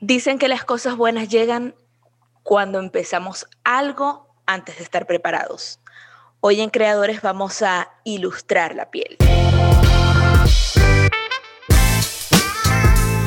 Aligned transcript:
Dicen 0.00 0.38
que 0.38 0.48
las 0.48 0.64
cosas 0.64 0.96
buenas 0.96 1.28
llegan 1.28 1.74
cuando 2.42 2.78
empezamos 2.78 3.46
algo 3.64 4.34
antes 4.46 4.78
de 4.78 4.84
estar 4.84 5.06
preparados. 5.06 5.78
Hoy 6.40 6.62
en 6.62 6.70
Creadores 6.70 7.20
vamos 7.20 7.60
a 7.60 7.90
ilustrar 8.04 8.74
la 8.74 8.90
piel. 8.90 9.18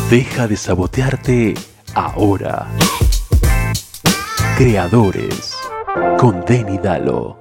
Deja 0.09 0.47
de 0.47 0.57
sabotearte 0.57 1.53
ahora. 1.93 2.67
Creadores 4.57 5.55
con 6.17 6.43
Denny 6.43 6.79
Dalo. 6.79 7.37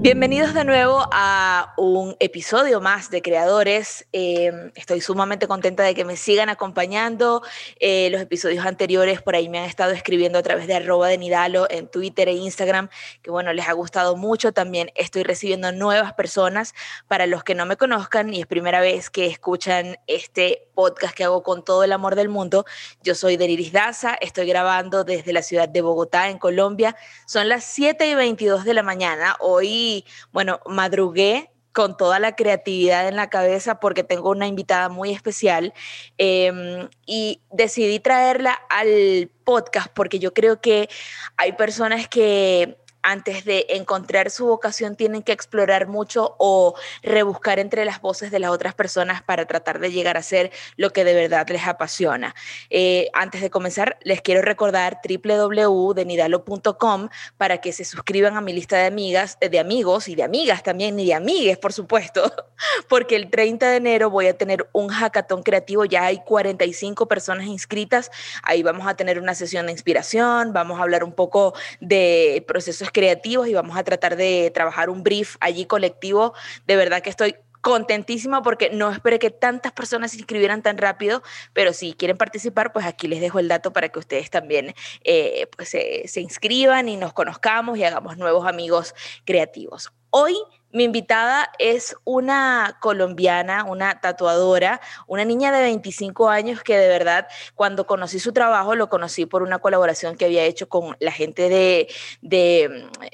Bienvenidos 0.00 0.54
de 0.54 0.64
nuevo 0.64 1.08
a 1.10 1.74
un 1.76 2.14
episodio 2.20 2.80
más 2.80 3.10
de 3.10 3.20
Creadores. 3.20 4.06
Em, 4.12 4.70
estoy 4.76 5.00
sumamente 5.00 5.48
contenta 5.48 5.82
de 5.82 5.96
que 5.96 6.04
me 6.04 6.16
sigan 6.16 6.48
acompañando. 6.48 7.42
Eh, 7.80 8.08
los 8.10 8.20
episodios 8.20 8.64
anteriores 8.64 9.20
por 9.20 9.34
ahí 9.34 9.48
me 9.48 9.58
han 9.58 9.64
estado 9.64 9.90
escribiendo 9.90 10.38
a 10.38 10.42
través 10.42 10.68
de 10.68 10.74
arroba 10.74 11.08
de 11.08 11.18
Nidalo 11.18 11.66
en 11.68 11.88
Twitter 11.88 12.28
e 12.28 12.34
Instagram, 12.34 12.90
que 13.22 13.32
bueno, 13.32 13.52
les 13.52 13.66
ha 13.68 13.72
gustado 13.72 14.14
mucho. 14.14 14.52
También 14.52 14.92
estoy 14.94 15.24
recibiendo 15.24 15.72
nuevas 15.72 16.12
personas. 16.12 16.74
Para 17.08 17.26
los 17.26 17.42
que 17.42 17.56
no 17.56 17.66
me 17.66 17.76
conozcan 17.76 18.32
y 18.32 18.42
es 18.42 18.46
primera 18.46 18.80
vez 18.80 19.10
que 19.10 19.26
escuchan 19.26 19.98
este 20.06 20.67
podcast 20.78 21.12
que 21.12 21.24
hago 21.24 21.42
con 21.42 21.64
todo 21.64 21.82
el 21.82 21.90
amor 21.90 22.14
del 22.14 22.28
mundo, 22.28 22.64
yo 23.02 23.16
soy 23.16 23.36
Deniris 23.36 23.72
Daza, 23.72 24.14
estoy 24.20 24.46
grabando 24.46 25.02
desde 25.02 25.32
la 25.32 25.42
ciudad 25.42 25.68
de 25.68 25.82
Bogotá, 25.82 26.28
en 26.28 26.38
Colombia. 26.38 26.94
Son 27.26 27.48
las 27.48 27.64
7 27.64 28.08
y 28.08 28.14
22 28.14 28.64
de 28.64 28.74
la 28.74 28.84
mañana. 28.84 29.34
Hoy 29.40 30.04
bueno, 30.30 30.60
madrugué 30.66 31.50
con 31.72 31.96
toda 31.96 32.20
la 32.20 32.36
creatividad 32.36 33.08
en 33.08 33.16
la 33.16 33.28
cabeza 33.28 33.80
porque 33.80 34.04
tengo 34.04 34.30
una 34.30 34.46
invitada 34.46 34.88
muy 34.88 35.10
especial 35.10 35.74
em, 36.16 36.88
y 37.06 37.42
decidí 37.50 37.98
traerla 37.98 38.52
al 38.70 39.32
podcast 39.42 39.88
porque 39.92 40.20
yo 40.20 40.32
creo 40.32 40.60
que 40.60 40.88
hay 41.36 41.54
personas 41.54 42.06
que 42.06 42.78
antes 43.08 43.44
de 43.46 43.64
encontrar 43.70 44.30
su 44.30 44.46
vocación 44.46 44.94
tienen 44.94 45.22
que 45.22 45.32
explorar 45.32 45.88
mucho 45.88 46.36
o 46.38 46.74
rebuscar 47.02 47.58
entre 47.58 47.86
las 47.86 48.02
voces 48.02 48.30
de 48.30 48.38
las 48.38 48.50
otras 48.50 48.74
personas 48.74 49.22
para 49.22 49.46
tratar 49.46 49.78
de 49.78 49.90
llegar 49.90 50.18
a 50.18 50.22
ser 50.22 50.52
lo 50.76 50.92
que 50.92 51.04
de 51.04 51.14
verdad 51.14 51.48
les 51.48 51.66
apasiona. 51.66 52.34
Eh, 52.68 53.08
antes 53.14 53.40
de 53.40 53.48
comenzar, 53.48 53.96
les 54.02 54.20
quiero 54.20 54.42
recordar 54.42 55.00
www.denidalo.com 55.02 57.08
para 57.38 57.62
que 57.62 57.72
se 57.72 57.86
suscriban 57.86 58.36
a 58.36 58.42
mi 58.42 58.52
lista 58.52 58.76
de 58.76 58.84
amigas, 58.84 59.38
de 59.40 59.58
amigos 59.58 60.08
y 60.08 60.14
de 60.14 60.24
amigas 60.24 60.62
también, 60.62 61.00
y 61.00 61.06
de 61.06 61.14
amigues, 61.14 61.56
por 61.56 61.72
supuesto, 61.72 62.30
porque 62.88 63.16
el 63.16 63.30
30 63.30 63.70
de 63.70 63.76
enero 63.76 64.10
voy 64.10 64.26
a 64.26 64.36
tener 64.36 64.68
un 64.72 64.88
hackathon 64.88 65.42
creativo, 65.42 65.86
ya 65.86 66.04
hay 66.04 66.20
45 66.24 67.08
personas 67.08 67.46
inscritas, 67.46 68.10
ahí 68.42 68.62
vamos 68.62 68.86
a 68.86 68.96
tener 68.96 69.18
una 69.18 69.34
sesión 69.34 69.64
de 69.66 69.72
inspiración, 69.72 70.52
vamos 70.52 70.78
a 70.78 70.82
hablar 70.82 71.04
un 71.04 71.12
poco 71.12 71.54
de 71.80 72.44
procesos 72.46 72.90
creativos 72.98 73.46
y 73.46 73.54
vamos 73.54 73.76
a 73.76 73.84
tratar 73.84 74.16
de 74.16 74.50
trabajar 74.52 74.90
un 74.90 75.04
brief 75.04 75.36
allí 75.38 75.66
colectivo. 75.66 76.34
De 76.66 76.74
verdad 76.74 77.00
que 77.00 77.10
estoy 77.10 77.36
contentísima 77.60 78.42
porque 78.42 78.70
no 78.70 78.90
esperé 78.90 79.20
que 79.20 79.30
tantas 79.30 79.70
personas 79.70 80.10
se 80.10 80.16
inscribieran 80.16 80.62
tan 80.62 80.78
rápido, 80.78 81.22
pero 81.52 81.72
si 81.72 81.92
quieren 81.92 82.16
participar, 82.16 82.72
pues 82.72 82.86
aquí 82.86 83.06
les 83.06 83.20
dejo 83.20 83.38
el 83.38 83.46
dato 83.46 83.72
para 83.72 83.88
que 83.88 84.00
ustedes 84.00 84.30
también 84.30 84.74
eh, 85.04 85.46
pues, 85.56 85.68
se 85.68 86.20
inscriban 86.20 86.88
y 86.88 86.96
nos 86.96 87.12
conozcamos 87.12 87.78
y 87.78 87.84
hagamos 87.84 88.16
nuevos 88.16 88.48
amigos 88.48 88.96
creativos. 89.24 89.92
Hoy 90.10 90.34
mi 90.70 90.84
invitada 90.84 91.50
es 91.58 91.96
una 92.04 92.76
colombiana, 92.80 93.64
una 93.64 94.00
tatuadora, 94.00 94.80
una 95.06 95.24
niña 95.24 95.50
de 95.50 95.62
25 95.62 96.28
años 96.28 96.62
que 96.62 96.76
de 96.76 96.88
verdad 96.88 97.26
cuando 97.54 97.86
conocí 97.86 98.18
su 98.18 98.32
trabajo 98.32 98.74
lo 98.74 98.88
conocí 98.90 99.24
por 99.24 99.42
una 99.42 99.60
colaboración 99.60 100.16
que 100.16 100.26
había 100.26 100.44
hecho 100.44 100.68
con 100.68 100.96
la 101.00 101.12
gente 101.12 101.48
de, 101.48 101.88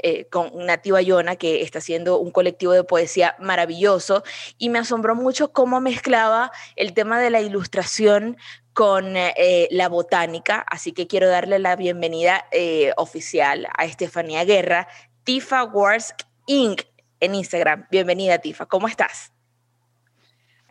eh, 0.03 0.27
con 0.31 0.67
Nativa 0.67 1.01
Yona, 1.01 1.37
que 1.37 1.63
está 1.63 1.79
haciendo 1.79 2.19
un 2.19 2.33
colectivo 2.33 2.73
de 2.73 2.85
poesía 2.85 3.37
maravilloso. 3.39 4.25
Y 4.59 4.69
me 4.69 4.81
asombró 4.81 5.15
mucho 5.15 5.53
cómo 5.53 5.81
mezclaba 5.81 6.51
el 6.77 6.93
tema 6.93 7.21
de 7.21 7.31
la 7.31 7.41
ilustración 7.41 8.37
con 8.73 9.17
eh, 9.17 9.69
la 9.71 9.89
botánica, 9.89 10.65
así 10.69 10.91
que 10.91 11.07
quiero 11.07 11.29
darle 11.29 11.61
la 11.61 11.77
bienvenida 11.77 12.47
eh, 12.51 12.93
oficial 12.97 13.69
a 13.79 13.85
Estefanía 13.85 14.45
Guerra, 14.45 14.89
Tifa 15.23 15.63
Wars 15.63 16.13
Inc 16.47 16.83
en 17.25 17.35
Instagram. 17.35 17.87
Bienvenida, 17.91 18.39
Tifa. 18.39 18.67
¿Cómo 18.67 18.87
estás? 18.87 19.33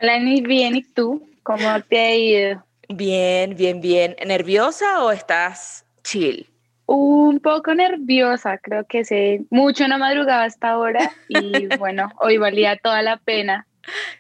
Hola, 0.01 0.19
bien. 0.19 0.75
¿Y 0.75 0.83
tú? 0.83 1.29
¿Cómo 1.43 1.81
te 1.89 1.99
ha 1.99 2.15
ido? 2.15 2.65
Bien, 2.89 3.55
bien, 3.55 3.81
bien. 3.81 4.15
¿Nerviosa 4.25 5.03
o 5.03 5.11
estás 5.11 5.85
chill? 6.03 6.49
Un 6.85 7.39
poco 7.39 7.73
nerviosa, 7.73 8.57
creo 8.57 8.85
que 8.85 9.05
sé 9.05 9.45
mucho 9.49 9.87
no 9.87 9.97
madrugaba 9.97 10.43
hasta 10.43 10.71
ahora 10.71 11.11
y 11.29 11.67
bueno, 11.77 12.11
hoy 12.19 12.37
valía 12.37 12.77
toda 12.77 13.01
la 13.01 13.17
pena. 13.17 13.65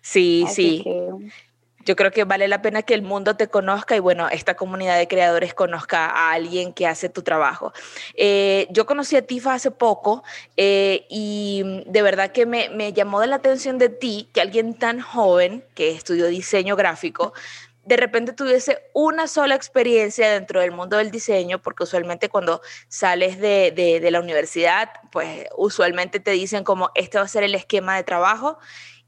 Sí, 0.01 0.45
sí 0.49 0.83
yo 1.85 1.95
creo 1.95 2.11
que 2.11 2.23
vale 2.23 2.47
la 2.47 2.61
pena 2.61 2.81
que 2.81 2.93
el 2.93 3.01
mundo 3.01 3.35
te 3.35 3.47
conozca 3.47 3.95
y 3.95 3.99
bueno, 3.99 4.29
esta 4.29 4.55
comunidad 4.55 4.97
de 4.97 5.07
creadores 5.07 5.53
conozca 5.53 6.05
a 6.05 6.31
alguien 6.31 6.73
que 6.73 6.87
hace 6.87 7.09
tu 7.09 7.21
trabajo. 7.21 7.73
Eh, 8.15 8.67
yo 8.71 8.85
conocí 8.85 9.15
a 9.15 9.25
Tifa 9.25 9.53
hace 9.53 9.71
poco 9.71 10.23
eh, 10.57 11.05
y 11.09 11.83
de 11.85 12.01
verdad 12.01 12.31
que 12.31 12.45
me, 12.45 12.69
me 12.69 12.93
llamó 12.93 13.21
de 13.21 13.27
la 13.27 13.37
atención 13.37 13.77
de 13.77 13.89
ti 13.89 14.29
que 14.33 14.41
alguien 14.41 14.73
tan 14.73 15.01
joven 15.01 15.63
que 15.75 15.91
estudió 15.91 16.27
diseño 16.27 16.75
gráfico 16.75 17.33
de 17.85 17.97
repente 17.97 18.33
tuviese 18.33 18.81
una 18.93 19.27
sola 19.27 19.55
experiencia 19.55 20.31
dentro 20.31 20.61
del 20.61 20.71
mundo 20.71 20.97
del 20.97 21.11
diseño, 21.11 21.61
porque 21.61 21.83
usualmente 21.83 22.29
cuando 22.29 22.61
sales 22.87 23.39
de, 23.39 23.71
de, 23.75 23.99
de, 23.99 24.11
la 24.11 24.21
universidad, 24.21 24.89
pues 25.11 25.47
usualmente 25.57 26.19
te 26.19 26.31
dicen 26.31 26.63
como 26.63 26.91
este 26.95 27.17
va 27.17 27.25
a 27.25 27.27
ser 27.27 27.43
el 27.43 27.55
esquema 27.55 27.97
de 27.97 28.03
trabajo 28.03 28.57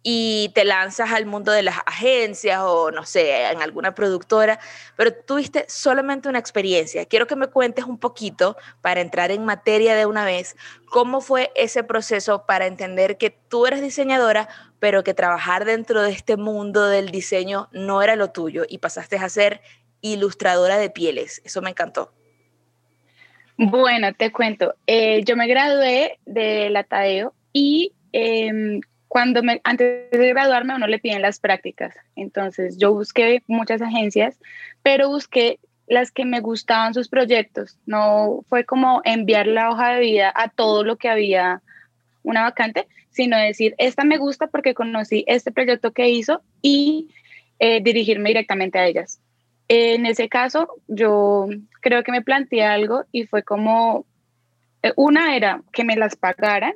y 0.07 0.51
te 0.53 0.65
lanzas 0.65 1.11
al 1.11 1.25
mundo 1.25 1.51
de 1.51 1.63
las 1.63 1.79
agencias 1.87 2.59
o 2.61 2.91
no 2.91 3.07
sé, 3.07 3.49
en 3.49 3.59
alguna 3.63 3.95
productora, 3.95 4.59
pero 4.95 5.11
tuviste 5.11 5.65
solamente 5.67 6.29
una 6.29 6.37
experiencia. 6.37 7.07
Quiero 7.07 7.25
que 7.25 7.35
me 7.35 7.47
cuentes 7.47 7.85
un 7.85 7.97
poquito 7.97 8.55
para 8.81 9.01
entrar 9.01 9.31
en 9.31 9.43
materia 9.45 9.95
de 9.95 10.05
una 10.05 10.23
vez, 10.23 10.55
cómo 10.91 11.21
fue 11.21 11.51
ese 11.55 11.83
proceso 11.83 12.45
para 12.45 12.67
entender 12.67 13.17
que 13.17 13.31
tú 13.31 13.65
eres 13.65 13.81
diseñadora, 13.81 14.47
pero 14.77 15.03
que 15.03 15.15
trabajar 15.15 15.65
dentro 15.65 16.03
de 16.03 16.11
este 16.11 16.37
mundo 16.37 16.87
del 16.87 17.09
diseño 17.09 17.67
no 17.71 18.03
era 18.03 18.15
lo 18.15 18.29
tuyo 18.29 18.63
y 18.69 18.77
pasaste 18.77 19.17
a 19.17 19.27
ser 19.27 19.61
ilustradora 20.01 20.77
de 20.77 20.91
pieles. 20.91 21.41
Eso 21.45 21.63
me 21.63 21.71
encantó. 21.71 22.13
Bueno, 23.57 24.13
te 24.13 24.31
cuento. 24.31 24.75
Eh, 24.85 25.23
yo 25.23 25.35
me 25.35 25.47
gradué 25.47 26.19
de 26.27 26.69
la 26.69 26.83
Tadeo 26.83 27.33
y 27.53 27.93
em, 28.11 28.81
cuando 29.15 29.43
me, 29.43 29.61
antes 29.63 30.11
de 30.11 30.27
graduarme 30.27 30.73
a 30.73 30.75
uno 30.75 30.87
le 30.87 30.99
piden 30.99 31.21
las 31.21 31.39
prácticas. 31.39 31.95
Entonces 32.17 32.77
yo 32.77 32.91
busqué 32.91 33.43
muchas 33.47 33.81
agencias, 33.81 34.37
pero 34.83 35.07
busqué 35.07 35.57
las 35.87 36.11
que 36.11 36.25
me 36.25 36.41
gustaban 36.41 36.93
sus 36.93 37.07
proyectos. 37.07 37.77
No 37.85 38.43
fue 38.49 38.65
como 38.65 39.01
enviar 39.05 39.47
la 39.47 39.69
hoja 39.69 39.93
de 39.93 40.01
vida 40.01 40.33
a 40.35 40.49
todo 40.49 40.83
lo 40.83 40.97
que 40.97 41.07
había 41.07 41.61
una 42.23 42.41
vacante, 42.41 42.89
sino 43.09 43.37
decir, 43.37 43.73
esta 43.77 44.03
me 44.03 44.17
gusta 44.17 44.47
porque 44.47 44.73
conocí 44.73 45.23
este 45.27 45.53
proyecto 45.53 45.93
que 45.93 46.09
hizo 46.09 46.41
y 46.61 47.07
eh, 47.59 47.81
dirigirme 47.81 48.31
directamente 48.31 48.79
a 48.79 48.85
ellas. 48.85 49.21
En 49.69 50.05
ese 50.05 50.27
caso, 50.27 50.67
yo 50.89 51.47
creo 51.79 52.03
que 52.03 52.11
me 52.11 52.21
planteé 52.21 52.65
algo 52.65 53.05
y 53.13 53.27
fue 53.27 53.43
como, 53.43 54.05
eh, 54.83 54.91
una 54.97 55.37
era 55.37 55.61
que 55.71 55.85
me 55.85 55.95
las 55.95 56.17
pagaran 56.17 56.73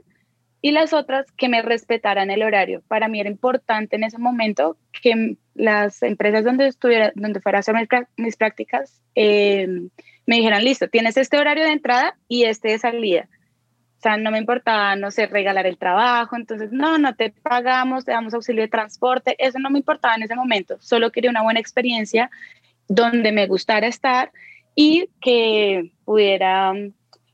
y 0.62 0.72
las 0.72 0.94
otras 0.94 1.32
que 1.32 1.50
me 1.50 1.62
respetaran 1.62 2.32
el 2.32 2.44
horario. 2.44 2.84
Para 2.88 3.08
mí 3.08 3.20
era 3.20 3.30
importante 3.30 3.96
en 3.96 4.04
ese 4.04 4.18
momento 4.18 4.78
que 5.02 5.38
las 5.56 6.04
empresas 6.04 6.44
donde 6.44 6.68
estuviera, 6.68 7.12
donde 7.16 7.40
fuera 7.40 7.60
a 7.60 7.62
hacer 7.62 7.76
mis 8.18 8.36
prácticas, 8.36 9.02
em, 9.16 9.90
me 10.26 10.38
dijeran, 10.38 10.64
listo, 10.64 10.88
tienes 10.90 11.18
este 11.18 11.38
horario 11.38 11.64
de 11.64 11.72
entrada 11.72 12.18
y 12.28 12.44
este 12.44 12.70
de 12.70 12.80
salida. 12.80 13.30
O 13.98 14.02
sea, 14.02 14.18
no 14.18 14.32
me 14.32 14.38
importaba, 14.38 14.96
no 14.96 15.12
sé, 15.12 15.28
regalar 15.28 15.66
el 15.66 15.78
trabajo, 15.78 16.36
entonces, 16.36 16.72
no, 16.72 16.98
no 16.98 17.16
te 17.16 17.32
pagamos, 17.32 18.06
te 18.06 18.12
damos 18.12 18.34
auxilio 18.34 18.62
de 18.62 18.70
transporte, 18.70 19.36
eso 19.40 19.60
no 19.60 19.70
me 19.70 19.80
importaba 19.80 20.16
en 20.16 20.24
ese 20.24 20.36
momento, 20.36 20.78
solo 20.80 21.12
quería 21.12 21.30
una 21.30 21.44
buena 21.44 21.60
experiencia 21.60 22.30
donde 22.88 23.32
me 23.34 23.48
gustara 23.48 23.88
estar 23.88 24.32
y 24.74 25.10
que 25.20 25.92
pudiera, 26.06 26.74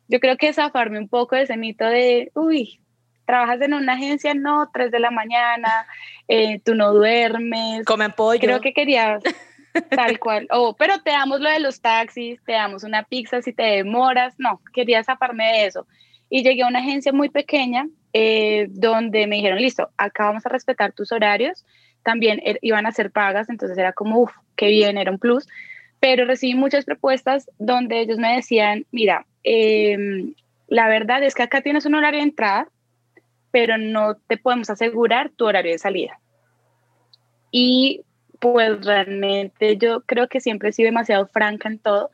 yo 0.07 0.19
creo 0.19 0.37
que 0.37 0.53
zafarme 0.53 0.97
un 0.97 1.07
poco 1.07 1.35
de 1.35 1.43
ese 1.43 1.55
mito 1.55 1.85
de, 1.85 2.31
uy, 2.33 2.79
trabajas 3.25 3.61
en 3.61 3.73
una 3.73 3.93
agencia, 3.93 4.33
no, 4.33 4.69
tres 4.73 4.91
de 4.91 4.99
la 4.99 5.11
mañana, 5.11 5.87
eh, 6.27 6.59
tú 6.63 6.75
no 6.75 6.93
duermes. 6.93 7.85
Comen 7.85 8.11
pollo. 8.11 8.39
Creo 8.39 8.61
que 8.61 8.73
querías 8.73 9.23
tal 9.89 10.19
cual. 10.19 10.47
Oh, 10.51 10.75
pero 10.77 11.01
te 11.01 11.11
damos 11.11 11.41
lo 11.41 11.49
de 11.49 11.59
los 11.59 11.81
taxis, 11.81 12.41
te 12.43 12.53
damos 12.53 12.83
una 12.83 13.03
pizza 13.03 13.41
si 13.41 13.53
te 13.53 13.63
demoras. 13.63 14.35
No, 14.37 14.61
quería 14.73 15.03
zaparme 15.03 15.45
de 15.45 15.65
eso. 15.65 15.87
Y 16.29 16.43
llegué 16.43 16.63
a 16.63 16.67
una 16.67 16.79
agencia 16.79 17.11
muy 17.11 17.29
pequeña 17.29 17.87
eh, 18.13 18.67
donde 18.69 19.27
me 19.27 19.35
dijeron, 19.37 19.59
listo, 19.59 19.89
acá 19.97 20.25
vamos 20.25 20.45
a 20.45 20.49
respetar 20.49 20.93
tus 20.93 21.11
horarios. 21.11 21.65
También 22.03 22.41
er, 22.43 22.59
iban 22.61 22.85
a 22.85 22.91
ser 22.91 23.11
pagas, 23.11 23.49
entonces 23.49 23.77
era 23.77 23.93
como, 23.93 24.19
uff, 24.19 24.31
qué 24.55 24.67
bien, 24.67 24.97
era 24.97 25.11
un 25.11 25.19
plus 25.19 25.47
pero 26.05 26.25
recibí 26.25 26.53
muchas 26.53 26.85
propuestas 26.85 27.49
donde 27.57 27.99
ellos 27.99 28.19
me 28.19 28.35
decían, 28.35 28.85
mira, 28.91 29.25
em, 29.43 30.35
la 30.67 30.87
verdad 30.87 31.23
es 31.23 31.33
que 31.33 31.41
acá 31.41 31.61
tienes 31.61 31.87
un 31.87 31.95
horario 31.95 32.19
de 32.19 32.25
entrada, 32.25 32.67
pero 33.55 33.77
no 33.77 34.15
te 34.27 34.35
podemos 34.35 34.69
asegurar 34.69 35.29
tu 35.29 35.45
horario 35.45 35.71
de 35.71 35.77
salida. 35.77 36.19
Y 37.51 38.01
pues 38.41 38.85
realmente 38.85 39.77
yo 39.77 40.01
creo 40.01 40.27
que 40.27 40.41
siempre 40.41 40.67
he 40.67 40.73
sido 40.73 40.87
demasiado 40.87 41.25
franca 41.27 41.69
en 41.69 41.79
todo 41.79 42.11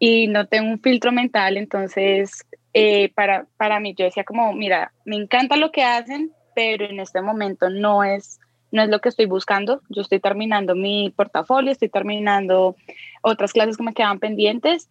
y 0.00 0.26
no 0.26 0.48
tengo 0.48 0.68
un 0.68 0.80
filtro 0.80 1.12
mental, 1.12 1.58
entonces 1.58 2.44
eh, 2.72 3.12
para, 3.14 3.46
para 3.56 3.78
mí 3.78 3.94
yo 3.96 4.04
decía 4.04 4.24
como, 4.24 4.52
mira, 4.52 4.92
me 5.04 5.14
encanta 5.14 5.56
lo 5.56 5.70
que 5.70 5.84
hacen, 5.84 6.32
pero 6.56 6.86
en 6.86 6.98
este 6.98 7.22
momento 7.22 7.70
no 7.70 8.02
es, 8.02 8.40
no 8.72 8.82
es 8.82 8.88
lo 8.88 8.98
que 8.98 9.10
estoy 9.10 9.26
buscando. 9.26 9.80
Yo 9.90 10.02
estoy 10.02 10.18
terminando 10.18 10.74
mi 10.74 11.14
portafolio, 11.14 11.70
estoy 11.70 11.88
terminando 11.88 12.74
otras 13.22 13.52
clases 13.52 13.76
que 13.76 13.84
me 13.84 13.94
quedan 13.94 14.18
pendientes 14.18 14.88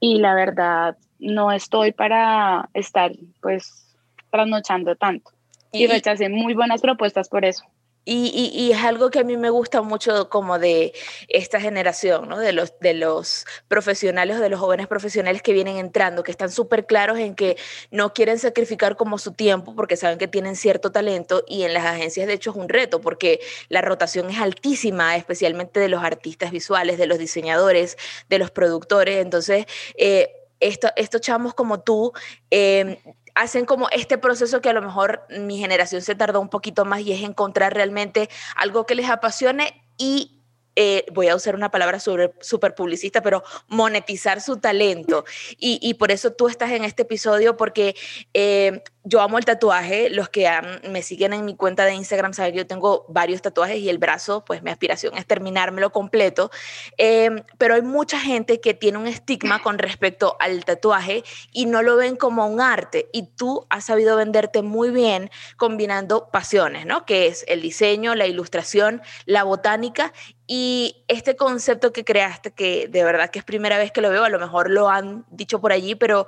y 0.00 0.16
la 0.16 0.34
verdad 0.34 0.96
no 1.18 1.52
estoy 1.52 1.92
para 1.92 2.70
estar 2.72 3.12
pues 3.42 3.85
trasnochando 4.30 4.96
tanto. 4.96 5.30
Y, 5.72 5.86
rechacé 5.86 6.28
muy 6.28 6.54
buenas 6.54 6.80
propuestas 6.80 7.28
por 7.28 7.44
eso. 7.44 7.64
Y, 8.08 8.52
y, 8.54 8.70
es 8.70 8.78
algo 8.84 9.10
que 9.10 9.18
a 9.18 9.24
mí 9.24 9.36
me 9.36 9.50
gusta 9.50 9.82
mucho 9.82 10.28
como 10.28 10.60
de 10.60 10.92
esta 11.26 11.60
generación, 11.60 12.28
¿no? 12.28 12.38
de, 12.38 12.52
los, 12.52 12.78
de 12.78 12.94
los 12.94 13.46
profesionales, 13.66 14.38
de 14.38 14.48
los 14.48 14.60
jóvenes 14.60 14.86
profesionales 14.86 15.42
que 15.42 15.52
vienen 15.52 15.76
entrando, 15.76 16.22
que 16.22 16.30
están 16.30 16.52
súper 16.52 16.86
claros 16.86 17.18
en 17.18 17.34
que 17.34 17.56
no 17.90 18.14
quieren 18.14 18.38
sacrificar 18.38 18.96
como 18.96 19.18
su 19.18 19.32
tiempo 19.32 19.74
porque 19.74 19.96
saben 19.96 20.18
que 20.18 20.28
tienen 20.28 20.54
cierto 20.54 20.92
talento 20.92 21.42
y 21.48 21.64
en 21.64 21.74
las 21.74 21.84
agencias 21.84 22.28
de 22.28 22.34
hecho 22.34 22.50
es 22.50 22.56
un 22.56 22.68
reto 22.68 23.00
porque 23.00 23.40
la 23.68 23.82
rotación 23.82 24.30
es 24.30 24.38
altísima, 24.38 25.16
especialmente 25.16 25.80
de 25.80 25.88
los 25.88 26.04
artistas 26.04 26.52
visuales, 26.52 26.98
de 26.98 27.08
los 27.08 27.18
diseñadores, 27.18 27.98
de 28.28 28.38
los 28.38 28.52
productores. 28.52 29.16
Entonces, 29.16 29.66
eh, 29.96 30.30
esto, 30.60 30.90
estos 30.94 31.22
chamos 31.22 31.54
como 31.54 31.80
tú 31.80 32.12
eh, 32.52 33.00
hacen 33.36 33.66
como 33.66 33.88
este 33.90 34.18
proceso 34.18 34.60
que 34.60 34.70
a 34.70 34.72
lo 34.72 34.82
mejor 34.82 35.22
mi 35.28 35.58
generación 35.58 36.02
se 36.02 36.14
tardó 36.14 36.40
un 36.40 36.48
poquito 36.48 36.84
más 36.84 37.02
y 37.02 37.12
es 37.12 37.22
encontrar 37.22 37.74
realmente 37.74 38.28
algo 38.56 38.86
que 38.86 38.94
les 38.94 39.08
apasione 39.08 39.84
y 39.98 40.32
eh, 40.74 41.06
voy 41.12 41.28
a 41.28 41.36
usar 41.36 41.54
una 41.54 41.70
palabra 41.70 41.98
súper 42.00 42.74
publicista, 42.74 43.22
pero 43.22 43.42
monetizar 43.68 44.42
su 44.42 44.58
talento. 44.58 45.24
Y, 45.58 45.78
y, 45.80 45.94
por 45.94 46.10
eso 46.12 46.34
tú 46.34 46.48
estás 46.48 46.70
en 46.72 46.84
este 46.84 47.02
episodio, 47.02 47.56
porque 47.56 47.96
eh, 48.34 48.82
yo 49.06 49.20
amo 49.20 49.38
el 49.38 49.44
tatuaje. 49.44 50.10
Los 50.10 50.28
que 50.28 50.50
me 50.90 51.00
siguen 51.00 51.32
en 51.32 51.44
mi 51.44 51.54
cuenta 51.54 51.84
de 51.84 51.94
Instagram 51.94 52.34
saben 52.34 52.52
que 52.52 52.58
yo 52.58 52.66
tengo 52.66 53.06
varios 53.08 53.40
tatuajes 53.40 53.78
y 53.78 53.88
el 53.88 53.98
brazo, 53.98 54.44
pues 54.44 54.62
mi 54.64 54.70
aspiración 54.70 55.16
es 55.16 55.26
terminármelo 55.26 55.90
completo. 55.92 56.50
Em, 56.98 57.44
pero 57.56 57.76
hay 57.76 57.82
mucha 57.82 58.18
gente 58.18 58.60
que 58.60 58.74
tiene 58.74 58.98
un 58.98 59.06
estigma 59.06 59.60
con 59.62 59.78
respecto 59.78 60.36
al 60.40 60.64
tatuaje 60.64 61.22
y 61.52 61.66
no 61.66 61.82
lo 61.82 61.96
ven 61.96 62.16
como 62.16 62.46
un 62.46 62.60
arte. 62.60 63.08
Y 63.12 63.28
tú 63.36 63.64
has 63.70 63.84
sabido 63.84 64.16
venderte 64.16 64.62
muy 64.62 64.90
bien 64.90 65.30
combinando 65.56 66.28
pasiones, 66.30 66.84
¿no? 66.84 67.06
Que 67.06 67.28
es 67.28 67.44
el 67.46 67.62
diseño, 67.62 68.16
la 68.16 68.26
ilustración, 68.26 69.02
la 69.24 69.44
botánica 69.44 70.12
y 70.48 71.04
este 71.08 71.34
concepto 71.34 71.92
que 71.92 72.04
creaste, 72.04 72.52
que 72.52 72.86
de 72.88 73.02
verdad 73.02 73.30
que 73.30 73.40
es 73.40 73.44
primera 73.44 73.78
vez 73.78 73.90
que 73.90 74.00
lo 74.00 74.10
veo, 74.10 74.24
a 74.24 74.28
lo 74.28 74.38
mejor 74.38 74.70
lo 74.70 74.88
han 74.88 75.24
dicho 75.30 75.60
por 75.60 75.72
allí, 75.72 75.96
pero 75.96 76.26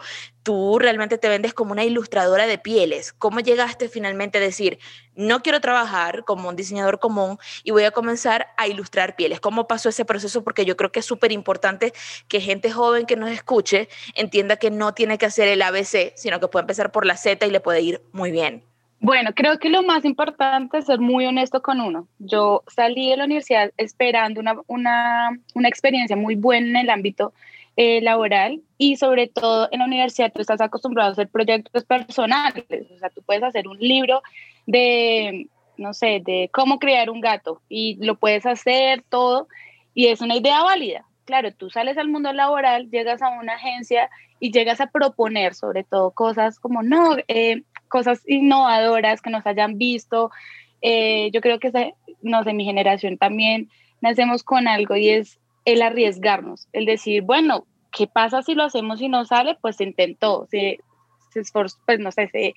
tú 0.49 0.79
realmente 0.79 1.19
te 1.19 1.29
vendes 1.29 1.53
como 1.53 1.73
una 1.73 1.85
ilustradora 1.85 2.47
de 2.47 2.57
pieles. 2.57 3.13
¿Cómo 3.13 3.41
llegaste 3.41 3.91
finalmente 3.91 4.39
a 4.39 4.41
decir, 4.41 4.79
no 5.15 5.43
quiero 5.43 5.61
trabajar 5.61 6.25
como 6.25 6.49
un 6.49 6.57
diseñador 6.57 7.01
común 7.01 7.37
y 7.65 7.71
voy 7.71 7.85
a 7.85 7.91
comenzar 7.91 8.47
a 8.57 8.67
ilustrar 8.67 9.15
pieles? 9.15 9.41
¿Cómo 9.41 9.69
pasó 9.69 9.91
ese 9.91 10.07
proceso? 10.07 10.43
Porque 10.43 10.65
yo 10.65 10.75
creo 10.75 10.91
que 10.91 11.01
es 11.01 11.05
súper 11.05 11.33
importante 11.33 11.93
que 12.29 12.41
gente 12.41 12.71
joven 12.71 13.05
que 13.05 13.17
nos 13.17 13.29
escuche 13.29 13.91
entienda 14.15 14.57
que 14.57 14.71
no 14.71 14.95
tiene 14.95 15.19
que 15.19 15.27
hacer 15.27 15.49
el 15.49 15.61
ABC, 15.61 16.15
sino 16.17 16.41
que 16.41 16.49
puede 16.49 16.63
empezar 16.63 16.93
por 16.93 17.05
la 17.05 17.19
Z 17.19 17.47
y 17.47 17.51
le 17.51 17.61
puede 17.61 17.83
ir 17.83 18.01
muy 18.13 18.31
bien. 18.31 18.63
Bueno, 19.01 19.33
creo 19.35 19.59
que 19.59 19.69
lo 19.69 19.83
más 19.83 20.07
importante 20.07 20.79
es 20.79 20.87
ser 20.87 20.99
muy 20.99 21.27
honesto 21.27 21.61
con 21.61 21.83
uno. 21.83 22.09
Yo 22.21 22.65
salí 22.69 23.11
de 23.11 23.19
la 23.19 23.27
universidad 23.27 23.71
esperando 23.77 24.41
una, 24.41 24.57
una, 24.67 25.29
una 25.55 25.69
experiencia 25.69 26.17
muy 26.17 26.37
buena 26.37 26.69
en 26.69 26.77
el 26.77 26.89
ámbito 26.89 27.35
eh, 27.81 28.01
laboral 28.01 28.61
y 28.77 28.97
sobre 28.97 29.29
todo 29.29 29.69
en 29.71 29.79
la 29.79 29.85
universidad 29.85 30.33
tú 30.33 30.41
estás 30.41 30.61
acostumbrado 30.61 31.11
a 31.11 31.13
hacer 31.13 31.29
proyectos 31.29 31.85
personales, 31.85 32.65
o 32.93 32.99
sea, 32.99 33.09
tú 33.09 33.23
puedes 33.23 33.45
hacer 33.45 33.69
un 33.69 33.79
libro 33.79 34.21
de, 34.67 35.47
no 35.77 35.95
sé, 35.95 36.21
de 36.27 36.51
cómo 36.53 36.81
crear 36.81 37.09
un 37.09 37.21
gato 37.21 37.63
y 37.69 37.97
lo 38.05 38.17
puedes 38.17 38.47
hacer 38.47 39.05
todo 39.09 39.47
y 39.95 40.09
es 40.09 40.21
una 40.21 40.35
idea 40.35 40.65
válida. 40.65 41.05
Claro, 41.25 41.53
tú 41.53 41.71
sales 41.71 41.97
al 41.99 42.09
mundo 42.09 42.33
laboral, 42.33 42.91
llegas 42.91 43.23
a 43.23 43.29
una 43.29 43.53
agencia 43.53 44.11
y 44.41 44.51
llegas 44.51 44.81
a 44.81 44.89
proponer 44.89 45.55
sobre 45.55 45.85
todo 45.85 46.11
cosas 46.11 46.59
como, 46.59 46.83
no, 46.83 47.17
eh, 47.29 47.63
cosas 47.87 48.23
innovadoras 48.27 49.23
que 49.23 49.31
nos 49.31 49.47
hayan 49.47 49.79
visto. 49.79 50.33
Eh, 50.83 51.31
yo 51.33 51.41
creo 51.41 51.61
que, 51.61 51.95
no 52.23 52.43
sé, 52.43 52.55
mi 52.55 52.65
generación 52.65 53.19
también 53.19 53.71
nacemos 54.01 54.43
con 54.43 54.67
algo 54.67 54.97
y 54.97 55.11
es 55.11 55.39
el 55.69 55.83
arriesgarnos, 55.83 56.67
el 56.73 56.87
decir, 56.87 57.23
bueno, 57.23 57.67
¿qué 57.93 58.07
pasa 58.07 58.41
si 58.43 58.55
lo 58.55 58.65
hacemos 58.65 59.03
y 59.03 59.09
no 59.09 59.27
sale? 59.27 59.59
Pues 59.61 59.77
se 59.77 59.85
intentó, 59.85 60.47
se, 60.51 60.79
se 61.31 61.41
esforzó, 61.41 61.77
pues 61.85 62.01
no 62.01 62.11
sé, 62.11 62.29
se, 62.29 62.55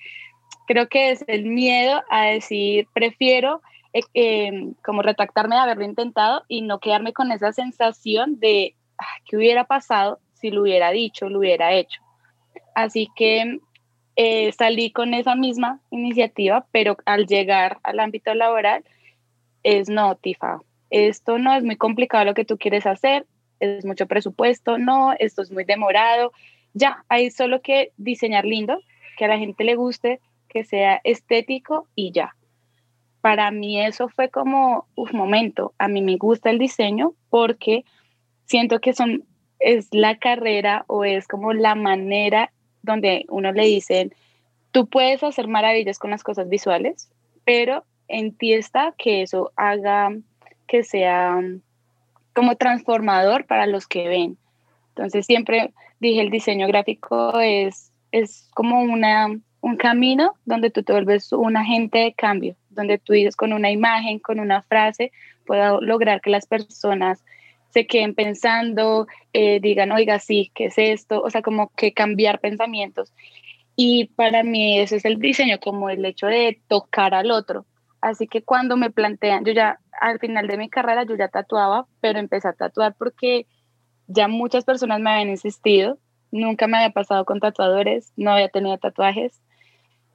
creo 0.66 0.88
que 0.88 1.10
es 1.10 1.22
el 1.26 1.44
miedo 1.44 2.02
a 2.08 2.24
decir, 2.24 2.88
prefiero 2.94 3.60
eh, 3.92 4.00
em, 4.14 4.72
como 4.82 5.02
retractarme 5.02 5.56
de 5.56 5.60
haberlo 5.60 5.84
intentado 5.84 6.42
y 6.48 6.62
no 6.62 6.78
quedarme 6.80 7.12
con 7.12 7.32
esa 7.32 7.52
sensación 7.52 8.40
de 8.40 8.76
qué 9.26 9.36
hubiera 9.36 9.64
pasado 9.64 10.18
si 10.32 10.50
lo 10.50 10.62
hubiera 10.62 10.90
dicho, 10.90 11.28
lo 11.28 11.40
hubiera 11.40 11.74
hecho. 11.74 12.00
Así 12.74 13.08
que 13.14 13.58
eh, 14.16 14.52
salí 14.52 14.90
con 14.90 15.12
esa 15.12 15.36
misma 15.36 15.80
iniciativa, 15.90 16.66
pero 16.72 16.96
al 17.04 17.26
llegar 17.26 17.78
al 17.82 18.00
ámbito 18.00 18.32
laboral 18.34 18.84
es 19.62 19.90
no, 19.90 20.16
Tifa, 20.16 20.60
esto 20.92 21.38
no 21.38 21.54
es 21.54 21.64
muy 21.64 21.76
complicado 21.76 22.24
lo 22.24 22.34
que 22.34 22.44
tú 22.44 22.58
quieres 22.58 22.86
hacer, 22.86 23.26
es 23.60 23.84
mucho 23.84 24.06
presupuesto, 24.06 24.78
no, 24.78 25.14
esto 25.18 25.42
es 25.42 25.50
muy 25.50 25.64
demorado. 25.64 26.32
Ya, 26.74 27.04
hay 27.08 27.30
solo 27.30 27.62
que 27.62 27.92
diseñar 27.96 28.44
lindo, 28.44 28.78
que 29.16 29.24
a 29.24 29.28
la 29.28 29.38
gente 29.38 29.64
le 29.64 29.74
guste, 29.74 30.20
que 30.48 30.64
sea 30.64 31.00
estético 31.04 31.88
y 31.94 32.12
ya. 32.12 32.36
Para 33.22 33.50
mí 33.50 33.80
eso 33.80 34.08
fue 34.08 34.28
como 34.28 34.86
un 34.94 35.10
momento. 35.12 35.72
A 35.78 35.88
mí 35.88 36.02
me 36.02 36.16
gusta 36.16 36.50
el 36.50 36.58
diseño 36.58 37.14
porque 37.30 37.84
siento 38.44 38.80
que 38.80 38.92
son 38.92 39.24
es 39.60 39.88
la 39.92 40.18
carrera 40.18 40.84
o 40.88 41.04
es 41.04 41.28
como 41.28 41.52
la 41.52 41.74
manera 41.74 42.52
donde 42.82 43.24
uno 43.28 43.52
le 43.52 43.64
dicen, 43.64 44.12
tú 44.72 44.88
puedes 44.88 45.22
hacer 45.22 45.46
maravillas 45.46 45.98
con 45.98 46.10
las 46.10 46.24
cosas 46.24 46.48
visuales, 46.48 47.10
pero 47.44 47.84
en 48.08 48.36
ti 48.36 48.52
está 48.52 48.92
que 48.98 49.22
eso 49.22 49.52
haga 49.56 50.10
que 50.72 50.84
sea 50.84 51.38
como 52.34 52.56
transformador 52.56 53.44
para 53.44 53.66
los 53.66 53.86
que 53.86 54.08
ven. 54.08 54.38
Entonces 54.88 55.26
siempre 55.26 55.74
dije, 56.00 56.22
el 56.22 56.30
diseño 56.30 56.66
gráfico 56.66 57.38
es, 57.40 57.92
es 58.10 58.48
como 58.54 58.80
una, 58.80 59.38
un 59.60 59.76
camino 59.76 60.32
donde 60.46 60.70
tú 60.70 60.82
te 60.82 60.94
vuelves 60.94 61.30
un 61.34 61.58
agente 61.58 61.98
de 61.98 62.14
cambio, 62.14 62.56
donde 62.70 62.96
tú 62.96 63.12
dices 63.12 63.36
con 63.36 63.52
una 63.52 63.70
imagen, 63.70 64.18
con 64.18 64.40
una 64.40 64.62
frase, 64.62 65.12
puedo 65.44 65.82
lograr 65.82 66.22
que 66.22 66.30
las 66.30 66.46
personas 66.46 67.22
se 67.68 67.86
queden 67.86 68.14
pensando, 68.14 69.06
eh, 69.34 69.60
digan, 69.60 69.92
oiga, 69.92 70.20
sí, 70.20 70.50
¿qué 70.54 70.66
es 70.66 70.78
esto? 70.78 71.20
O 71.20 71.28
sea, 71.28 71.42
como 71.42 71.68
que 71.76 71.92
cambiar 71.92 72.40
pensamientos. 72.40 73.12
Y 73.76 74.06
para 74.16 74.42
mí 74.42 74.78
ese 74.78 74.96
es 74.96 75.04
el 75.04 75.18
diseño, 75.18 75.60
como 75.60 75.90
el 75.90 76.02
hecho 76.06 76.28
de 76.28 76.62
tocar 76.66 77.12
al 77.12 77.30
otro. 77.30 77.66
Así 78.00 78.26
que 78.26 78.42
cuando 78.42 78.78
me 78.78 78.90
plantean, 78.90 79.44
yo 79.44 79.52
ya 79.52 79.78
al 80.02 80.18
final 80.18 80.48
de 80.48 80.56
mi 80.56 80.68
carrera 80.68 81.04
yo 81.04 81.14
ya 81.14 81.28
tatuaba, 81.28 81.86
pero 82.00 82.18
empecé 82.18 82.48
a 82.48 82.52
tatuar 82.52 82.94
porque 82.98 83.46
ya 84.08 84.26
muchas 84.26 84.64
personas 84.64 85.00
me 85.00 85.10
habían 85.10 85.28
insistido, 85.28 85.96
nunca 86.32 86.66
me 86.66 86.78
había 86.78 86.90
pasado 86.90 87.24
con 87.24 87.38
tatuadores, 87.38 88.12
no 88.16 88.32
había 88.32 88.48
tenido 88.48 88.76
tatuajes, 88.78 89.40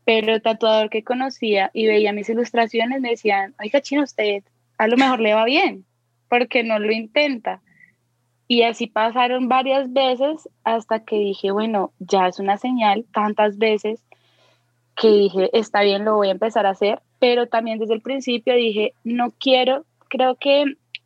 pero 0.03 0.33
el 0.33 0.41
tatuador 0.41 0.89
que 0.89 1.05
conocía 1.05 1.71
y 1.73 1.87
veía 1.87 2.11
mis 2.11 2.27
ilustraciones 2.27 2.99
me 2.99 3.11
decían, 3.11 3.55
oiga, 3.61 3.81
chino, 3.81 4.03
usted 4.03 4.43
a 4.77 4.87
lo 4.87 4.97
mejor 4.97 5.21
le 5.21 5.33
va 5.33 5.45
bien, 5.45 5.85
porque 6.27 6.63
no 6.63 6.79
lo 6.79 6.91
intenta. 6.91 7.61
Y 8.49 8.63
así 8.63 8.87
pasaron 8.87 9.47
varias 9.47 9.93
veces 9.93 10.49
hasta 10.65 11.05
que 11.05 11.17
dije, 11.17 11.51
bueno, 11.51 11.93
ya 11.99 12.27
es 12.27 12.39
una 12.39 12.57
señal, 12.57 13.05
tantas 13.13 13.57
veces 13.57 14.03
que 14.97 15.07
dije, 15.07 15.49
está 15.53 15.81
bien, 15.81 16.03
lo 16.03 16.15
voy 16.15 16.27
a 16.27 16.31
empezar 16.31 16.65
a 16.65 16.71
hacer 16.71 17.01
pero 17.19 17.47
también 17.47 17.79
desde 17.79 17.93
el 17.93 18.01
principio 18.01 18.55
dije, 18.55 18.93
no 19.03 19.31
quiero, 19.39 19.85
creo 20.09 20.35
que 20.35 20.65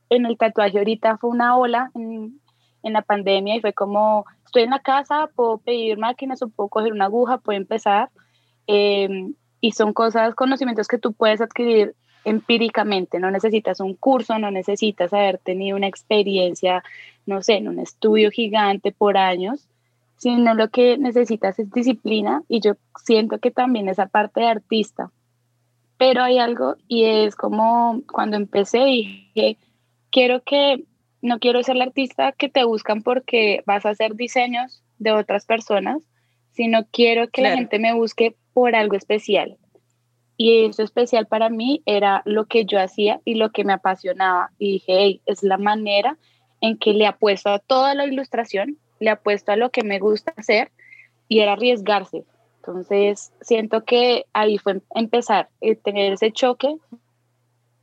en 0.10 0.26
el 0.26 0.38
tatuaje 0.38 0.78
ahorita 0.78 1.18
fue 1.18 1.30
una 1.30 1.58
ola 1.58 1.92
en, 1.96 2.40
la 2.84 3.02
pandemia 3.02 3.56
y 3.56 3.62
fue 3.62 3.74
como, 3.74 4.26
estoy 4.46 4.64
en 4.64 4.72
la 4.72 4.80
casa, 4.80 5.30
puedo 5.36 5.60
pedir 5.60 5.98
máquinas 5.98 6.42
o 6.42 6.50
puedo 6.50 6.68
coger 6.68 6.92
una 6.92 7.06
aguja, 7.06 7.38
puedo 7.38 7.58
empezar. 7.58 8.10
Em, 8.68 9.36
y 9.62 9.72
son 9.74 9.94
cosas, 9.94 10.34
conocimientos 10.36 10.88
que 10.88 10.98
tú 10.98 11.14
puedes 11.14 11.42
adquirir 11.42 11.96
empíricamente, 12.26 13.20
no 13.20 13.32
necesitas 13.32 13.80
un 13.80 13.96
curso, 13.96 14.38
no 14.40 14.52
necesitas 14.52 15.14
haber 15.14 15.38
tenido 15.38 15.78
una 15.78 15.88
experiencia, 15.88 16.84
no 17.26 17.42
sé, 17.42 17.54
en 17.54 17.68
un 17.68 17.80
estudio 17.80 18.32
gigante 18.32 18.92
por 18.92 19.18
años, 19.18 19.68
sino 20.18 20.54
lo 20.54 20.70
que 20.70 20.98
necesitas 20.98 21.58
es 21.58 21.72
disciplina 21.72 22.44
y 22.48 22.60
yo 22.60 22.74
siento 23.04 23.40
que 23.40 23.52
también 23.52 23.90
esa 23.90 24.08
parte 24.08 24.42
de 24.42 24.48
artista. 24.48 25.12
Pero 26.02 26.24
hay 26.24 26.40
algo 26.40 26.78
y 26.88 27.04
es 27.04 27.36
como 27.36 28.02
cuando 28.12 28.36
empecé 28.36 28.86
dije, 28.86 29.60
quiero 30.10 30.42
que, 30.42 30.84
no 31.22 31.38
quiero 31.38 31.62
ser 31.62 31.76
la 31.76 31.84
artista 31.84 32.32
que 32.32 32.50
te 32.50 32.64
buscan 32.64 33.04
porque 33.04 33.62
vas 33.68 33.86
a 33.86 33.92
hacer 33.92 34.16
diseños 34.16 34.82
de 34.98 35.12
otras 35.12 35.46
personas, 35.46 36.02
sino 36.54 36.88
quiero 36.90 37.30
que 37.30 37.44
la 37.44 37.52
gente 37.52 37.78
me 37.78 37.94
busque 37.94 38.36
por 38.52 38.76
algo 38.76 38.96
especial. 38.96 39.60
Y 40.38 40.66
eso 40.66 40.82
especial 40.82 41.28
para 41.28 41.52
mí 41.52 41.84
era 41.86 42.24
lo 42.26 42.46
que 42.46 42.66
yo 42.66 42.82
hacía 42.82 43.22
y 43.24 43.36
lo 43.36 43.52
que 43.52 43.64
me 43.64 43.74
apasionaba. 43.74 44.50
Y 44.58 44.72
dije, 44.72 44.94
hey, 44.98 45.22
es 45.28 45.44
la 45.44 45.60
manera 45.60 46.18
en 46.62 46.80
que 46.80 46.94
le 46.94 47.06
apuesto 47.06 47.50
a 47.50 47.60
toda 47.60 47.94
la 47.94 48.08
ilustración, 48.08 48.80
le 49.00 49.12
apuesto 49.12 49.52
a 49.52 49.56
lo 49.56 49.70
que 49.70 49.84
me 49.84 50.00
gusta 50.00 50.34
hacer 50.36 50.72
y 51.28 51.42
era 51.42 51.54
arriesgarse. 51.54 52.24
Entonces, 52.64 53.34
siento 53.42 53.84
que 53.86 54.26
ahí 54.34 54.60
fue 54.60 54.82
empezar, 54.94 55.46
a 55.46 55.50
eh, 55.62 55.76
tener 55.76 56.14
ese 56.14 56.32
choque 56.32 56.78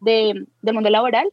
de, 0.01 0.47
del 0.63 0.75
mundo 0.75 0.89
laboral 0.89 1.29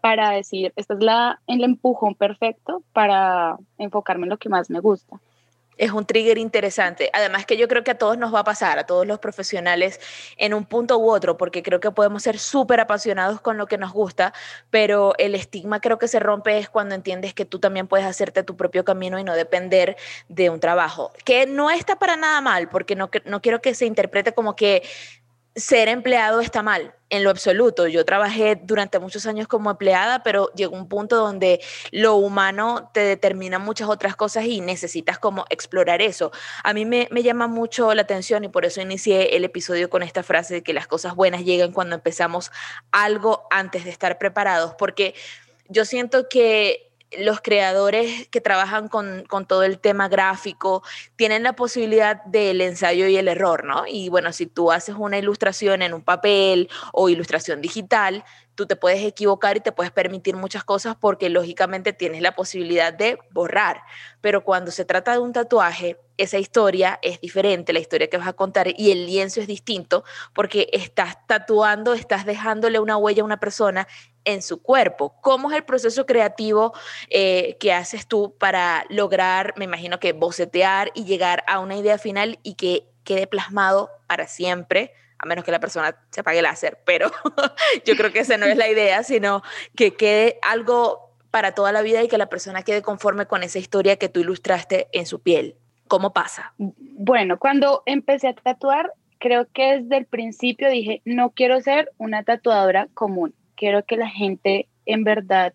para 0.00 0.30
decir, 0.30 0.72
esta 0.74 0.94
es 0.94 1.00
la, 1.00 1.40
el 1.46 1.62
empujón 1.62 2.16
perfecto 2.16 2.82
para 2.92 3.56
enfocarme 3.78 4.24
en 4.24 4.30
lo 4.30 4.38
que 4.38 4.48
más 4.48 4.68
me 4.68 4.80
gusta 4.80 5.20
es 5.78 5.92
un 5.92 6.04
trigger 6.04 6.38
interesante. 6.38 7.10
Además 7.12 7.46
que 7.46 7.56
yo 7.56 7.68
creo 7.68 7.84
que 7.84 7.92
a 7.92 7.98
todos 7.98 8.18
nos 8.18 8.34
va 8.34 8.40
a 8.40 8.44
pasar, 8.44 8.78
a 8.78 8.84
todos 8.84 9.06
los 9.06 9.18
profesionales 9.18 10.00
en 10.36 10.52
un 10.52 10.64
punto 10.64 10.98
u 10.98 11.10
otro, 11.10 11.36
porque 11.36 11.62
creo 11.62 11.80
que 11.80 11.90
podemos 11.90 12.22
ser 12.22 12.38
súper 12.38 12.80
apasionados 12.80 13.40
con 13.40 13.56
lo 13.56 13.66
que 13.66 13.78
nos 13.78 13.92
gusta, 13.92 14.34
pero 14.70 15.14
el 15.18 15.34
estigma 15.34 15.80
creo 15.80 15.98
que 15.98 16.08
se 16.08 16.20
rompe 16.20 16.58
es 16.58 16.68
cuando 16.68 16.94
entiendes 16.94 17.32
que 17.32 17.44
tú 17.44 17.58
también 17.58 17.86
puedes 17.86 18.06
hacerte 18.06 18.42
tu 18.42 18.56
propio 18.56 18.84
camino 18.84 19.18
y 19.18 19.24
no 19.24 19.34
depender 19.34 19.96
de 20.28 20.50
un 20.50 20.60
trabajo, 20.60 21.12
que 21.24 21.46
no 21.46 21.70
está 21.70 21.96
para 21.96 22.16
nada 22.16 22.40
mal, 22.40 22.68
porque 22.68 22.96
no, 22.96 23.10
no 23.24 23.40
quiero 23.40 23.60
que 23.60 23.74
se 23.74 23.86
interprete 23.86 24.32
como 24.32 24.56
que 24.56 24.82
ser 25.58 25.88
empleado 25.88 26.40
está 26.40 26.62
mal, 26.62 26.94
en 27.10 27.24
lo 27.24 27.30
absoluto. 27.30 27.86
Yo 27.86 28.04
trabajé 28.04 28.56
durante 28.62 28.98
muchos 28.98 29.26
años 29.26 29.48
como 29.48 29.70
empleada, 29.70 30.22
pero 30.22 30.50
llegó 30.54 30.76
un 30.76 30.88
punto 30.88 31.16
donde 31.16 31.60
lo 31.90 32.16
humano 32.16 32.90
te 32.92 33.00
determina 33.00 33.58
muchas 33.58 33.88
otras 33.88 34.16
cosas 34.16 34.44
y 34.44 34.60
necesitas 34.60 35.18
como 35.18 35.44
explorar 35.50 36.02
eso. 36.02 36.32
A 36.64 36.74
mí 36.74 36.84
me, 36.84 37.08
llama 37.22 37.46
mucho 37.46 37.94
la 37.94 38.02
atención 38.02 38.44
y 38.44 38.48
por 38.48 38.64
eso 38.64 38.80
inicié 38.80 39.36
el 39.36 39.44
episodio 39.44 39.90
con 39.90 40.02
esta 40.02 40.22
frase 40.22 40.54
de 40.54 40.62
que 40.62 40.72
las 40.72 40.86
cosas 40.86 41.14
buenas 41.14 41.44
llegan 41.44 41.72
cuando 41.72 41.94
empezamos 41.94 42.50
algo 42.92 43.46
antes 43.50 43.84
de 43.84 43.90
estar 43.90 44.18
preparados, 44.18 44.74
porque 44.78 45.14
yo 45.68 45.84
siento 45.84 46.28
que 46.28 46.87
los 47.16 47.40
creadores 47.40 48.28
que 48.28 48.40
trabajan 48.40 48.88
con, 48.88 49.24
todo 49.46 49.62
el 49.62 49.78
tema 49.78 50.08
gráfico 50.08 50.82
tienen 51.16 51.42
la 51.42 51.54
posibilidad 51.54 52.22
del 52.24 52.60
ensayo 52.60 53.06
y 53.06 53.16
el 53.16 53.28
error, 53.28 53.64
¿no? 53.64 53.84
Y 53.86 54.08
bueno, 54.08 54.32
si 54.32 54.46
tú 54.46 54.70
haces 54.70 54.94
una 54.98 55.18
ilustración 55.18 55.82
en 55.82 55.94
un 55.94 56.02
papel 56.02 56.68
o 56.92 57.08
ilustración 57.08 57.60
digital, 57.60 58.24
tú 58.54 58.66
te 58.66 58.76
puedes 58.76 59.04
equivocar 59.04 59.56
y 59.56 59.60
te 59.60 59.72
puedes 59.72 59.92
permitir 59.92 60.36
muchas 60.36 60.64
cosas 60.64 60.96
porque 60.96 61.30
lógicamente 61.30 61.92
tienes 61.92 62.20
la 62.20 62.34
posibilidad 62.34 62.92
de 62.92 63.18
borrar. 63.30 63.82
Pero 64.20 64.42
cuando 64.42 64.72
se 64.72 64.84
trata 64.84 65.12
de 65.12 65.18
un 65.18 65.32
tatuaje, 65.32 65.96
esa 66.16 66.38
historia 66.38 66.98
es 67.00 67.20
diferente, 67.20 67.72
la 67.72 67.78
historia 67.78 68.10
que 68.10 68.18
vas 68.18 68.26
a 68.26 68.32
contar 68.32 68.68
y 68.76 68.90
el 68.90 69.06
lienzo 69.06 69.40
es 69.40 69.46
distinto 69.46 70.04
porque 70.34 70.68
estás 70.72 71.24
tatuando, 71.28 71.94
estás 71.94 72.26
dejándole 72.26 72.80
una 72.80 72.96
huella 72.96 73.22
a 73.22 73.24
una 73.24 73.38
persona 73.38 73.86
en 74.28 74.42
su 74.42 74.62
cuerpo. 74.62 75.14
¿Cómo 75.22 75.50
es 75.50 75.56
el 75.56 75.64
proceso 75.64 76.04
creativo 76.04 76.74
eh, 77.08 77.56
que 77.58 77.72
haces 77.72 78.06
tú 78.06 78.34
para 78.38 78.84
lograr, 78.90 79.54
me 79.56 79.64
imagino 79.64 79.98
que 79.98 80.12
bocetear 80.12 80.90
y 80.94 81.04
llegar 81.04 81.44
a 81.46 81.60
una 81.60 81.76
idea 81.76 81.96
final 81.96 82.38
y 82.42 82.54
que 82.54 82.86
quede 83.04 83.26
plasmado 83.26 83.90
para 84.06 84.28
siempre? 84.28 84.92
a 85.20 85.26
menos 85.26 85.44
que 85.44 85.50
la 85.50 85.58
persona 85.58 85.96
se 86.10 86.20
apague 86.20 86.38
el 86.38 86.44
láser, 86.44 86.78
pero 86.84 87.10
yo 87.84 87.96
creo 87.96 88.12
que 88.12 88.20
esa 88.20 88.36
no 88.36 88.46
es 88.46 88.56
la 88.56 88.68
idea, 88.70 89.02
sino 89.02 89.42
que 89.74 89.96
quede 89.96 90.38
algo 90.42 91.10
para 91.32 91.56
toda 91.56 91.72
la 91.72 91.82
vida 91.82 92.04
y 92.04 92.06
que 92.06 92.18
la 92.18 92.28
persona 92.28 92.62
quede 92.62 92.82
conforme 92.82 93.26
con 93.26 93.42
esa 93.42 93.58
historia 93.58 93.96
que 93.96 94.08
tú 94.08 94.20
ilustraste 94.20 94.86
en 94.92 95.06
su 95.06 95.20
piel. 95.20 95.56
¿Cómo 95.88 96.12
pasa? 96.12 96.54
Bueno, 96.58 97.40
cuando 97.40 97.82
empecé 97.84 98.28
a 98.28 98.34
tatuar, 98.34 98.92
creo 99.18 99.48
que 99.52 99.80
desde 99.80 99.96
el 99.96 100.06
principio 100.06 100.70
dije, 100.70 101.02
no 101.04 101.30
quiero 101.30 101.60
ser 101.60 101.90
una 101.98 102.22
tatuadora 102.22 102.86
común 102.94 103.34
quiero 103.58 103.84
que 103.84 103.96
la 103.96 104.08
gente 104.08 104.68
en 104.86 105.04
verdad 105.04 105.52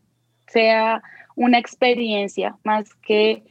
sea 0.48 1.02
una 1.36 1.58
experiencia 1.58 2.58
más 2.64 2.94
que 2.96 3.44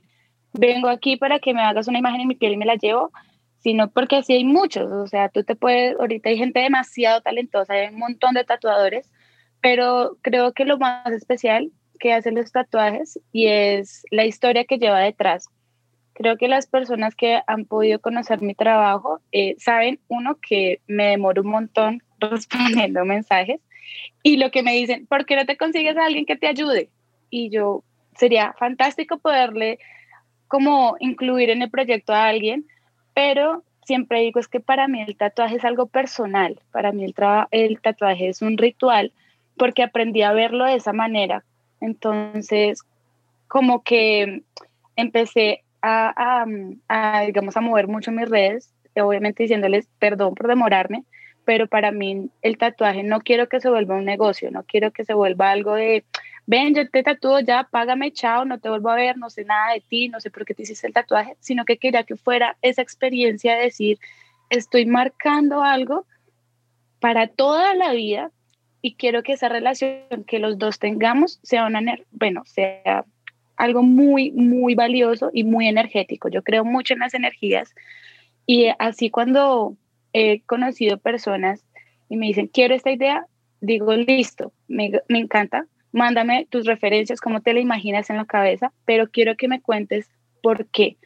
vengo 0.53 0.89
aquí 0.89 1.17
para 1.17 1.41
que 1.41 1.55
me 1.55 1.63
hagas 1.63 1.89
una 1.89 1.99
imagen 1.99 2.21
en 2.21 2.29
mi 2.29 2.35
piel 2.37 2.53
y 2.53 2.57
me 2.59 2.67
la 2.67 2.77
llevo, 2.77 3.11
sino 3.59 3.91
porque 3.91 4.17
así 4.17 4.35
hay 4.35 4.45
muchos, 4.45 4.93
o 4.93 5.07
sea, 5.07 5.29
tú 5.31 5.43
te 5.43 5.57
puedes, 5.57 5.99
ahorita 5.99 6.29
hay 6.29 6.37
gente 6.37 6.61
demasiado 6.61 7.23
talentosa, 7.23 7.73
hay 7.73 7.89
un 7.89 7.99
montón 7.99 8.35
de 8.35 8.45
tatuadores, 8.45 9.11
pero 9.61 10.19
creo 10.21 10.53
que 10.53 10.65
lo 10.65 10.79
más 10.79 11.11
especial 11.13 11.71
que 11.99 12.13
hacen 12.13 12.35
los 12.35 12.53
tatuajes 12.53 13.19
y 13.33 13.47
es 13.47 14.05
la 14.11 14.27
historia 14.27 14.65
que 14.65 14.79
lleva 14.79 15.01
detrás. 15.01 15.47
Creo 16.15 16.37
que 16.37 16.49
las 16.49 16.67
personas 16.67 17.15
que 17.15 17.41
han 17.47 17.65
podido 17.65 18.01
conocer 18.01 18.43
mi 18.43 18.55
trabajo 18.55 19.21
eh, 19.31 19.55
saben, 19.59 19.99
uno, 20.09 20.37
que 20.47 20.81
me 20.87 21.07
demoro 21.07 21.43
un 21.43 21.49
montón 21.49 22.03
respondiendo 22.19 23.05
mensajes, 23.05 23.61
y 24.23 24.37
lo 24.37 24.51
que 24.51 24.63
me 24.63 24.73
dicen, 24.73 25.07
¿por 25.07 25.27
qué 25.27 25.37
no 25.37 25.47
te 25.47 25.57
consigues 25.57 25.97
a 25.97 26.07
alguien 26.07 26.27
que 26.27 26.37
te 26.37 26.47
ayude? 26.47 26.91
Y 27.31 27.51
yo, 27.51 27.83
sería 28.17 28.53
fantástico 28.59 29.19
poderle 29.19 29.79
como 30.49 30.97
incluir 31.01 31.51
en 31.51 31.63
el 31.63 31.71
proyecto 31.71 32.13
a 32.13 32.27
alguien, 32.27 32.67
pero 33.15 33.63
siempre 33.85 34.21
digo 34.21 34.39
es 34.39 34.49
que 34.49 34.61
para 34.61 34.87
mí 34.89 35.03
el 35.03 35.17
tatuaje 35.17 35.57
es 35.57 35.65
algo 35.65 35.87
personal, 35.87 36.61
para 36.71 36.93
mí 36.93 37.05
el, 37.05 37.15
el 37.51 37.81
tatuaje 37.81 38.29
es 38.29 38.43
un 38.43 38.59
ritual, 38.59 39.13
porque 39.57 39.83
aprendí 39.83 40.23
a 40.23 40.33
verlo 40.33 40.65
de 40.65 40.75
esa 40.75 40.93
manera. 40.93 41.45
Entonces, 41.81 42.83
como 43.49 43.83
que 43.83 44.43
empecé 44.97 45.63
a, 45.81 46.13
a, 46.17 46.47
a, 46.89 47.23
digamos, 47.23 47.57
a 47.57 47.61
mover 47.61 47.89
mucho 47.89 48.13
mis 48.13 48.29
redes, 48.29 48.73
obviamente 48.97 49.43
diciéndoles 49.43 49.89
perdón 49.99 50.35
por 50.35 50.49
demorarme, 50.49 51.05
pero 51.45 51.67
para 51.67 51.93
mí 51.93 52.29
el 52.43 52.57
tatuaje 52.59 53.03
no 53.03 53.21
quiero 53.21 53.49
que 53.49 53.61
se 53.61 53.71
vuelva 53.71 53.97
un 53.97 54.05
negocio, 54.05 54.51
no 54.51 54.63
quiero 54.65 54.93
que 54.93 55.05
se 55.05 55.15
vuelva 55.15 55.51
algo 55.51 55.75
de, 55.75 56.05
ven, 56.47 56.75
yo 56.75 56.89
te 56.89 57.03
tatúo 57.03 57.41
ya, 57.41 57.69
págame, 57.71 58.13
chao, 58.13 58.45
no 58.45 58.59
te 58.59 58.69
vuelvo 58.69 58.91
a 58.91 58.97
ver, 58.97 59.17
no 59.17 59.31
sé 59.31 59.45
nada 59.45 59.73
de 59.73 59.81
ti, 59.81 60.09
no 60.09 60.21
sé 60.21 60.31
por 60.31 60.45
qué 60.45 60.55
te 60.55 60.63
hiciste 60.63 60.87
el 60.87 60.93
tatuaje, 60.93 61.37
sino 61.41 61.65
que 61.65 61.79
quería 61.79 62.05
que 62.05 62.17
fuera 62.17 62.57
esa 62.63 62.83
experiencia 62.83 63.57
de 63.57 63.65
decir, 63.65 63.99
estoy 64.51 64.87
marcando 64.87 65.63
algo 65.63 66.07
para 67.01 67.27
toda 67.27 67.75
la 67.75 67.93
vida 67.93 68.31
y 68.81 68.95
quiero 68.95 69.23
que 69.23 69.33
esa 69.33 69.49
relación 69.49 70.25
que 70.27 70.39
los 70.39 70.59
dos 70.59 70.79
tengamos 70.79 71.41
sea 71.43 71.67
una, 71.67 71.81
bueno, 72.11 72.43
sea 72.45 73.05
algo 73.57 73.83
muy, 73.83 74.33
muy 74.33 74.75
valioso 74.75 75.31
y 75.33 75.45
muy 75.45 75.69
energético. 75.69 76.29
Yo 76.29 76.43
creo 76.43 76.65
mucho 76.65 76.95
en 76.95 77.01
las 77.01 77.15
energías 77.15 77.75
y 78.47 78.69
así 78.79 79.11
cuando 79.11 79.77
he 80.13 80.41
conocido 80.43 80.99
personas 80.99 81.65
y 82.09 82.17
me 82.17 82.27
dicen, 82.27 82.49
quiero 82.49 82.75
esta 82.75 82.91
idea, 82.91 83.27
digo, 83.61 83.95
listo, 83.95 84.53
me, 84.69 84.91
me 85.09 85.19
encanta, 85.19 85.67
mándame 85.93 86.47
tus 86.51 86.67
referencias, 86.67 87.21
cómo 87.21 87.41
te 87.41 87.55
la 87.55 87.61
imaginas 87.61 88.11
en 88.11 88.17
la 88.17 88.25
cabeza, 88.25 88.73
pero 88.85 89.11
quiero 89.11 89.37
que 89.37 89.49
me 89.49 89.61
cuentes 89.61 90.11
por 90.43 90.67
qué. 90.67 90.97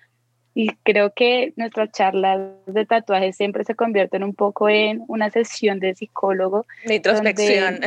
Y 0.55 0.69
creo 0.85 1.13
que 1.15 1.53
nuestras 1.57 1.93
charlas 1.93 2.41
de 2.67 2.87
tatuaje 2.87 3.33
siempre 3.35 3.65
se 3.65 3.75
convierten 3.75 4.25
un 4.25 4.35
poco 4.35 4.71
en 4.71 5.05
una 5.07 5.31
sesión 5.31 5.81
de 5.81 5.95
psicólogo. 5.95 6.65
De 6.87 6.95
introspección. 6.95 7.81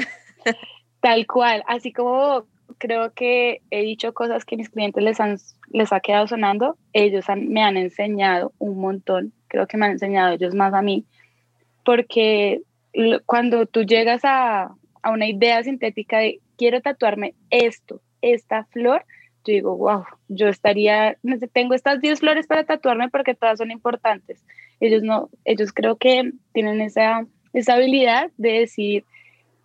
tal 0.99 1.25
cual, 1.25 1.63
así 1.67 1.91
como 1.91 2.45
creo 2.77 3.11
que 3.13 3.61
he 3.71 3.81
dicho 3.81 4.13
cosas 4.13 4.45
que 4.45 4.55
mis 4.55 4.69
clientes 4.69 5.03
les, 5.03 5.19
han, 5.19 5.37
les 5.71 5.91
ha 5.91 5.99
quedado 5.99 6.27
sonando, 6.27 6.77
ellos 6.93 7.25
me 7.35 7.63
han 7.63 7.77
enseñado 7.77 8.53
un 8.59 8.79
montón, 8.79 9.33
creo 9.49 9.67
que 9.67 9.75
me 9.75 9.87
han 9.87 9.91
enseñado 9.93 10.33
ellos 10.33 10.55
más 10.55 10.73
a 10.73 10.81
mí, 10.81 11.03
porque 11.83 12.61
cuando 13.25 13.65
tú 13.65 13.83
llegas 13.83 14.21
a, 14.23 14.75
a 15.01 15.11
una 15.11 15.27
idea 15.27 15.61
sintética 15.63 16.19
de 16.19 16.39
quiero 16.57 16.81
tatuarme 16.81 17.33
esto, 17.49 18.01
esta 18.21 18.65
flor, 18.65 19.05
yo 19.45 19.53
digo, 19.53 19.77
wow, 19.77 20.03
yo 20.27 20.47
estaría, 20.47 21.17
tengo 21.53 21.73
estas 21.73 22.01
10 22.01 22.19
flores 22.19 22.47
para 22.47 22.65
tatuarme 22.65 23.09
porque 23.09 23.35
todas 23.35 23.57
son 23.57 23.71
importantes. 23.71 24.43
Ellos 24.79 25.03
no, 25.03 25.29
ellos 25.45 25.71
creo 25.73 25.95
que 25.97 26.31
tienen 26.53 26.81
esa, 26.81 27.25
esa 27.53 27.73
habilidad 27.73 28.31
de 28.37 28.59
decir, 28.59 29.05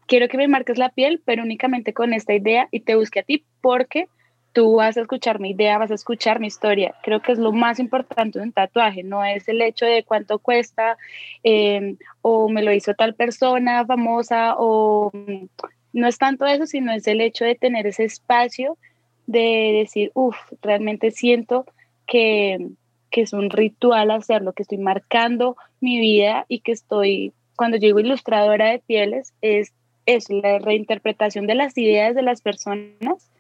quiero 0.07 0.29
que 0.29 0.37
me 0.39 0.49
marques 0.49 0.79
la 0.79 0.91
piel, 0.91 1.21
pero 1.25 1.43
únicamente 1.43 1.93
con 1.93 2.13
esta 2.13 2.35
idea 2.35 2.69
y 2.71 2.81
te 2.81 2.95
busque 2.95 3.21
a 3.21 3.25
ti 3.25 3.45
porque 3.61 4.07
tú 4.55 4.77
vas 4.77 4.97
a 4.97 5.01
escuchar 5.01 5.41
mi 5.41 5.51
idea, 5.51 5.79
vas 5.79 5.91
a 5.91 5.95
escuchar 5.95 6.39
mi 6.41 6.47
historia. 6.47 6.95
Creo 7.03 7.21
que 7.21 7.33
es 7.33 7.39
lo 7.39 7.53
más 7.53 7.81
importante 7.81 8.39
de 8.39 8.45
un 8.45 8.53
tatuaje, 8.53 9.03
no 9.03 9.25
es 9.25 9.49
el 9.49 9.61
hecho 9.61 9.85
de 9.85 10.05
cuánto 10.05 10.39
cuesta 10.39 10.97
em, 11.43 11.97
o 12.23 12.49
me 12.49 12.63
lo 12.63 12.73
hizo 12.73 12.95
tal 12.95 13.15
persona 13.15 13.85
famosa 13.85 14.55
o 14.57 15.11
mm, 15.13 15.47
no 15.93 16.07
es 16.07 16.19
tanto 16.19 16.47
eso, 16.47 16.67
sino 16.67 16.93
es 16.93 17.07
el 17.09 17.21
hecho 17.21 17.45
de 17.45 17.57
tener 17.57 17.87
ese 17.87 18.05
espacio 18.05 18.79
de 19.27 19.73
decir, 19.81 20.13
uff, 20.15 20.37
realmente 20.63 21.11
siento 21.11 21.67
que, 22.07 22.69
que 23.11 23.23
es 23.23 23.33
un 23.33 23.51
ritual 23.51 24.13
hacerlo, 24.13 24.53
que 24.53 24.63
estoy 24.63 24.79
marcando 24.79 25.57
mi 25.81 25.99
vida 25.99 26.47
y 26.49 26.61
que 26.61 26.73
estoy, 26.73 27.33
cuando 27.57 27.77
llego 27.77 27.99
ilustradora 27.99 28.71
de 28.71 28.79
pieles, 28.79 29.35
es, 29.41 29.73
es 30.07 30.31
la 30.31 30.59
reinterpretación 30.61 31.49
de 31.49 31.57
las 31.57 31.77
ideas 31.77 32.15
de 32.15 32.23
las 32.23 32.41
personas 32.41 33.34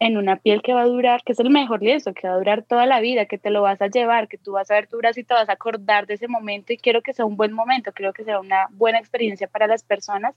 en 0.00 0.16
una 0.16 0.36
piel 0.36 0.62
que 0.62 0.72
va 0.72 0.82
a 0.82 0.86
durar, 0.86 1.22
que 1.22 1.32
es 1.32 1.40
el 1.40 1.50
mejor 1.50 1.82
lienzo, 1.82 2.14
que 2.14 2.26
va 2.26 2.34
a 2.34 2.38
durar 2.38 2.62
toda 2.62 2.86
la 2.86 3.00
vida, 3.00 3.26
que 3.26 3.36
te 3.36 3.50
lo 3.50 3.60
vas 3.60 3.82
a 3.82 3.88
llevar, 3.88 4.28
que 4.28 4.38
tú 4.38 4.52
vas 4.52 4.70
a 4.70 4.74
ver 4.74 4.86
tu 4.86 4.96
brazo 4.96 5.20
y 5.20 5.24
te 5.24 5.34
vas 5.34 5.50
a 5.50 5.52
acordar 5.52 6.06
de 6.06 6.14
ese 6.14 6.26
momento. 6.26 6.72
Y 6.72 6.78
quiero 6.78 7.02
que 7.02 7.12
sea 7.12 7.26
un 7.26 7.36
buen 7.36 7.52
momento, 7.52 7.92
quiero 7.92 8.14
que 8.14 8.24
sea 8.24 8.40
una 8.40 8.66
buena 8.70 8.98
experiencia 8.98 9.46
para 9.46 9.66
las 9.66 9.84
personas. 9.84 10.34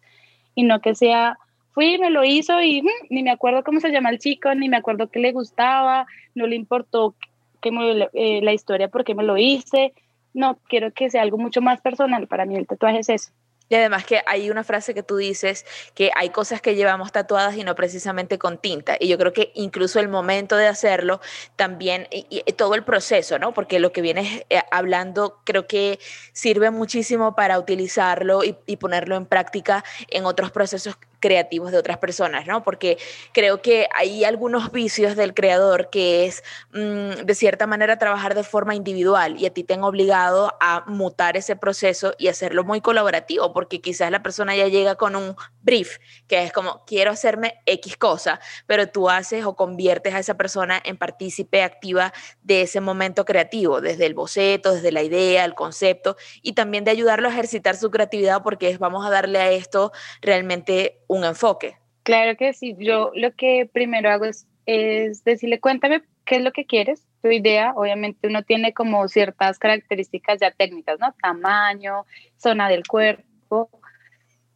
Y 0.54 0.64
no 0.64 0.82
que 0.82 0.96
sea, 0.96 1.38
fui, 1.72 1.98
me 1.98 2.10
lo 2.10 2.26
hizo 2.26 2.62
y 2.62 2.82
mm, 2.82 3.08
ni 3.10 3.24
me 3.24 3.32
acuerdo 3.32 3.64
cómo 3.64 3.80
se 3.80 3.90
llama 3.90 4.10
el 4.10 4.20
chico, 4.20 4.54
ni 4.54 4.68
me 4.68 4.78
acuerdo 4.78 5.10
qué 5.10 5.20
le 5.20 5.32
gustaba, 5.32 6.08
no 6.36 6.46
le 6.46 6.58
importó 6.58 7.16
que 7.62 7.72
eh, 8.14 8.42
la 8.44 8.54
historia 8.54 8.90
por 8.90 9.06
qué 9.06 9.16
me 9.16 9.24
lo 9.24 9.38
hice, 9.38 9.94
no, 10.34 10.60
quiero 10.68 10.92
que 10.92 11.10
sea 11.10 11.22
algo 11.22 11.38
mucho 11.38 11.62
más 11.62 11.80
personal, 11.80 12.28
para 12.28 12.46
mí 12.46 12.58
el 12.58 12.68
tatuaje 12.68 13.00
es 13.00 13.10
eso. 13.10 13.32
Y 13.74 13.76
además 13.76 14.06
que 14.06 14.22
hay 14.28 14.52
una 14.52 14.64
frase 14.64 14.94
que 14.94 15.02
tú 15.02 15.18
dices 15.18 15.66
que 15.96 16.12
hay 16.16 16.30
cosas 16.30 16.62
que 16.62 16.76
llevamos 16.76 17.12
tatuadas 17.12 17.56
y 17.56 17.64
no 17.64 17.74
precisamente 17.74 18.38
con 18.38 18.60
tinta. 18.60 18.98
Y 19.00 19.08
yo 19.08 19.18
creo 19.18 19.34
que 19.34 19.52
incluso 19.56 20.00
el 20.00 20.10
momento 20.10 20.56
de 20.58 20.68
hacerlo 20.68 21.22
también, 21.56 22.08
y, 22.12 22.44
todo 22.56 22.76
el 22.76 22.84
proceso, 22.84 23.40
¿no? 23.40 23.52
Porque 23.56 23.80
lo 23.80 23.92
que 23.92 24.04
vienes 24.04 24.46
eh, 24.52 24.62
hablando 24.70 25.40
creo 25.44 25.66
que 25.66 25.98
sirve 26.34 26.70
muchísimo 26.70 27.34
para 27.34 27.58
utilizarlo 27.58 28.44
y, 28.44 28.56
y 28.68 28.78
ponerlo 28.78 29.16
en 29.16 29.26
práctica 29.26 29.84
en 30.08 30.26
otros 30.26 30.52
procesos 30.52 30.96
creativos 31.24 31.72
de 31.72 31.78
otras 31.78 32.00
personas, 32.00 32.46
¿no? 32.48 32.64
Porque 32.64 32.98
creo 33.32 33.62
que 33.62 33.88
hay 33.96 34.26
algunos 34.26 34.74
vicios 34.74 35.16
del 35.16 35.34
creador 35.34 35.90
que 35.90 36.26
es, 36.26 36.44
mm, 36.74 37.24
de 37.24 37.34
cierta 37.34 37.66
manera, 37.66 37.98
trabajar 37.98 38.36
de 38.36 38.44
forma 38.44 38.76
individual 38.76 39.38
y 39.40 39.46
a 39.46 39.54
ti 39.54 39.64
te 39.64 39.74
han 39.74 39.86
obligado 39.86 40.52
a 40.60 40.84
mutar 40.86 41.38
ese 41.38 41.56
proceso 41.56 42.14
y 42.18 42.28
hacerlo 42.28 42.66
muy 42.66 42.82
colaborativo, 42.82 43.54
porque 43.54 43.80
quizás 43.80 44.12
la 44.12 44.22
persona 44.22 44.54
ya 44.54 44.68
llega 44.68 44.96
con 44.96 45.16
un 45.16 45.38
brief, 45.62 46.00
que 46.28 46.44
es 46.44 46.52
como, 46.52 46.84
quiero 46.86 47.12
hacerme 47.12 47.62
X 47.68 47.96
cosa, 47.96 48.42
pero 48.68 48.90
tú 48.90 49.10
haces 49.10 49.46
o 49.46 49.56
conviertes 49.56 50.14
a 50.14 50.20
esa 50.20 50.36
persona 50.36 50.82
en 50.84 50.98
partícipe 50.98 51.64
activa 51.64 52.12
de 52.42 52.64
ese 52.64 52.82
momento 52.82 53.24
creativo, 53.24 53.80
desde 53.80 54.08
el 54.08 54.14
boceto, 54.14 54.74
desde 54.74 54.92
la 54.92 55.04
idea, 55.04 55.46
el 55.46 55.56
concepto, 55.56 56.18
y 56.42 56.52
también 56.52 56.84
de 56.84 56.92
ayudarlo 56.92 57.30
a 57.30 57.32
ejercitar 57.32 57.78
su 57.78 57.92
creatividad, 57.92 58.44
porque 58.44 58.70
es, 58.70 58.78
vamos 58.78 59.06
a 59.06 59.10
darle 59.10 59.40
a 59.40 59.52
esto 59.52 59.94
realmente 60.22 61.00
un 61.14 61.24
enfoque. 61.24 61.78
Claro 62.04 62.36
que 62.36 62.54
sí, 62.54 62.76
yo 62.80 63.12
lo 63.16 63.34
que 63.34 63.70
primero 63.72 64.10
hago 64.10 64.26
es, 64.26 65.24
decirle, 65.24 65.60
cuéntame 65.60 66.04
qué 66.26 66.38
es 66.38 66.42
lo 66.42 66.52
que 66.52 66.66
quieres, 66.66 67.06
tu 67.22 67.30
idea, 67.30 67.74
obviamente 67.76 68.28
uno 68.28 68.44
tiene 68.44 68.74
como 68.74 69.08
ciertas 69.08 69.60
características 69.60 70.40
ya 70.42 70.52
técnicas, 70.52 71.00
¿no? 71.00 71.14
Tamaño, 71.22 72.06
zona 72.38 72.70
del 72.70 72.84
cuerpo, 72.86 73.70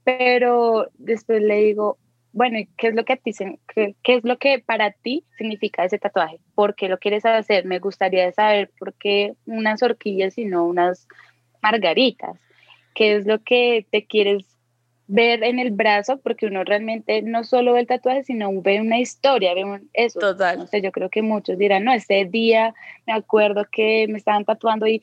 pero 0.04 0.90
después 0.98 1.42
le 1.42 1.58
digo, 1.58 1.98
bueno, 2.34 2.60
¿qué 2.78 2.88
es 2.88 2.96
lo 2.96 3.04
que 3.04 3.14
a 3.14 3.18
qué, 3.18 3.96
es 4.04 4.24
lo 4.24 4.38
que 4.38 4.60
para 4.60 4.92
ti 4.92 5.26
significa 5.38 5.84
ese 5.86 5.98
tatuaje? 5.98 6.40
¿Por 6.56 6.76
qué 6.76 6.88
lo 6.88 7.00
quieres 7.00 7.26
hacer? 7.26 7.66
Me 7.66 7.80
gustaría 7.80 8.32
saber 8.32 8.72
por 8.78 8.94
qué 8.94 9.34
unas 9.46 9.82
horquillas 9.82 10.38
y 10.38 10.46
no 10.46 10.66
unas 10.66 11.08
margaritas. 11.62 12.38
¿Qué 12.94 13.16
es 13.16 13.26
lo 13.26 13.42
que 13.44 13.88
te 13.90 14.06
quieres 14.06 14.57
ver 15.08 15.44
en 15.44 15.60
el 15.60 15.72
brazo, 15.72 16.18
porque 16.18 16.48
uno 16.48 16.64
realmente 16.64 17.22
no 17.22 17.44
solo 17.44 17.74
ve 17.74 17.82
el 17.82 17.88
tatuaje, 17.88 18.24
sino 18.24 18.52
ve 18.62 18.82
una 18.82 19.00
historia, 19.00 19.54
ve 19.54 19.82
eso. 19.94 20.20
Total. 20.20 20.68
Sé, 20.68 20.82
yo 20.82 20.92
creo 20.92 21.10
que 21.10 21.22
muchos 21.22 21.58
dirán, 21.58 21.86
no, 21.86 21.94
ese 21.94 22.26
día 22.26 22.74
me 23.06 23.14
acuerdo 23.14 23.66
que 23.72 24.08
me 24.10 24.18
estaban 24.18 24.46
tatuando 24.46 24.86
y 24.86 25.02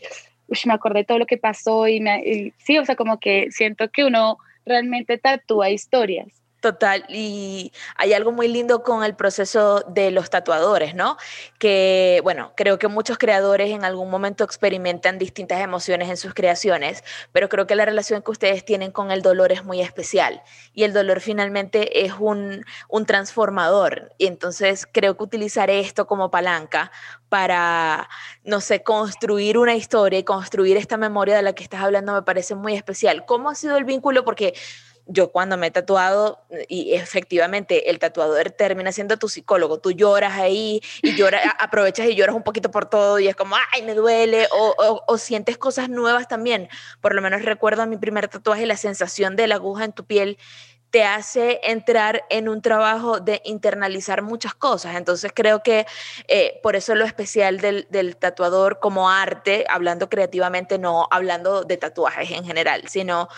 me 0.66 0.74
acordé 0.74 1.00
de 1.00 1.04
todo 1.04 1.18
lo 1.18 1.26
que 1.26 1.38
pasó 1.38 1.88
y, 1.88 2.00
me, 2.00 2.52
sí, 2.58 2.78
o 2.78 2.84
sea, 2.84 2.96
como 2.96 3.18
que 3.18 3.50
siento 3.50 3.90
que 3.90 4.04
uno 4.04 4.38
realmente 4.66 5.18
tatúa 5.18 5.70
historias. 5.70 6.43
Total, 6.64 7.04
y 7.10 7.72
hay 7.94 8.14
algo 8.14 8.32
muy 8.32 8.48
lindo 8.48 8.82
con 8.82 9.04
el 9.04 9.14
proceso 9.14 9.84
de 9.86 10.10
los 10.10 10.30
tatuadores, 10.30 10.94
¿no? 10.94 11.18
Que, 11.58 12.22
bueno, 12.24 12.54
creo 12.56 12.78
que 12.78 12.88
muchos 12.88 13.18
creadores 13.18 13.70
en 13.70 13.84
algún 13.84 14.08
momento 14.08 14.44
experimentan 14.44 15.18
distintas 15.18 15.60
emociones 15.60 16.08
en 16.08 16.16
sus 16.16 16.32
creaciones, 16.32 17.04
pero 17.32 17.50
creo 17.50 17.66
que 17.66 17.74
la 17.74 17.84
relación 17.84 18.22
que 18.22 18.30
ustedes 18.30 18.64
tienen 18.64 18.92
con 18.92 19.10
el 19.10 19.20
dolor 19.20 19.52
es 19.52 19.62
muy 19.62 19.82
especial 19.82 20.40
y 20.72 20.84
el 20.84 20.94
dolor 20.94 21.20
finalmente 21.20 22.06
es 22.06 22.14
un, 22.18 22.64
un 22.88 23.04
transformador. 23.04 24.14
Y 24.16 24.26
entonces 24.26 24.88
creo 24.90 25.18
que 25.18 25.22
utilizar 25.22 25.68
esto 25.68 26.06
como 26.06 26.30
palanca 26.30 26.90
para, 27.28 28.08
no 28.42 28.62
sé, 28.62 28.82
construir 28.82 29.58
una 29.58 29.74
historia 29.74 30.18
y 30.18 30.24
construir 30.24 30.78
esta 30.78 30.96
memoria 30.96 31.36
de 31.36 31.42
la 31.42 31.52
que 31.52 31.62
estás 31.62 31.82
hablando 31.82 32.14
me 32.14 32.22
parece 32.22 32.54
muy 32.54 32.72
especial. 32.72 33.26
¿Cómo 33.26 33.50
ha 33.50 33.54
sido 33.54 33.76
el 33.76 33.84
vínculo? 33.84 34.24
Porque 34.24 34.54
yo 35.06 35.30
cuando 35.32 35.56
me 35.56 35.66
he 35.66 35.70
tatuado, 35.70 36.40
y 36.68 36.94
efectivamente 36.94 37.90
el 37.90 37.98
tatuador 37.98 38.50
termina 38.50 38.92
siendo 38.92 39.18
tu 39.18 39.28
psicólogo, 39.28 39.78
tú 39.78 39.92
lloras 39.92 40.32
ahí 40.34 40.80
y 41.02 41.14
lloras, 41.14 41.42
aprovechas 41.58 42.08
y 42.08 42.14
lloras 42.14 42.34
un 42.34 42.42
poquito 42.42 42.70
por 42.70 42.86
todo 42.86 43.18
y 43.18 43.28
es 43.28 43.36
como, 43.36 43.56
ay, 43.72 43.82
me 43.82 43.94
duele, 43.94 44.48
o, 44.50 45.02
o, 45.06 45.18
sientes 45.18 45.58
cosas 45.58 45.88
nuevas 45.88 46.28
también. 46.28 46.68
Por 47.00 47.14
lo 47.14 47.22
menos 47.22 47.42
recuerdo 47.42 47.86
mi 47.86 47.96
primer 47.96 48.28
tatuaje, 48.28 48.66
la 48.66 48.76
sensación 48.76 49.36
de 49.36 49.46
la 49.46 49.56
aguja 49.56 49.84
en 49.84 49.92
tu 49.92 50.04
piel 50.04 50.38
te 50.94 51.02
hace 51.02 51.58
entrar 51.64 52.24
en 52.30 52.48
un 52.48 52.62
trabajo 52.62 53.18
de 53.18 53.42
internalizar 53.44 54.22
muchas 54.22 54.54
cosas. 54.54 54.94
Entonces 54.94 55.32
creo 55.34 55.60
que 55.60 55.86
eh, 56.28 56.60
por 56.62 56.76
eso 56.76 56.94
lo 56.94 57.04
especial 57.04 57.58
del, 57.58 57.88
del, 57.90 58.16
tatuador 58.16 58.78
como 58.78 59.10
arte, 59.10 59.64
hablando 59.68 60.08
creativamente, 60.08 60.78
no 60.78 61.08
hablando 61.10 61.64
de 61.64 61.78
tatuajes 61.78 62.30
en 62.30 62.44
general, 62.44 62.84
sino 62.86 63.28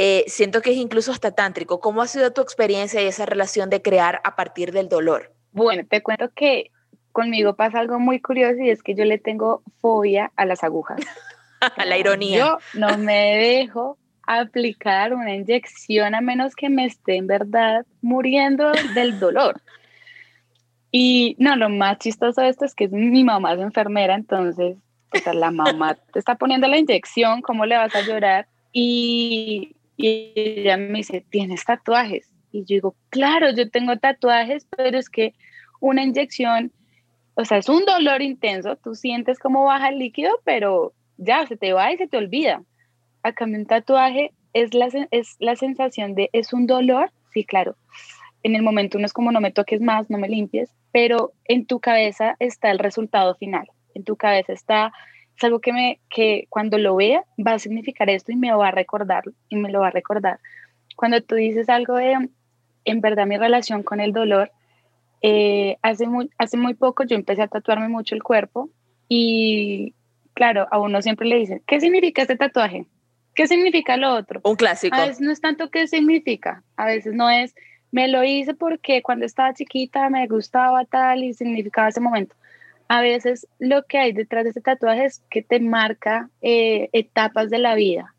eh, 0.00 0.22
siento 0.28 0.62
que 0.62 0.70
es 0.70 0.76
incluso 0.76 1.10
hasta 1.10 1.32
tántrico. 1.32 1.80
¿Cómo 1.80 2.02
ha 2.02 2.06
sido 2.06 2.32
tu 2.32 2.40
experiencia 2.40 3.02
y 3.02 3.06
esa 3.06 3.26
relación 3.26 3.68
de 3.68 3.82
crear 3.82 4.20
a 4.22 4.36
partir 4.36 4.70
del 4.70 4.88
dolor? 4.88 5.34
Bueno, 5.50 5.82
te 5.90 6.04
cuento 6.04 6.30
que 6.36 6.70
conmigo 7.10 7.56
pasa 7.56 7.80
algo 7.80 7.98
muy 7.98 8.20
curioso 8.20 8.62
y 8.62 8.70
es 8.70 8.84
que 8.84 8.94
yo 8.94 9.04
le 9.04 9.18
tengo 9.18 9.64
fobia 9.80 10.30
a 10.36 10.44
las 10.44 10.62
agujas. 10.62 11.00
a 11.76 11.84
la 11.84 11.98
ironía. 11.98 12.38
Yo 12.38 12.58
no 12.74 12.96
me 12.96 13.38
dejo 13.38 13.98
aplicar 14.24 15.14
una 15.14 15.34
inyección 15.34 16.14
a 16.14 16.20
menos 16.20 16.54
que 16.54 16.70
me 16.70 16.84
esté 16.84 17.16
en 17.16 17.26
verdad 17.26 17.84
muriendo 18.00 18.70
del 18.94 19.18
dolor. 19.18 19.60
Y 20.92 21.34
no, 21.40 21.56
lo 21.56 21.70
más 21.70 21.98
chistoso 21.98 22.40
de 22.40 22.50
esto 22.50 22.64
es 22.64 22.76
que 22.76 22.86
mi 22.86 23.24
mamá 23.24 23.54
es 23.54 23.58
enfermera, 23.58 24.14
entonces, 24.14 24.76
o 25.26 25.32
la 25.32 25.50
mamá 25.50 25.96
te 26.12 26.20
está 26.20 26.36
poniendo 26.36 26.68
la 26.68 26.78
inyección, 26.78 27.42
¿cómo 27.42 27.66
le 27.66 27.76
vas 27.76 27.96
a 27.96 28.02
llorar? 28.02 28.46
Y 28.72 29.74
y 29.98 30.32
ella 30.36 30.76
me 30.76 30.98
dice, 30.98 31.24
¿tienes 31.28 31.64
tatuajes? 31.64 32.32
Y 32.52 32.60
yo 32.60 32.76
digo, 32.76 32.96
claro, 33.10 33.50
yo 33.50 33.68
tengo 33.68 33.96
tatuajes, 33.98 34.66
pero 34.76 34.96
es 34.96 35.10
que 35.10 35.34
una 35.80 36.04
inyección, 36.04 36.72
o 37.34 37.44
sea, 37.44 37.58
es 37.58 37.68
un 37.68 37.84
dolor 37.84 38.22
intenso, 38.22 38.76
tú 38.76 38.94
sientes 38.94 39.40
cómo 39.40 39.64
baja 39.64 39.88
el 39.88 39.98
líquido, 39.98 40.40
pero 40.44 40.92
ya 41.16 41.44
se 41.46 41.56
te 41.56 41.72
va 41.72 41.92
y 41.92 41.96
se 41.96 42.06
te 42.06 42.16
olvida. 42.16 42.62
A 43.24 43.32
cambio, 43.32 43.58
un 43.58 43.66
tatuaje 43.66 44.32
es 44.52 44.72
la, 44.72 44.88
es 45.10 45.34
la 45.40 45.56
sensación 45.56 46.14
de, 46.14 46.30
es 46.32 46.52
un 46.52 46.68
dolor, 46.68 47.10
sí, 47.34 47.44
claro. 47.44 47.76
En 48.44 48.54
el 48.54 48.62
momento 48.62 48.98
uno 48.98 49.06
es 49.06 49.12
como 49.12 49.32
no 49.32 49.40
me 49.40 49.50
toques 49.50 49.80
más, 49.80 50.08
no 50.10 50.16
me 50.16 50.28
limpies, 50.28 50.70
pero 50.92 51.32
en 51.44 51.66
tu 51.66 51.80
cabeza 51.80 52.36
está 52.38 52.70
el 52.70 52.78
resultado 52.78 53.34
final. 53.34 53.68
En 53.94 54.04
tu 54.04 54.14
cabeza 54.14 54.52
está 54.52 54.92
es 55.38 55.44
algo 55.44 55.60
que, 55.60 55.72
me, 55.72 56.00
que 56.10 56.46
cuando 56.48 56.78
lo 56.78 56.96
vea 56.96 57.24
va 57.38 57.52
a 57.52 57.58
significar 57.60 58.10
esto 58.10 58.32
y 58.32 58.36
me 58.36 58.52
va 58.52 58.68
a 58.68 58.72
recordar, 58.72 59.22
y 59.48 59.54
me 59.54 59.70
lo 59.70 59.80
va 59.80 59.88
a 59.88 59.92
recordar. 59.92 60.40
Cuando 60.96 61.22
tú 61.22 61.36
dices 61.36 61.68
algo 61.68 61.94
de, 61.94 62.28
en 62.84 63.00
verdad, 63.00 63.24
mi 63.24 63.38
relación 63.38 63.84
con 63.84 64.00
el 64.00 64.12
dolor, 64.12 64.50
eh, 65.22 65.76
hace, 65.80 66.08
muy, 66.08 66.28
hace 66.38 66.56
muy 66.56 66.74
poco 66.74 67.04
yo 67.04 67.14
empecé 67.14 67.42
a 67.42 67.48
tatuarme 67.48 67.88
mucho 67.88 68.16
el 68.16 68.22
cuerpo 68.24 68.68
y, 69.08 69.94
claro, 70.34 70.66
a 70.72 70.80
uno 70.80 71.02
siempre 71.02 71.28
le 71.28 71.36
dicen, 71.36 71.62
¿qué 71.68 71.80
significa 71.80 72.22
este 72.22 72.34
tatuaje? 72.34 72.86
¿Qué 73.36 73.46
significa 73.46 73.96
lo 73.96 74.14
otro? 74.14 74.40
Un 74.42 74.56
clásico. 74.56 74.96
A 74.96 75.06
veces 75.06 75.20
no 75.20 75.30
es 75.30 75.40
tanto 75.40 75.70
qué 75.70 75.86
significa, 75.86 76.64
a 76.76 76.86
veces 76.86 77.14
no 77.14 77.30
es, 77.30 77.54
me 77.92 78.08
lo 78.08 78.24
hice 78.24 78.54
porque 78.54 79.02
cuando 79.02 79.24
estaba 79.24 79.54
chiquita 79.54 80.10
me 80.10 80.26
gustaba 80.26 80.84
tal 80.84 81.22
y 81.22 81.32
significaba 81.32 81.90
ese 81.90 82.00
momento 82.00 82.34
a 82.88 83.02
veces 83.02 83.46
lo 83.58 83.84
que 83.84 83.98
hay 83.98 84.12
detrás 84.12 84.44
de 84.44 84.50
ese 84.50 84.62
tatuaje 84.62 85.04
es 85.04 85.22
que 85.30 85.42
te 85.42 85.60
marca 85.60 86.30
eh, 86.40 86.88
etapas 86.92 87.50
de 87.50 87.58
la 87.58 87.74
vida. 87.74 88.14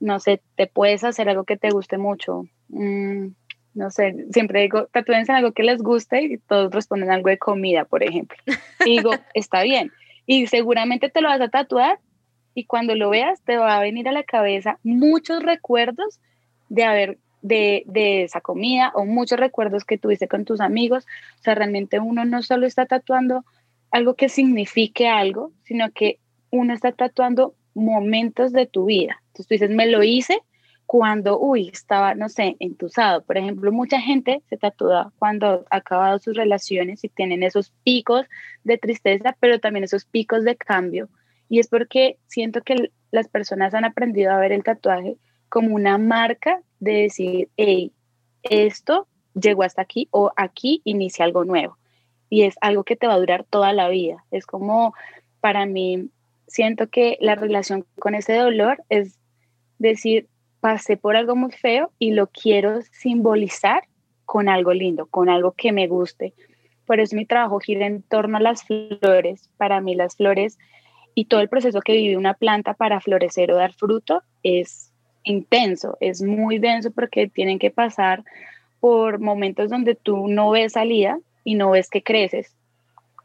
No 0.00 0.20
sé, 0.20 0.42
te 0.54 0.66
puedes 0.66 1.02
hacer 1.02 1.30
algo 1.30 1.44
que 1.44 1.56
te 1.56 1.70
guste 1.70 1.96
mucho. 1.96 2.42
Mm, 2.68 3.28
no 3.72 3.90
sé, 3.90 4.14
siempre 4.32 4.60
digo, 4.60 4.86
tatúense 4.92 5.32
algo 5.32 5.52
que 5.52 5.62
les 5.62 5.82
guste 5.82 6.22
y 6.22 6.38
todos 6.38 6.72
responden 6.72 7.10
algo 7.10 7.30
de 7.30 7.38
comida, 7.38 7.86
por 7.86 8.02
ejemplo. 8.02 8.36
Y 8.84 8.98
digo, 8.98 9.10
está 9.34 9.62
bien. 9.62 9.90
Y 10.26 10.46
seguramente 10.46 11.08
te 11.08 11.22
lo 11.22 11.28
vas 11.28 11.40
a 11.40 11.48
tatuar 11.48 11.98
y 12.54 12.64
cuando 12.64 12.94
lo 12.94 13.08
veas 13.10 13.40
te 13.42 13.56
va 13.56 13.76
a 13.76 13.80
venir 13.80 14.08
a 14.08 14.12
la 14.12 14.24
cabeza 14.24 14.78
muchos 14.82 15.42
recuerdos 15.42 16.20
de 16.68 16.84
haber 16.84 17.18
de, 17.42 17.84
de, 17.86 18.24
esa 18.24 18.40
comida 18.40 18.90
o 18.94 19.04
muchos 19.04 19.38
recuerdos 19.38 19.84
que 19.84 19.98
tuviste 19.98 20.26
con 20.26 20.44
tus 20.44 20.60
amigos. 20.60 21.06
O 21.38 21.42
sea, 21.42 21.54
realmente 21.54 22.00
uno 22.00 22.24
no 22.24 22.42
solo 22.42 22.66
está 22.66 22.86
tatuando 22.86 23.44
algo 23.96 24.14
que 24.14 24.28
signifique 24.28 25.08
algo, 25.08 25.52
sino 25.62 25.90
que 25.90 26.18
uno 26.50 26.74
está 26.74 26.92
tatuando 26.92 27.54
momentos 27.74 28.52
de 28.52 28.66
tu 28.66 28.84
vida. 28.84 29.22
Entonces 29.28 29.48
tú 29.48 29.54
dices, 29.54 29.70
me 29.70 29.86
lo 29.86 30.02
hice 30.02 30.42
cuando, 30.84 31.40
uy, 31.40 31.70
estaba, 31.72 32.14
no 32.14 32.28
sé, 32.28 32.56
entusado. 32.60 33.24
Por 33.24 33.38
ejemplo, 33.38 33.72
mucha 33.72 33.98
gente 33.98 34.42
se 34.50 34.58
tatúa 34.58 35.12
cuando 35.18 35.64
ha 35.70 35.76
acabado 35.78 36.18
sus 36.18 36.36
relaciones 36.36 37.02
y 37.04 37.08
tienen 37.08 37.42
esos 37.42 37.72
picos 37.84 38.26
de 38.64 38.76
tristeza, 38.76 39.34
pero 39.40 39.60
también 39.60 39.84
esos 39.84 40.04
picos 40.04 40.44
de 40.44 40.56
cambio. 40.56 41.08
Y 41.48 41.58
es 41.58 41.68
porque 41.68 42.18
siento 42.26 42.60
que 42.62 42.90
las 43.10 43.28
personas 43.28 43.72
han 43.72 43.86
aprendido 43.86 44.30
a 44.30 44.38
ver 44.38 44.52
el 44.52 44.62
tatuaje 44.62 45.16
como 45.48 45.74
una 45.74 45.96
marca 45.96 46.60
de 46.80 46.92
decir, 46.92 47.48
hey, 47.56 47.92
esto 48.42 49.08
llegó 49.34 49.62
hasta 49.62 49.80
aquí 49.80 50.08
o 50.10 50.32
aquí 50.36 50.82
inicia 50.84 51.24
algo 51.24 51.46
nuevo. 51.46 51.78
Y 52.28 52.42
es 52.42 52.56
algo 52.60 52.84
que 52.84 52.96
te 52.96 53.06
va 53.06 53.14
a 53.14 53.18
durar 53.18 53.44
toda 53.44 53.72
la 53.72 53.88
vida. 53.88 54.24
Es 54.30 54.46
como, 54.46 54.94
para 55.40 55.66
mí, 55.66 56.08
siento 56.46 56.88
que 56.88 57.18
la 57.20 57.34
relación 57.34 57.84
con 57.98 58.14
ese 58.14 58.34
dolor 58.34 58.82
es 58.88 59.18
decir, 59.78 60.26
pasé 60.60 60.96
por 60.96 61.16
algo 61.16 61.36
muy 61.36 61.52
feo 61.52 61.92
y 61.98 62.12
lo 62.12 62.28
quiero 62.28 62.80
simbolizar 62.92 63.84
con 64.24 64.48
algo 64.48 64.72
lindo, 64.72 65.06
con 65.06 65.28
algo 65.28 65.52
que 65.52 65.72
me 65.72 65.86
guste. 65.86 66.34
Por 66.86 67.00
eso 67.00 67.16
mi 67.16 67.26
trabajo 67.26 67.58
gira 67.60 67.86
en 67.86 68.02
torno 68.02 68.38
a 68.38 68.40
las 68.40 68.64
flores. 68.64 69.50
Para 69.56 69.80
mí 69.80 69.94
las 69.94 70.16
flores 70.16 70.58
y 71.14 71.26
todo 71.26 71.40
el 71.40 71.48
proceso 71.48 71.80
que 71.80 71.94
vive 71.94 72.16
una 72.16 72.34
planta 72.34 72.74
para 72.74 73.00
florecer 73.00 73.50
o 73.50 73.56
dar 73.56 73.72
fruto 73.72 74.22
es 74.42 74.92
intenso, 75.24 75.96
es 76.00 76.22
muy 76.22 76.58
denso 76.58 76.92
porque 76.92 77.26
tienen 77.28 77.58
que 77.58 77.70
pasar 77.70 78.22
por 78.80 79.18
momentos 79.18 79.70
donde 79.70 79.96
tú 79.96 80.28
no 80.28 80.50
ves 80.50 80.74
salida 80.74 81.18
y 81.46 81.54
no 81.54 81.70
ves 81.70 81.88
que 81.88 82.02
creces, 82.02 82.52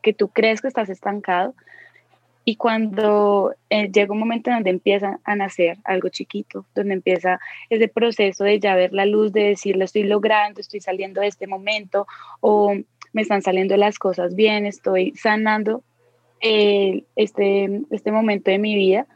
que 0.03 0.13
tú 0.13 0.29
crees 0.29 0.61
que 0.61 0.67
estás 0.67 0.89
estancado, 0.89 1.55
y 2.45 2.55
cuando 2.55 3.53
eh, 3.69 3.91
llega 3.91 4.13
un 4.13 4.19
momento 4.19 4.51
donde 4.51 4.69
empieza 4.69 5.19
a 5.23 5.35
nacer 5.35 5.77
algo 5.83 6.09
chiquito, 6.09 6.65
donde 6.75 6.93
empieza 6.93 7.39
ese 7.69 7.87
proceso 7.87 8.43
de 8.43 8.59
ya 8.59 8.75
ver 8.75 8.93
la 8.93 9.05
luz, 9.05 9.33
de 9.33 9.43
decir, 9.43 9.75
lo 9.75 9.85
estoy 9.85 10.03
logrando, 10.03 10.61
estoy 10.61 10.81
saliendo 10.81 11.21
de 11.21 11.27
este 11.27 11.47
momento, 11.47 12.07
o 12.39 12.73
me 13.13 13.21
están 13.21 13.41
saliendo 13.41 13.75
las 13.75 13.97
cosas 13.97 14.35
bien, 14.35 14.67
estoy 14.67 15.13
sanando 15.15 15.83
eh, 16.41 17.03
este, 17.15 17.81
este 17.89 18.11
momento 18.11 18.51
de 18.51 18.59
mi 18.59 18.75
vida, 18.75 19.07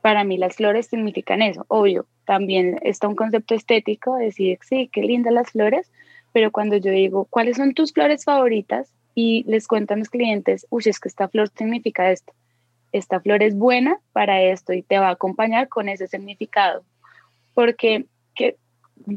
para 0.00 0.24
mí 0.24 0.38
las 0.38 0.56
flores 0.56 0.86
significan 0.86 1.42
eso, 1.42 1.66
obvio. 1.68 2.06
También 2.24 2.78
está 2.82 3.06
un 3.06 3.16
concepto 3.16 3.54
estético, 3.54 4.16
decir, 4.16 4.58
sí, 4.62 4.88
qué 4.92 5.02
lindas 5.02 5.32
las 5.32 5.50
flores, 5.50 5.90
pero 6.36 6.50
cuando 6.50 6.76
yo 6.76 6.90
digo, 6.90 7.24
¿cuáles 7.30 7.56
son 7.56 7.72
tus 7.72 7.94
flores 7.94 8.26
favoritas? 8.26 8.92
Y 9.14 9.42
les 9.44 9.66
cuento 9.66 9.94
a 9.94 9.96
mis 9.96 10.10
clientes, 10.10 10.66
uy, 10.68 10.82
es 10.84 11.00
que 11.00 11.08
esta 11.08 11.28
flor 11.28 11.48
significa 11.56 12.10
esto 12.10 12.34
esta 12.92 13.20
flor 13.20 13.42
es 13.42 13.56
buena 13.56 13.98
para 14.12 14.42
esto 14.42 14.74
y 14.74 14.82
te 14.82 14.98
va 14.98 15.08
a 15.08 15.12
acompañar 15.12 15.70
con 15.70 15.88
ese 15.88 16.08
significado. 16.08 16.84
Porque 17.54 18.04
que 18.34 18.58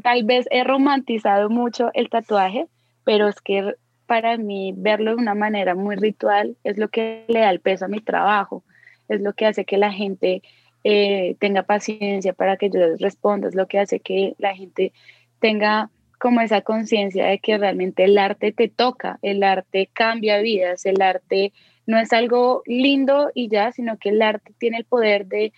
tal 0.02 0.24
vez 0.24 0.46
he 0.50 0.64
romantizado 0.64 1.50
mucho 1.50 1.90
el 1.92 2.08
tatuaje, 2.08 2.68
pero 3.04 3.28
es 3.28 3.42
que 3.42 3.74
para 4.06 4.38
mí 4.38 4.72
verlo 4.74 5.10
de 5.10 5.20
una 5.20 5.34
manera 5.34 5.74
muy 5.74 5.96
ritual 5.96 6.56
es 6.64 6.78
lo 6.78 6.88
que 6.88 7.26
le 7.28 7.40
da 7.40 7.50
el 7.50 7.60
peso 7.60 7.84
a 7.84 7.88
mi 7.88 8.00
trabajo, 8.00 8.64
es 9.10 9.20
lo 9.20 9.34
que 9.34 9.44
hace 9.44 9.66
que 9.66 9.76
la 9.76 9.92
gente 9.92 10.40
eh, 10.84 11.36
tenga 11.38 11.64
paciencia 11.64 12.32
para 12.32 12.56
que 12.56 12.70
yo 12.70 12.80
les 12.80 12.98
responda, 12.98 13.46
es 13.46 13.54
lo 13.54 13.68
que 13.68 13.78
hace 13.78 14.00
que 14.00 14.34
la 14.38 14.54
gente 14.54 14.94
tenga 15.38 15.90
como 16.20 16.42
esa 16.42 16.60
conciencia 16.60 17.24
de 17.26 17.38
que 17.38 17.56
realmente 17.56 18.04
el 18.04 18.18
arte 18.18 18.52
te 18.52 18.68
toca, 18.68 19.18
el 19.22 19.42
arte 19.42 19.88
cambia 19.90 20.38
vidas, 20.40 20.84
el 20.84 21.00
arte 21.00 21.52
no 21.86 21.98
es 21.98 22.12
algo 22.12 22.62
lindo 22.66 23.30
y 23.34 23.48
ya, 23.48 23.72
sino 23.72 23.96
que 23.96 24.10
el 24.10 24.20
arte 24.20 24.52
tiene 24.58 24.76
el 24.76 24.84
poder 24.84 25.26
de, 25.26 25.52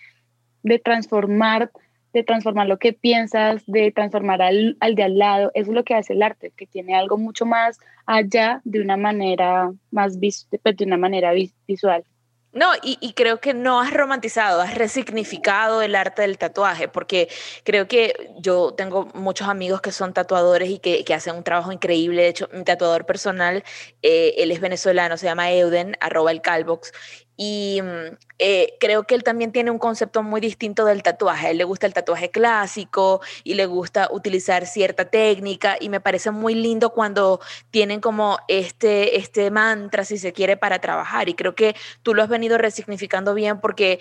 transformar, 0.81 1.69
de 2.13 2.23
transformar 2.23 2.67
lo 2.67 2.79
que 2.79 2.93
piensas, 2.93 3.61
de 3.67 3.91
transformar 3.91 4.41
al, 4.41 4.77
de 4.79 5.03
al 5.03 5.17
lado. 5.17 5.51
Eso 5.53 5.71
es 5.71 5.75
lo 5.75 5.83
que 5.83 5.95
hace 5.95 6.13
el 6.13 6.23
arte, 6.23 6.53
que 6.55 6.65
tiene 6.65 6.95
algo 6.95 7.17
mucho 7.17 7.45
más 7.45 7.77
allá 8.05 8.61
de 8.63 8.79
una 8.79 8.95
manera 8.95 9.69
más 9.91 10.17
pues, 10.17 10.77
de 10.77 10.85
una 10.85 10.97
manera 10.97 11.33
visual. 11.67 12.05
No, 12.53 12.71
y, 12.83 13.13
creo 13.13 13.39
que 13.39 13.55
no 13.55 13.81
has 13.81 13.91
romantizado, 13.91 14.61
has 14.61 14.75
resignificado 14.75 15.81
el 15.81 15.95
arte 15.95 16.21
del 16.21 16.37
tatuaje, 16.37 16.87
porque 16.87 17.27
creo 17.63 17.87
que 17.87 18.29
yo 18.37 18.75
tengo 18.75 19.07
muchos 19.15 19.47
amigos 19.47 19.81
que 19.81 19.91
son 19.91 20.13
tatuadores 20.13 20.69
y 20.69 20.77
que, 20.77 21.03
hacen 21.15 21.35
un 21.35 21.43
trabajo 21.43 21.71
increíble. 21.71 22.21
De 22.21 22.27
hecho, 22.27 22.49
mi 22.53 22.63
tatuador 22.63 23.07
personal, 23.07 23.63
eh, 24.03 24.35
él 24.37 24.51
es 24.51 24.61
venezolano, 24.61 25.17
se 25.17 25.25
llama 25.25 25.51
Euden, 25.51 25.97
arroba 25.99 26.31
el 26.31 26.41
Calbox, 26.41 26.91
y 27.35 27.81
mm, 27.81 28.17
eh, 28.39 28.73
creo 28.79 29.03
que 29.03 29.15
él 29.15 29.23
también 29.23 29.51
tiene 29.51 29.71
un 29.71 29.79
concepto 29.79 30.23
muy 30.23 30.41
distinto 30.41 30.85
del 30.85 31.03
tatuaje. 31.03 31.47
A 31.47 31.49
él 31.51 31.57
le 31.57 31.63
gusta 31.63 31.87
el 31.87 31.93
tatuaje 31.93 32.29
clásico 32.29 33.21
y 33.43 33.55
le 33.55 33.65
gusta 33.65 34.09
utilizar 34.11 34.65
cierta 34.65 35.05
técnica 35.05 35.77
y 35.79 35.89
me 35.89 35.99
parece 35.99 36.31
muy 36.31 36.55
lindo 36.55 36.91
cuando 36.91 37.39
tienen 37.71 38.01
como 38.01 38.37
este, 38.47 39.17
este 39.17 39.49
mantra, 39.51 40.05
si 40.05 40.17
se 40.17 40.33
quiere, 40.33 40.57
para 40.57 40.79
trabajar. 40.79 41.29
Y 41.29 41.33
creo 41.33 41.55
que 41.55 41.75
tú 42.03 42.13
lo 42.13 42.23
has 42.23 42.29
venido 42.29 42.57
resignificando 42.57 43.33
bien 43.33 43.59
porque 43.59 43.99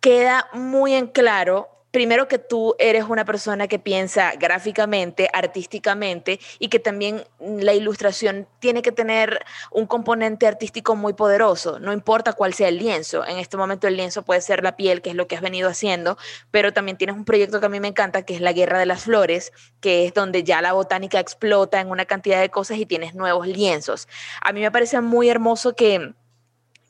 queda 0.00 0.48
muy 0.52 0.94
en 0.94 1.06
claro 1.06 1.71
primero 1.92 2.26
que 2.26 2.38
tú 2.38 2.74
eres 2.78 3.04
una 3.04 3.24
persona 3.24 3.68
que 3.68 3.78
piensa 3.78 4.32
gráficamente, 4.32 5.28
artísticamente 5.32 6.40
y 6.58 6.68
que 6.68 6.80
también 6.80 7.22
la 7.38 7.74
ilustración 7.74 8.48
tiene 8.58 8.82
que 8.82 8.90
tener 8.90 9.44
un 9.70 9.86
componente 9.86 10.46
artístico 10.46 10.96
muy 10.96 11.12
poderoso, 11.12 11.78
no 11.78 11.92
importa 11.92 12.32
cuál 12.32 12.54
sea 12.54 12.68
el 12.68 12.78
lienzo. 12.78 13.24
En 13.26 13.38
este 13.38 13.56
momento 13.56 13.86
el 13.86 13.96
lienzo 13.96 14.22
puede 14.22 14.40
ser 14.40 14.64
la 14.64 14.74
piel, 14.74 15.02
que 15.02 15.10
es 15.10 15.16
lo 15.16 15.28
que 15.28 15.36
has 15.36 15.42
venido 15.42 15.68
haciendo, 15.68 16.16
pero 16.50 16.72
también 16.72 16.96
tienes 16.96 17.14
un 17.14 17.24
proyecto 17.24 17.60
que 17.60 17.66
a 17.66 17.68
mí 17.68 17.78
me 17.78 17.88
encanta, 17.88 18.22
que 18.22 18.34
es 18.34 18.40
la 18.40 18.52
Guerra 18.52 18.78
de 18.78 18.86
las 18.86 19.02
Flores, 19.02 19.52
que 19.80 20.06
es 20.06 20.14
donde 20.14 20.44
ya 20.44 20.62
la 20.62 20.72
botánica 20.72 21.20
explota 21.20 21.80
en 21.80 21.90
una 21.90 22.06
cantidad 22.06 22.40
de 22.40 22.48
cosas 22.48 22.78
y 22.78 22.86
tienes 22.86 23.14
nuevos 23.14 23.46
lienzos. 23.46 24.08
A 24.40 24.52
mí 24.52 24.60
me 24.60 24.70
parece 24.70 24.98
muy 25.02 25.28
hermoso 25.28 25.76
que 25.76 26.14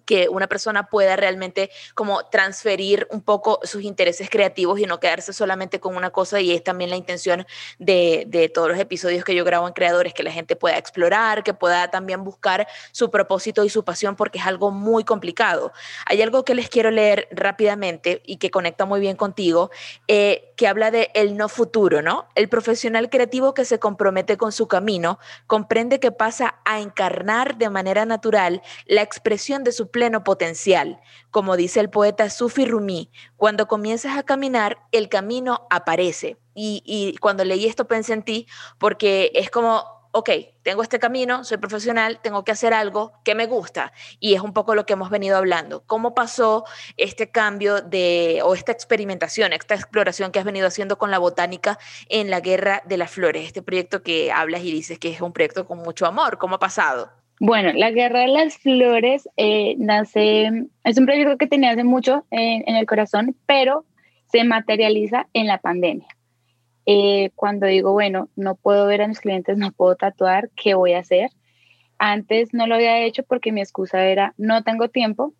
que 0.04 0.28
una 0.28 0.46
persona 0.46 0.88
pueda 0.88 1.16
realmente 1.16 1.70
como 1.94 2.24
transferir 2.26 3.06
un 3.10 3.22
poco 3.22 3.60
sus 3.64 3.82
intereses 3.82 4.28
creativos 4.30 4.80
y 4.80 4.86
no 4.86 5.00
quedarse 5.00 5.32
solamente 5.32 5.80
con 5.80 5.96
una 5.96 6.10
cosa 6.10 6.40
y 6.40 6.52
es 6.52 6.62
también 6.64 6.90
la 6.90 6.96
intención 6.96 7.46
de, 7.78 8.50
todos 8.54 8.68
los 8.68 8.78
episodios 8.78 9.24
que 9.24 9.34
yo 9.34 9.44
grabo 9.44 9.66
en 9.66 9.72
Creadores, 9.72 10.14
que 10.14 10.22
la 10.22 10.32
gente 10.32 10.56
pueda 10.56 10.76
explorar, 10.76 11.42
que 11.42 11.54
pueda 11.54 11.90
también 11.90 12.24
buscar 12.24 12.66
su 12.90 13.10
propósito 13.10 13.64
y 13.64 13.70
su 13.70 13.84
pasión 13.84 14.16
porque 14.16 14.38
es 14.38 14.46
algo 14.46 14.70
muy 14.70 15.04
complicado. 15.04 15.72
Hay 16.06 16.22
algo 16.22 16.44
que 16.44 16.54
les 16.54 16.68
quiero 16.68 16.90
leer 16.90 17.28
rápidamente 17.30 18.22
y 18.26 18.36
que 18.36 18.50
conecta 18.50 18.84
muy 18.84 19.00
bien 19.00 19.16
contigo, 19.16 19.70
eh, 20.08 20.52
que 20.56 20.66
habla 20.66 20.90
de 20.90 21.10
el 21.14 21.36
no 21.36 21.48
futuro, 21.48 22.02
¿no? 22.02 22.28
El 22.34 22.48
profesional 22.48 23.10
creativo 23.10 23.54
que 23.54 23.64
se 23.64 23.78
compromete 23.78 24.36
con 24.36 24.52
su 24.52 24.68
camino 24.68 25.18
comprende 25.46 26.00
que 26.00 26.12
pasa 26.12 26.56
a 26.64 26.80
encarnar 26.80 27.56
de 27.56 27.70
manera 27.70 28.04
natural 28.04 28.62
la 28.86 29.02
expresión 29.02 29.64
de 29.64 29.72
su 29.72 29.90
pleno 29.92 30.24
potencial. 30.24 31.00
Como 31.30 31.56
dice 31.56 31.78
el 31.78 31.90
poeta 31.90 32.28
Sufi 32.30 32.66
Rumi, 32.66 33.10
cuando 33.36 33.68
comienzas 33.68 34.18
a 34.18 34.24
caminar, 34.24 34.78
el 34.90 35.08
camino 35.08 35.66
aparece. 35.70 36.38
Y, 36.54 37.16
cuando 37.20 37.44
leí 37.44 37.66
esto 37.66 37.86
pensé 37.86 38.12
en 38.12 38.22
ti, 38.24 38.46
porque 38.78 39.30
es 39.34 39.50
como 39.50 40.02
ok, 40.14 40.30
tengo 40.62 40.82
este 40.82 40.98
camino, 40.98 41.42
soy 41.42 41.56
profesional, 41.56 42.20
tengo 42.22 42.44
que 42.44 42.52
hacer 42.52 42.74
algo 42.74 43.12
que 43.24 43.34
me 43.34 43.46
gusta. 43.46 43.92
Y 44.20 44.34
es 44.34 44.42
un 44.42 44.52
poco 44.52 44.74
lo 44.74 44.84
que 44.84 44.92
hemos 44.92 45.10
venido 45.10 45.38
hablando. 45.38 45.84
¿Cómo 45.86 46.14
pasó 46.14 46.64
este 46.98 47.30
cambio 47.30 47.80
de, 47.80 48.40
o 48.44 48.54
esta 48.54 48.72
experimentación, 48.72 49.54
esta 49.54 49.74
exploración 49.74 50.30
que 50.30 50.38
has 50.38 50.44
venido 50.44 50.66
haciendo 50.66 50.98
con 50.98 51.10
la 51.10 51.18
botánica 51.18 51.78
en 52.10 52.30
la 52.30 52.40
Guerra 52.40 52.82
de 52.84 52.98
las 52.98 53.10
Flores? 53.10 53.46
Este 53.46 53.62
proyecto 53.62 54.02
que 54.02 54.30
hablas 54.30 54.62
y 54.62 54.70
dices 54.70 54.98
que 54.98 55.10
es 55.10 55.20
un 55.22 55.32
proyecto 55.32 55.66
con 55.66 55.78
mucho 55.78 56.06
amor. 56.06 56.36
¿Cómo 56.36 56.56
ha 56.56 56.60
pasado? 56.60 57.21
Bueno, 57.40 57.72
la 57.72 57.90
Guerra 57.90 58.20
de 58.20 58.28
las 58.28 58.58
Flores 58.58 59.28
eh, 59.36 59.74
nace, 59.78 60.68
es 60.84 60.98
un 60.98 61.06
proyecto 61.06 61.38
que 61.38 61.46
tenía 61.46 61.72
hace 61.72 61.84
mucho 61.84 62.24
en 62.30 62.76
el 62.76 62.86
corazón, 62.86 63.36
pero 63.46 63.84
se 64.32 64.44
materializa 64.44 65.28
en 65.32 65.46
la 65.46 65.58
pandemia. 65.58 66.08
Eh, 66.86 67.30
cuando 67.36 67.66
digo, 67.66 67.92
bueno, 67.92 68.28
no 68.34 68.56
puedo 68.56 68.86
ver 68.86 69.02
a 69.02 69.08
mis 69.08 69.20
clientes, 69.20 69.56
no 69.56 69.70
puedo 69.70 69.94
tatuar, 69.94 70.50
¿qué 70.56 70.74
voy 70.74 70.94
a 70.94 71.00
hacer? 71.00 71.30
Antes 71.98 72.52
no 72.52 72.66
lo 72.66 72.74
había 72.74 73.00
hecho 73.00 73.22
porque 73.22 73.52
mi 73.52 73.60
excusa 73.60 74.04
era, 74.06 74.34
no 74.36 74.64
tengo 74.64 74.88
tiempo, 74.88 75.32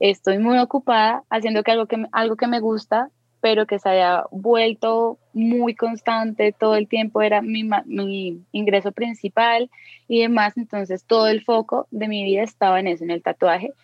estoy 0.00 0.38
muy 0.38 0.58
ocupada 0.58 1.22
haciendo 1.30 1.62
algo, 1.64 1.86
que 1.86 2.04
algo 2.10 2.36
que 2.36 2.48
me 2.48 2.58
gusta, 2.58 3.10
pero 3.44 3.66
que 3.66 3.78
se 3.78 3.90
había 3.90 4.24
vuelto 4.30 5.18
muy 5.34 5.74
constante, 5.74 6.54
todo 6.58 6.76
el 6.76 6.88
tiempo 6.88 7.20
era 7.20 7.42
mi, 7.42 7.62
mi, 7.84 8.42
ingreso 8.52 8.90
principal 8.90 9.70
y 10.08 10.22
demás, 10.22 10.56
entonces 10.56 11.04
todo 11.04 11.28
el 11.28 11.44
foco 11.44 11.86
de 11.90 12.08
mi 12.08 12.24
vida 12.24 12.42
estaba 12.42 12.80
en 12.80 12.86
eso, 12.86 13.04
en 13.04 13.10
el 13.10 13.22
tatuaje. 13.22 13.74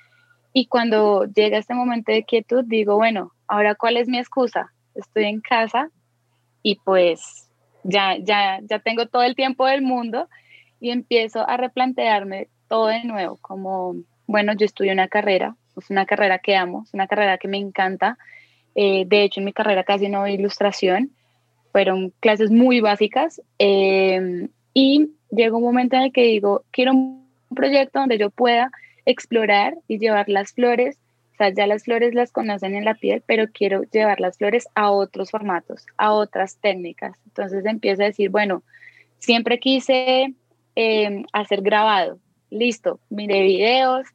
Y 0.54 0.64
cuando 0.64 1.26
llega 1.26 1.58
este 1.58 1.74
momento 1.74 2.10
de 2.10 2.24
quietud, 2.24 2.64
digo, 2.66 2.96
bueno, 2.96 3.32
ahora 3.48 3.74
cuál 3.74 3.98
es 3.98 4.08
mi 4.08 4.18
excusa? 4.18 4.72
Estoy 4.94 5.24
en 5.24 5.42
casa 5.42 5.90
y 6.62 6.76
pues 6.76 7.50
ya, 7.84 8.16
ya, 8.18 8.60
ya 8.62 8.78
tengo 8.78 9.08
todo 9.08 9.24
el 9.24 9.34
tiempo 9.34 9.66
del 9.66 9.82
mundo 9.82 10.26
y 10.80 10.88
empiezo 10.88 11.46
a 11.46 11.58
replantearme 11.58 12.48
todo 12.66 12.86
de 12.86 13.04
nuevo, 13.04 13.36
como, 13.42 13.94
bueno, 14.26 14.54
yo 14.54 14.64
estudio 14.64 14.94
una 14.94 15.08
carrera, 15.08 15.54
es 15.76 15.90
una 15.90 16.06
carrera 16.06 16.38
que 16.38 16.56
amo, 16.56 16.84
es 16.86 16.94
una 16.94 17.06
carrera 17.06 17.36
que 17.36 17.48
me 17.48 17.58
encanta. 17.58 18.16
Eh, 18.74 19.04
de 19.06 19.24
hecho, 19.24 19.40
en 19.40 19.46
mi 19.46 19.52
carrera 19.52 19.84
casi 19.84 20.08
no 20.08 20.22
hay 20.22 20.34
ilustración, 20.34 21.10
fueron 21.72 22.12
clases 22.20 22.50
muy 22.50 22.80
básicas. 22.80 23.40
Em, 23.58 24.48
y 24.74 25.10
llegó 25.30 25.58
un 25.58 25.64
momento 25.64 25.96
en 25.96 26.02
el 26.02 26.12
que 26.12 26.22
digo, 26.22 26.64
quiero 26.70 26.92
un 26.92 27.26
proyecto 27.54 28.00
donde 28.00 28.18
yo 28.18 28.30
pueda 28.30 28.70
explorar 29.06 29.76
y 29.88 29.98
llevar 29.98 30.28
las 30.28 30.52
flores. 30.52 30.98
O 31.34 31.36
sea, 31.36 31.50
ya 31.50 31.66
las 31.66 31.84
flores 31.84 32.14
las 32.14 32.32
conocen 32.32 32.74
en 32.74 32.84
la 32.84 32.94
piel, 32.94 33.22
pero 33.26 33.46
quiero 33.52 33.82
llevar 33.84 34.20
las 34.20 34.36
flores 34.36 34.68
a 34.74 34.90
otros 34.90 35.30
formatos, 35.30 35.86
a 35.96 36.12
otras 36.12 36.56
técnicas. 36.56 37.16
Entonces 37.26 37.64
empiezo 37.64 38.02
a 38.02 38.06
decir, 38.06 38.30
bueno, 38.30 38.62
siempre 39.18 39.58
quise 39.58 40.34
em, 40.74 41.24
hacer 41.32 41.62
grabado. 41.62 42.18
Listo, 42.50 43.00
miré 43.10 43.42
videos, 43.42 44.06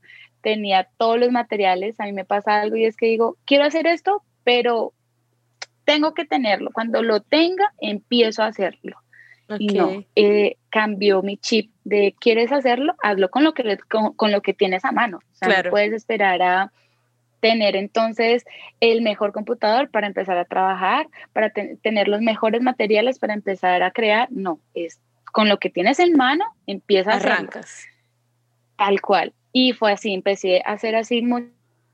tenía 0.42 0.88
todos 0.98 1.20
los 1.20 1.32
materiales, 1.32 2.00
a 2.00 2.06
mí 2.06 2.12
me 2.12 2.26
pasa 2.26 2.62
algo 2.62 2.76
y 2.76 2.86
es 2.86 2.96
que 2.96 3.08
digo, 3.08 3.38
quiero 3.46 3.64
hacer 3.64 3.88
esto, 3.88 4.22
pero 4.46 4.94
tengo 5.84 6.14
que 6.14 6.24
tenerlo. 6.24 6.72
Cuando 6.72 7.04
lo 7.04 7.20
tenga, 7.20 7.74
empiezo 7.80 8.44
a 8.44 8.48
hacerlo. 8.48 8.98
Y 9.60 9.68
no, 9.68 10.04
eh, 10.16 10.56
cambió 10.70 11.22
mi 11.22 11.38
chip 11.38 11.72
de 11.84 12.16
quieres 12.20 12.52
hacerlo, 12.52 12.96
hazlo 13.04 13.30
con 13.30 13.44
lo 13.44 13.54
que, 13.54 13.78
con, 13.88 14.32
lo 14.32 14.42
que 14.42 14.54
tienes 14.54 14.86
a 14.86 14.92
mano. 14.92 15.18
O 15.18 15.36
sea, 15.36 15.62
no 15.62 15.70
puedes 15.70 15.94
esperar 15.94 16.42
a 16.42 16.72
tener 17.42 17.76
entonces 17.76 18.44
el 18.80 19.04
mejor 19.04 19.34
computador 19.34 19.92
para 19.92 20.08
empezar 20.08 20.38
a 20.38 20.46
trabajar, 20.46 21.08
para 21.32 21.52
tener 21.52 22.08
los 22.08 22.22
mejores 22.22 22.64
materiales 22.64 23.20
para 23.20 23.36
empezar 23.36 23.84
a 23.84 23.92
crear. 23.92 24.28
No, 24.32 24.60
es 24.74 25.00
con 25.32 25.48
lo 25.48 25.60
que 25.60 25.70
tienes 25.70 26.00
en 26.00 26.14
mano, 26.14 26.46
empieza 26.66 27.12
a 27.12 27.18
Arrancas. 27.18 27.86
Tal 28.78 29.00
cual. 29.02 29.34
Y 29.52 29.74
fue 29.74 29.92
así, 29.92 30.14
empecé 30.14 30.64
a 30.66 30.72
hacer 30.72 30.96
así 30.96 31.22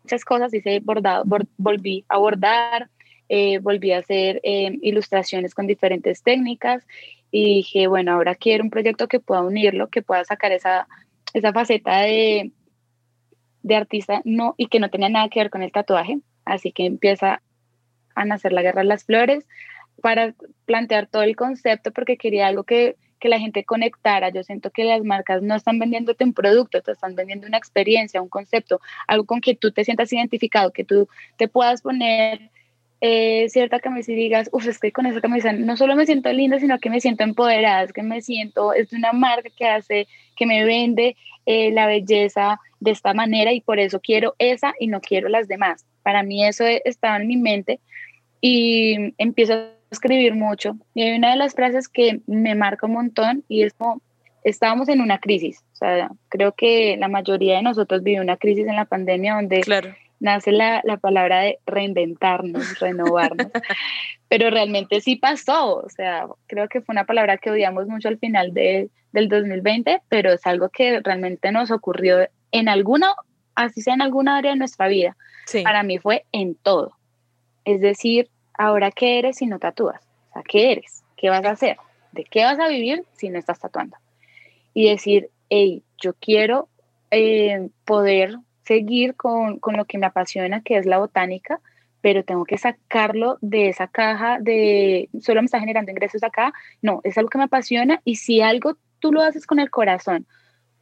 muchas 0.04 0.26
cosas, 0.26 0.54
hice 0.54 0.80
bordado, 0.80 1.24
volví 1.58 2.06
a 2.10 2.18
bordar, 2.18 2.90
eh, 3.30 3.60
volví 3.60 3.92
a 3.92 4.00
hacer 4.00 4.42
eh, 4.44 4.78
ilustraciones 4.82 5.56
con 5.56 5.68
diferentes 5.68 6.22
técnicas 6.24 6.86
y 7.32 7.56
dije, 7.56 7.88
bueno, 7.88 8.14
ahora 8.14 8.36
quiero 8.36 8.64
un 8.64 8.70
proyecto 8.70 9.08
que 9.08 9.20
pueda 9.20 9.42
unirlo, 9.42 9.90
que 9.90 10.02
pueda 10.02 10.26
sacar 10.26 10.52
esa, 10.52 10.88
esa 11.34 11.54
faceta 11.54 12.02
de, 12.02 12.52
de 13.64 13.76
artista 13.76 14.22
no, 14.26 14.56
y 14.58 14.68
que 14.68 14.80
no 14.80 14.90
tenía 14.90 15.10
nada 15.10 15.30
que 15.30 15.40
ver 15.40 15.50
con 15.50 15.64
el 15.64 15.72
tatuaje. 15.72 16.20
Así 16.44 16.72
que 16.72 16.86
empieza 16.86 17.42
a 18.16 18.26
nacer 18.26 18.52
la 18.52 18.62
guerra 18.62 18.82
de 18.82 18.88
las 18.88 19.06
flores 19.06 19.46
para 20.02 20.36
plantear 20.66 21.08
todo 21.08 21.24
el 21.24 21.36
concepto 21.36 21.92
porque 21.92 22.18
quería 22.18 22.48
algo 22.48 22.64
que 22.64 22.98
que 23.22 23.30
la 23.30 23.40
gente 23.40 23.64
conectara. 23.64 24.30
Yo 24.30 24.44
siento 24.44 24.72
que 24.72 24.84
las 24.84 25.04
marcas 25.04 25.42
no 25.42 25.56
están 25.56 25.80
vendiéndote 25.80 26.26
un 26.26 26.34
producto, 26.34 26.82
te 26.82 26.92
están 26.92 27.16
vendiendo 27.16 27.48
una 27.48 27.58
experiencia, 27.58 28.22
un 28.22 28.28
concepto, 28.28 28.82
algo 29.08 29.26
con 29.26 29.40
que 29.40 29.56
tú 29.56 29.72
te 29.72 29.86
sientas 29.86 30.12
identificado, 30.12 30.72
que 30.72 30.84
tú 30.84 31.08
te 31.38 31.48
puedas 31.48 31.84
poner 31.84 32.50
eh, 33.00 33.48
cierta 33.50 33.80
camisa 33.80 34.12
y 34.12 34.16
digas, 34.16 34.50
uff, 34.52 34.68
es 34.68 34.80
que 34.80 34.92
con 34.92 35.06
esa 35.06 35.22
camisa 35.22 35.54
no 35.54 35.78
solo 35.78 35.96
me 35.96 36.06
siento 36.06 36.34
linda, 36.34 36.60
sino 36.60 36.80
que 36.80 36.90
me 36.90 37.00
siento 37.00 37.24
empoderada, 37.24 37.84
es 37.84 37.94
que 37.94 38.04
me 38.04 38.22
siento, 38.22 38.74
es 38.74 38.92
una 38.92 39.14
marca 39.14 39.50
que 39.56 39.68
hace, 39.68 40.08
que 40.36 40.46
me 40.46 40.66
vende 40.66 41.16
eh, 41.46 41.72
la 41.72 41.86
belleza 41.86 42.60
de 42.80 42.92
esta 42.92 43.14
manera 43.14 43.54
y 43.54 43.62
por 43.62 43.80
eso 43.80 44.00
quiero 44.00 44.36
esa 44.40 44.74
y 44.80 44.88
no 44.88 45.00
quiero 45.00 45.30
las 45.30 45.48
demás. 45.48 45.86
Para 46.04 46.24
mí 46.24 46.44
eso 46.46 46.66
estaba 46.66 47.18
en 47.18 47.28
mi 47.28 47.38
mente 47.38 47.80
y 48.42 49.14
empiezo 49.20 49.81
escribir 49.92 50.36
mucho. 50.36 50.76
Y 50.94 51.04
hay 51.04 51.18
una 51.18 51.32
de 51.32 51.36
las 51.36 51.54
frases 51.54 51.88
que 51.88 52.22
me 52.26 52.56
marca 52.56 52.88
un 52.88 52.94
montón 52.94 53.44
y 53.48 53.64
es 53.64 53.74
como, 53.74 54.02
estábamos 54.44 54.90
en 54.90 55.02
una 55.02 55.20
crisis, 55.20 55.64
o 55.74 55.76
sea, 55.76 56.10
creo 56.30 56.54
que 56.54 56.98
la 56.98 57.08
mayoría 57.08 57.58
de 57.58 57.62
nosotros 57.62 58.02
vivió 58.02 58.22
una 58.22 58.38
crisis 58.38 58.68
en 58.68 58.76
la 58.76 58.86
pandemia 58.86 59.36
donde 59.36 59.62
nace 60.20 60.52
la, 60.52 60.82
la, 60.84 60.98
palabra 60.98 61.42
de 61.42 61.60
reinventarnos, 61.66 62.80
renovarnos, 62.80 63.48
pero 64.30 64.50
realmente 64.50 65.02
sí 65.02 65.16
pasó, 65.16 65.78
o 65.78 65.90
sea, 65.90 66.28
creo 66.48 66.68
que 66.70 66.82
fue 66.82 66.94
una 66.94 67.06
palabra 67.06 67.38
que 67.38 67.52
odiamos 67.52 67.88
mucho 67.88 68.08
al 68.08 68.18
final 68.18 68.54
de, 68.54 68.90
del 69.12 69.30
2020, 69.30 70.02
pero 70.10 70.32
es 70.32 70.46
algo 70.46 70.70
que 70.70 71.02
realmente 71.02 71.52
nos 71.52 71.70
ocurrió 71.72 72.28
en 72.52 72.70
alguna, 72.70 73.14
así 73.56 73.82
sea 73.82 73.94
en 73.94 74.02
alguna 74.02 74.38
área 74.38 74.52
de 74.52 74.58
nuestra 74.58 74.88
vida. 74.88 75.16
Para 75.64 75.84
mí 75.84 75.98
fue 75.98 76.26
en 76.32 76.56
todo. 76.56 76.94
Es 77.66 77.82
decir, 77.82 78.30
ahora 78.54 78.92
qué 78.92 79.20
eres 79.20 79.38
si 79.38 79.46
no 79.46 79.60
tatúas, 79.60 80.02
o 80.30 80.34
sea, 80.34 80.44
qué 80.44 80.72
eres, 80.72 81.04
qué 81.18 81.30
vas 81.30 81.46
a 81.46 81.52
hacer, 81.52 81.78
de 82.12 82.24
qué 82.24 82.44
vas 82.44 82.60
a 82.60 82.68
vivir 82.68 83.04
si 83.14 83.30
no 83.30 83.40
estás 83.40 83.60
tatuando. 83.60 83.98
Y 84.74 84.90
decir, 84.90 85.30
hey, 85.50 85.84
yo 85.98 86.14
quiero 86.14 86.70
eh, 87.12 87.70
poder 87.86 88.38
seguir 88.64 89.16
con, 89.16 89.60
con, 89.60 89.76
lo 89.76 89.86
que 89.86 89.98
me 89.98 90.06
apasiona, 90.06 90.62
que 90.62 90.78
es 90.78 90.86
la 90.86 90.98
botánica, 90.98 91.60
pero 92.02 92.24
tengo 92.24 92.46
que 92.46 92.58
sacarlo 92.58 93.38
de 93.42 93.70
esa 93.70 93.88
caja 93.88 94.40
de 94.40 95.10
solo 95.20 95.42
me 95.42 95.46
está 95.46 95.60
generando 95.60 95.92
ingresos 95.92 96.24
acá. 96.24 96.54
No, 96.82 97.02
es 97.04 97.18
algo 97.18 97.30
que 97.30 97.38
me 97.38 97.44
apasiona 97.46 98.02
y 98.04 98.16
si 98.16 98.42
algo 98.42 98.78
tú 99.00 99.12
lo 99.12 99.22
haces 99.22 99.46
con 99.46 99.60
el 99.60 99.70
corazón, 99.70 100.26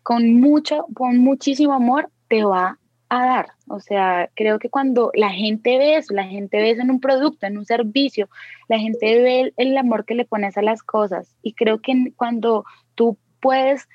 con 0.04 0.34
mucho, 0.34 0.86
con 0.94 1.18
muchísimo 1.18 1.74
amor, 1.74 2.10
te 2.28 2.44
va 2.44 2.78
a 3.10 3.26
dar. 3.26 3.48
O 3.68 3.80
sea, 3.80 4.30
creo 4.36 4.60
que 4.60 4.70
cuando 4.70 5.12
la 5.14 5.32
gente 5.32 5.78
ve 5.78 5.98
eso, 5.98 6.14
la 6.14 6.26
gente 6.26 6.58
ve 6.58 6.72
eso 6.72 6.82
en 6.82 6.92
un 6.92 7.00
producto, 7.00 7.48
en 7.48 7.58
un 7.58 7.66
servicio, 7.66 8.30
la 8.68 8.80
gente 8.80 9.22
ve 9.22 9.54
el, 9.58 9.78
amor 9.78 10.06
que 10.06 10.16
le 10.16 10.26
pones 10.26 10.58
a 10.58 10.62
las 10.62 10.84
cosas. 10.84 11.36
Y 11.42 11.54
creo 11.54 11.80
que 11.82 12.14
cuando 12.16 12.66
tú 12.96 13.18
puedes 13.42 13.88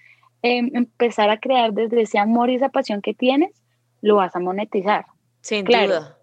em, 0.42 0.70
empezar 0.74 1.30
a 1.30 1.38
crear 1.38 1.72
desde 1.72 2.02
ese 2.02 2.18
amor 2.18 2.50
y 2.50 2.56
esa 2.56 2.68
pasión 2.68 3.00
que 3.00 3.14
tienes, 3.14 3.50
lo 4.02 4.16
vas 4.16 4.34
a 4.36 4.40
monetizar. 4.40 5.06
Sin 5.40 5.64
duda. 5.64 6.18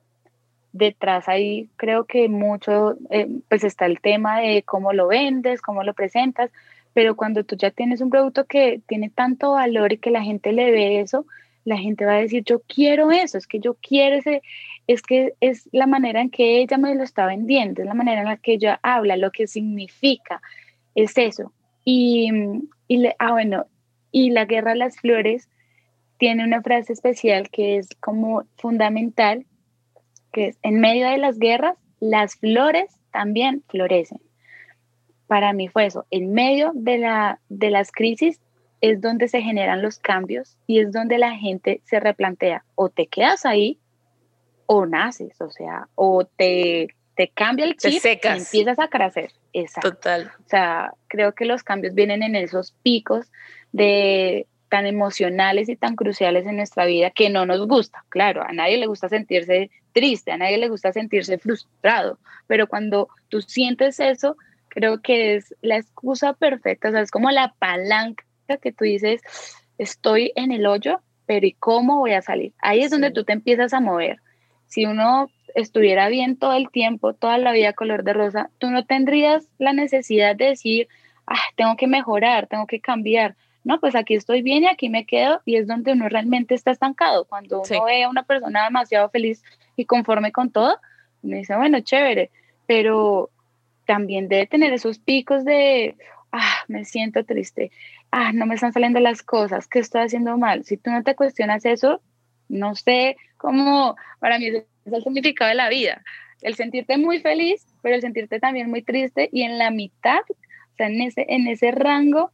Detrás 0.73 1.27
ahí 1.27 1.69
creo 1.75 2.06
que 2.06 2.30
mucho, 2.30 2.95
eh, 3.10 3.27
pues 3.49 3.63
está 3.63 3.86
el 3.86 3.99
tema 3.99 4.39
de 4.39 4.63
cómo 4.63 4.93
lo 4.93 5.08
vendes, 5.08 5.62
cómo 5.62 5.84
lo 5.84 5.93
presentas, 5.93 6.49
pero 6.93 7.15
cuando 7.15 7.43
tú 7.43 7.56
ya 7.56 7.71
tienes 7.71 8.01
un 8.01 8.10
producto 8.10 8.45
que 8.45 8.82
tiene 8.88 9.10
tanto 9.10 9.51
valor 9.51 9.93
y 9.93 9.97
que 9.97 10.12
la 10.12 10.23
gente 10.23 10.51
le 10.54 10.71
ve 10.71 11.01
eso, 11.01 11.25
la 11.63 11.78
gente 11.78 12.06
va 12.06 12.15
a 12.15 12.21
decir, 12.21 12.43
yo 12.43 12.62
quiero 12.62 13.12
eso, 13.12 13.38
es 13.38 13.47
que 13.47 13.60
yo 13.60 13.76
quiero 13.76 14.17
ese, 14.17 14.41
es 14.88 15.02
que 15.02 15.34
es 15.39 15.69
la 15.71 15.88
manera 15.88 16.21
en 16.21 16.30
que 16.30 16.60
ella 16.60 16.78
me 16.78 16.95
lo 16.95 17.04
está 17.04 17.26
vendiendo, 17.26 17.82
es 17.82 17.88
la 17.88 17.93
manera 17.93 18.21
en 18.21 18.28
la 18.28 18.38
que 18.38 18.54
ella 18.54 18.80
habla, 18.84 19.17
lo 19.17 19.32
que 19.32 19.47
significa, 19.47 20.41
es 20.95 21.17
eso. 21.17 21.54
Y, 21.86 22.30
y 22.88 23.08
ah, 23.19 23.32
bueno, 23.32 23.65
y 24.12 24.32
la 24.32 24.45
guerra 24.45 24.71
de 24.71 24.78
las 24.78 24.97
flores 24.97 25.50
tiene 26.17 26.43
una 26.43 26.62
frase 26.62 26.93
especial 26.93 27.50
que 27.50 27.78
es 27.78 27.89
como 28.00 28.43
fundamental, 28.58 29.45
que 30.32 30.47
es, 30.47 30.60
en 30.62 30.80
medio 30.80 31.10
de 31.10 31.17
las 31.17 31.39
guerras, 31.39 31.78
las 32.00 32.36
flores 32.36 32.95
también 33.12 33.63
florecen. 33.69 34.19
Para 35.28 35.54
mí 35.54 35.67
fue 35.67 35.86
eso, 35.86 36.06
en 36.12 36.34
medio 36.34 36.71
de, 36.76 36.97
la, 36.97 37.39
de 37.50 37.69
las 37.69 37.91
crisis 37.91 38.39
es 38.82 39.00
donde 39.00 39.28
se 39.28 39.41
generan 39.41 39.82
los 39.82 40.00
cambios 40.00 40.58
y 40.67 40.80
es 40.80 40.91
donde 40.91 41.20
la 41.20 41.36
gente 41.38 41.82
se 41.86 42.00
replantea, 42.00 42.65
o 42.76 42.89
te 42.89 43.08
quedas 43.08 43.46
ahí 43.46 43.80
o 44.65 44.86
naces, 44.86 45.39
o 45.39 45.50
sea, 45.50 45.88
o 45.96 46.26
te, 46.26 46.88
te 47.15 47.30
cambia 47.30 47.65
el 47.65 47.78
chip 47.78 48.04
y 48.04 48.28
empiezas 48.28 48.80
a 48.80 48.88
crecer. 48.88 49.32
Exacto. 49.54 49.91
Total. 49.91 50.32
O 50.39 50.50
sea, 50.50 50.94
creo 51.08 51.34
que 51.34 51.46
los 51.46 51.63
cambios 51.63 51.94
vienen 51.94 52.24
en 52.24 52.36
esos 52.36 52.74
picos 52.82 53.32
de 53.72 54.48
tan 54.70 54.86
emocionales 54.86 55.67
y 55.67 55.76
tan 55.76 55.98
cruciales 55.98 56.46
en 56.48 56.56
nuestra 56.56 56.86
vida 56.86 57.12
que 57.12 57.30
no 57.30 57.46
nos 57.46 57.67
gusta. 57.67 58.06
Claro, 58.08 58.41
a 58.41 58.54
nadie 58.54 58.78
le 58.78 58.88
gusta 58.88 59.10
sentirse 59.10 59.70
triste, 59.91 60.32
a 60.32 60.38
nadie 60.38 60.58
le 60.58 60.70
gusta 60.70 60.94
sentirse 60.94 61.38
frustrado, 61.38 62.17
pero 62.48 62.67
cuando 62.67 63.10
tú 63.28 63.41
sientes 63.41 64.00
eso, 64.00 64.38
creo 64.70 65.02
que 65.02 65.36
es 65.36 65.54
la 65.62 65.76
excusa 65.76 66.32
perfecta, 66.32 66.88
o 66.88 66.91
sea, 66.91 67.02
es 67.02 67.12
como 67.12 67.30
la 67.30 67.54
palanca 67.60 68.24
que 68.58 68.72
tú 68.72 68.86
dices, 68.86 69.22
estoy 69.78 70.32
en 70.36 70.52
el 70.52 70.66
hoyo, 70.66 71.02
pero 71.26 71.46
¿y 71.46 71.54
cómo 71.54 71.98
voy 71.98 72.14
a 72.14 72.22
salir? 72.22 72.54
Ahí 72.60 72.82
es 72.82 72.92
donde 72.92 73.12
tú 73.12 73.24
te 73.24 73.34
empiezas 73.34 73.74
a 73.74 73.80
mover. 73.80 74.20
Si 74.68 74.86
uno 74.86 75.30
estuviera 75.56 76.08
bien 76.10 76.38
todo 76.38 76.54
el 76.54 76.70
tiempo, 76.70 77.14
toda 77.14 77.38
la 77.38 77.52
vida 77.52 77.74
color 77.74 78.04
de 78.04 78.14
rosa, 78.14 78.50
tú 78.58 78.70
no 78.70 78.86
tendrías 78.86 79.48
la 79.58 79.74
necesidad 79.74 80.36
de 80.36 80.46
decir, 80.46 80.88
ah, 81.28 81.36
tengo 81.56 81.76
que 81.76 81.88
mejorar, 81.88 82.48
tengo 82.48 82.68
que 82.68 82.80
cambiar. 82.80 83.36
No, 83.64 83.80
pues 83.80 83.96
aquí 83.96 84.16
estoy 84.16 84.42
bien 84.42 84.64
y 84.64 84.68
aquí 84.68 84.90
me 84.90 85.06
quedo 85.06 85.42
y 85.46 85.58
es 85.58 85.68
donde 85.68 85.92
uno 85.92 86.10
realmente 86.10 86.56
está 86.56 86.72
estancado. 86.72 87.26
Cuando 87.26 87.62
uno 87.62 87.86
ve 87.86 88.04
a 88.04 88.10
una 88.10 88.24
persona 88.24 88.64
demasiado 88.64 89.10
feliz 89.10 89.44
y 89.76 89.86
conforme 89.86 90.32
con 90.32 90.52
todo, 90.52 90.80
uno 91.22 91.38
dice, 91.38 91.56
bueno, 91.56 91.80
chévere, 91.82 92.32
pero 92.66 93.30
también 93.86 94.28
debe 94.28 94.48
tener 94.48 94.74
esos 94.74 95.00
picos 95.00 95.46
de, 95.46 95.96
ah, 96.32 96.64
me 96.68 96.86
siento 96.86 97.24
triste, 97.24 97.72
ah, 98.12 98.32
no 98.34 98.45
me 98.45 98.56
están 98.56 98.74
saliendo 98.74 99.00
las 99.00 99.24
cosas, 99.24 99.67
¿qué 99.67 99.80
estoy 99.80 100.02
haciendo 100.02 100.38
mal? 100.38 100.63
Si 100.63 100.78
tú 100.78 100.91
no 100.91 101.04
te 101.04 101.15
cuestionas 101.15 101.65
eso, 101.65 102.02
no 102.50 102.76
sé 102.76 103.15
cómo, 103.38 103.95
para 104.19 104.38
mí 104.38 104.47
es 104.47 104.65
el 104.86 105.04
significado 105.04 105.50
de 105.50 105.56
la 105.56 105.69
vida, 105.69 106.04
el 106.41 106.56
sentirte 106.56 106.97
muy 106.97 107.19
feliz, 107.19 107.65
pero 107.82 107.95
el 107.95 108.02
sentirte 108.02 108.39
también 108.39 108.69
muy 108.69 108.82
triste 108.82 109.30
y 109.32 109.43
en 109.43 109.58
la 109.58 109.71
mitad, 109.71 110.19
o 110.30 110.76
sea, 110.76 110.88
en 110.88 111.02
ese, 111.02 111.26
en 111.30 111.47
ese 111.47 111.71
rango 111.71 112.32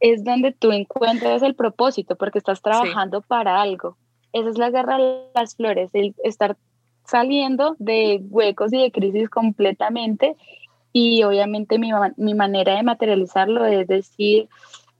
es 0.00 0.24
donde 0.24 0.52
tú 0.52 0.72
encuentras 0.72 1.42
el 1.42 1.54
propósito, 1.54 2.16
porque 2.16 2.38
estás 2.38 2.62
trabajando 2.62 3.20
para 3.20 3.60
algo. 3.60 3.96
Esa 4.32 4.50
es 4.50 4.58
la 4.58 4.70
guerra 4.70 4.98
de 4.98 5.22
las 5.34 5.56
flores, 5.56 5.90
el 5.92 6.14
estar 6.22 6.56
saliendo 7.04 7.74
de 7.78 8.20
huecos 8.28 8.72
y 8.72 8.82
de 8.82 8.92
crisis 8.92 9.28
completamente. 9.28 10.36
Y 10.92 11.22
obviamente 11.22 11.78
mi, 11.78 11.90
mi 12.16 12.34
manera 12.34 12.76
de 12.76 12.82
materializarlo 12.82 13.66
es 13.66 13.86
decir, 13.86 14.48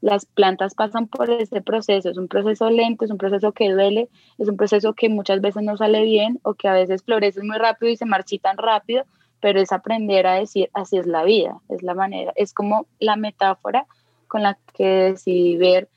las 0.00 0.26
plantas 0.26 0.74
pasan 0.74 1.08
por 1.08 1.30
ese 1.30 1.60
proceso, 1.60 2.08
es 2.08 2.18
un 2.18 2.28
proceso 2.28 2.70
lento, 2.70 3.04
es 3.04 3.10
un 3.10 3.18
proceso 3.18 3.52
que 3.52 3.70
duele, 3.70 4.08
es 4.38 4.48
un 4.48 4.56
proceso 4.56 4.94
que 4.94 5.08
muchas 5.08 5.40
veces 5.40 5.62
no 5.62 5.76
sale 5.76 6.04
bien 6.04 6.38
o 6.42 6.54
que 6.54 6.68
a 6.68 6.72
veces 6.72 7.02
florecen 7.02 7.46
muy 7.46 7.58
rápido 7.58 7.90
y 7.90 7.96
se 7.96 8.06
marchitan 8.06 8.56
rápido, 8.58 9.04
pero 9.40 9.60
es 9.60 9.72
aprender 9.72 10.26
a 10.26 10.34
decir, 10.34 10.70
así 10.72 10.98
es 10.98 11.06
la 11.06 11.24
vida, 11.24 11.60
es 11.68 11.82
la 11.82 11.94
manera, 11.94 12.32
es 12.36 12.52
como 12.52 12.86
la 12.98 13.16
metáfora 13.16 13.86
con 14.28 14.42
la 14.42 14.58
que 14.74 14.86
decidí 14.86 15.56
ver 15.56 15.88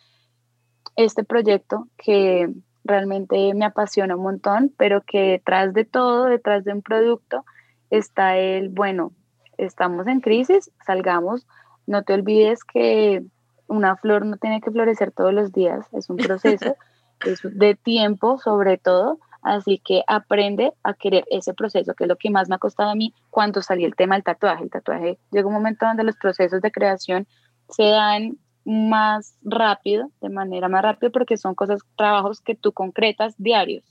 este 0.96 1.24
proyecto 1.24 1.88
que 1.98 2.50
realmente 2.84 3.54
me 3.54 3.66
apasiona 3.66 4.16
un 4.16 4.24
montón, 4.24 4.74
pero 4.78 5.02
que 5.02 5.22
detrás 5.22 5.74
de 5.74 5.86
todo, 5.86 6.26
detrás 6.26 6.64
de 6.64 6.74
un 6.74 6.82
producto, 6.82 7.46
está 7.90 8.38
el, 8.38 8.70
bueno, 8.70 9.12
estamos 9.58 10.08
en 10.08 10.22
crisis, 10.22 10.72
salgamos, 10.86 11.46
no 11.86 12.04
te 12.04 12.14
olvides 12.14 12.64
que 12.64 13.24
una 13.72 13.96
flor 13.96 14.26
no 14.26 14.38
tiene 14.38 14.62
que 14.62 14.72
florecer 14.72 15.12
todos 15.12 15.34
los 15.34 15.52
días, 15.52 15.88
es 15.94 16.10
un 16.10 16.18
proceso 16.18 16.76
es 17.26 17.42
de 17.44 17.76
tiempo 17.76 18.38
sobre 18.38 18.78
todo, 18.78 19.20
así 19.42 19.82
que 19.84 20.04
aprende 20.08 20.74
a 20.84 20.94
querer 20.94 21.26
ese 21.30 21.54
proceso, 21.54 21.94
que 21.94 22.04
es 22.04 22.08
lo 22.08 22.18
que 22.18 22.30
más 22.30 22.50
me 22.50 22.56
ha 22.56 22.60
costado 22.60 22.90
a 22.90 22.96
mí 22.96 23.14
cuando 23.30 23.62
salí 23.62 23.86
el 23.86 23.96
tema 23.96 24.16
del 24.16 24.24
tatuaje. 24.24 24.64
El 24.64 24.70
tatuaje 24.70 25.20
llega 25.32 25.48
un 25.48 25.54
momento 25.54 25.86
donde 25.86 26.04
los 26.04 26.16
procesos 26.18 26.62
de 26.62 26.72
creación 26.72 27.28
se 27.70 27.84
dan 27.84 28.38
más 28.66 29.36
rápido, 29.42 30.10
de 30.22 30.30
manera 30.30 30.68
más 30.68 30.84
rápida, 30.84 31.10
porque 31.10 31.38
son 31.38 31.56
cosas, 31.56 31.82
trabajos 31.96 32.42
que 32.42 32.56
tú 32.56 32.72
concretas 32.72 33.36
diarios. 33.38 33.84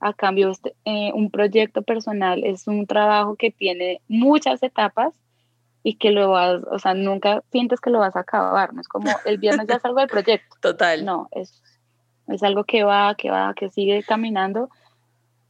A 0.00 0.12
cambio, 0.12 0.50
este, 0.50 0.74
eh, 0.84 1.10
un 1.14 1.30
proyecto 1.30 1.82
personal 1.82 2.44
es 2.44 2.68
un 2.68 2.86
trabajo 2.86 3.36
que 3.36 3.50
tiene 3.50 4.02
muchas 4.08 4.62
etapas 4.62 5.14
y 5.86 5.98
que 5.98 6.10
lo 6.10 6.30
vas, 6.30 6.62
o 6.68 6.80
sea, 6.80 6.94
nunca 6.94 7.44
sientes 7.52 7.80
que 7.80 7.90
lo 7.90 8.00
vas 8.00 8.16
a 8.16 8.20
acabar, 8.20 8.74
no 8.74 8.80
es 8.80 8.88
como 8.88 9.08
el 9.24 9.38
viernes 9.38 9.68
ya 9.68 9.78
salgo 9.78 10.00
del 10.00 10.08
proyecto. 10.08 10.56
Total. 10.60 11.04
No, 11.04 11.28
es, 11.30 11.62
es 12.26 12.42
algo 12.42 12.64
que 12.64 12.82
va, 12.82 13.14
que 13.14 13.30
va, 13.30 13.54
que 13.54 13.70
sigue 13.70 14.02
caminando 14.02 14.68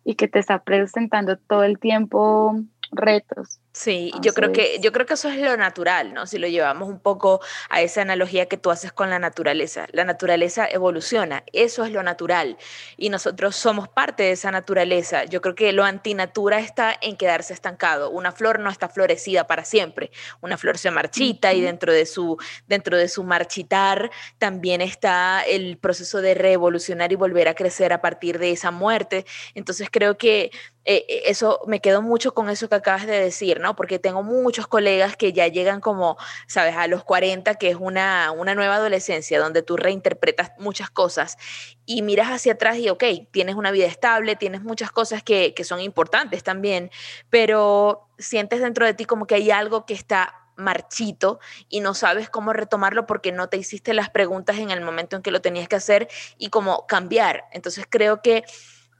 y 0.05 0.15
que 0.15 0.29
te 0.29 0.39
está 0.39 0.63
presentando 0.63 1.39
todo 1.39 1.63
el 1.63 1.79
tiempo 1.79 2.61
retos. 2.93 3.61
Sí, 3.79 4.11
yo 4.23 4.33
creo 4.33 4.53
que 4.53 4.79
yo 4.81 4.91
creo 4.91 5.05
que 5.05 5.13
eso 5.13 5.29
es 5.29 5.37
lo 5.37 5.55
natural, 5.59 6.15
¿no? 6.15 6.27
Si 6.27 6.39
lo 6.39 6.49
llevamos 6.49 6.89
un 6.89 6.99
poco 6.99 7.43
a 7.69 7.83
esa 7.83 8.01
analogía 8.01 8.47
que 8.47 8.57
tú 8.57 8.71
haces 8.71 8.91
con 8.91 9.11
la 9.11 9.19
naturaleza. 9.19 9.87
La 9.93 10.05
naturaleza 10.05 10.67
evoluciona, 10.67 11.45
eso 11.53 11.85
es 11.85 11.93
lo 11.93 12.03
natural 12.03 12.57
y 12.97 13.11
nosotros 13.11 13.55
somos 13.55 13.87
parte 13.87 14.23
de 14.23 14.31
esa 14.33 14.51
naturaleza. 14.51 15.25
Yo 15.27 15.43
creo 15.43 15.55
que 15.55 15.75
lo 15.75 15.85
antinatura 15.85 16.59
está 16.59 16.95
en 17.03 17.19
quedarse 17.19 17.53
estancado. 17.53 18.09
Una 18.09 18.33
flor 18.33 18.61
no 18.61 18.71
está 18.71 18.89
florecida 18.89 19.47
para 19.47 19.63
siempre. 19.63 20.11
Una 20.41 20.57
flor 20.57 20.79
se 20.79 20.91
marchita 20.91 21.53
y 21.53 21.61
dentro 21.61 21.93
de 21.93 22.07
su 22.07 22.39
dentro 22.67 22.97
de 22.97 23.09
su 23.09 23.25
marchitar 23.25 24.11
también 24.39 24.81
está 24.81 25.43
el 25.43 25.77
proceso 25.77 26.23
de 26.23 26.33
reevolucionar 26.33 27.13
y 27.13 27.17
volver 27.17 27.47
a 27.47 27.55
crecer 27.55 27.93
a 27.93 28.01
partir 28.01 28.39
de 28.39 28.53
esa 28.53 28.71
muerte. 28.71 29.27
Entonces 29.55 29.89
creo 29.93 30.17
que 30.17 30.51
eh, 30.89 31.05
eh, 31.09 31.23
eso 31.27 31.61
me 31.67 31.81
quedo 31.81 32.01
mucho 32.01 32.33
con 32.33 32.49
eso 32.49 32.69
que 32.69 32.77
acabas 32.77 33.07
de 33.07 33.19
decir, 33.19 33.59
¿no? 33.59 33.66
Porque 33.75 33.99
tengo 33.99 34.23
muchos 34.23 34.67
colegas 34.67 35.17
que 35.17 35.33
ya 35.33 35.49
llegan 35.49 35.81
como, 35.81 36.17
sabes, 36.47 36.77
a 36.77 36.87
los 36.87 37.03
40, 37.03 37.55
que 37.57 37.71
es 37.71 37.77
una, 37.77 38.31
una 38.31 38.55
nueva 38.55 38.77
adolescencia, 38.77 39.41
donde 39.41 39.63
tú 39.63 39.77
reinterpretas 39.77 40.53
muchas 40.59 40.91
cosas 40.91 41.39
y 41.85 42.03
miras 42.03 42.29
hacia 42.29 42.53
atrás 42.53 42.77
y, 42.77 42.89
ok, 42.89 43.05
tienes 43.31 43.55
una 43.55 43.71
vida 43.71 43.87
estable, 43.87 44.37
tienes 44.37 44.63
muchas 44.63 44.91
cosas 44.93 45.23
que, 45.23 45.55
que 45.55 45.65
son 45.65 45.81
importantes 45.81 46.43
también, 46.43 46.91
pero 47.31 48.09
sientes 48.19 48.61
dentro 48.61 48.87
de 48.87 48.95
ti 48.95 49.05
como 49.05 49.27
que 49.27 49.37
hay 49.37 49.51
algo 49.51 49.87
que 49.87 49.95
está 49.95 50.35
marchito 50.57 51.39
y 51.69 51.81
no 51.81 51.95
sabes 51.95 52.29
cómo 52.29 52.53
retomarlo 52.53 53.07
porque 53.07 53.33
no 53.33 53.49
te 53.49 53.57
hiciste 53.57 53.95
las 53.95 54.11
preguntas 54.11 54.59
en 54.59 54.71
el 54.71 54.81
momento 54.81 55.17
en 55.17 55.23
que 55.23 55.31
lo 55.31 55.41
tenías 55.41 55.69
que 55.69 55.77
hacer 55.77 56.09
y 56.39 56.49
cómo 56.49 56.87
cambiar. 56.87 57.45
Entonces 57.53 57.85
creo 57.89 58.23
que 58.23 58.45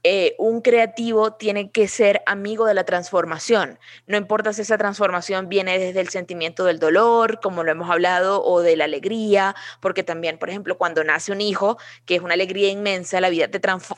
eh, 0.09 0.35
un 0.37 0.61
creativo 0.61 1.33
tiene 1.33 1.69
que 1.69 1.89
ser 1.89 2.21
amigo 2.27 2.65
de 2.65 2.73
la 2.73 2.85
transformación. 2.85 3.77
No 4.05 4.15
importa 4.15 4.53
si 4.53 4.61
esa 4.61 4.77
transformación 4.77 5.49
viene 5.49 5.77
desde 5.77 5.99
el 5.99 6.07
sentimiento 6.07 6.63
del 6.63 6.79
dolor, 6.79 7.41
como 7.41 7.61
lo 7.61 7.71
hemos 7.71 7.89
hablado, 7.89 8.41
o 8.41 8.61
de 8.61 8.77
la 8.77 8.85
alegría, 8.85 9.53
porque 9.81 10.03
también, 10.03 10.37
por 10.37 10.49
ejemplo, 10.49 10.77
cuando 10.77 11.03
nace 11.03 11.33
un 11.33 11.41
hijo, 11.41 11.77
que 12.05 12.15
es 12.15 12.21
una 12.21 12.35
alegría 12.35 12.69
inmensa, 12.69 13.19
la 13.19 13.27
vida 13.27 13.49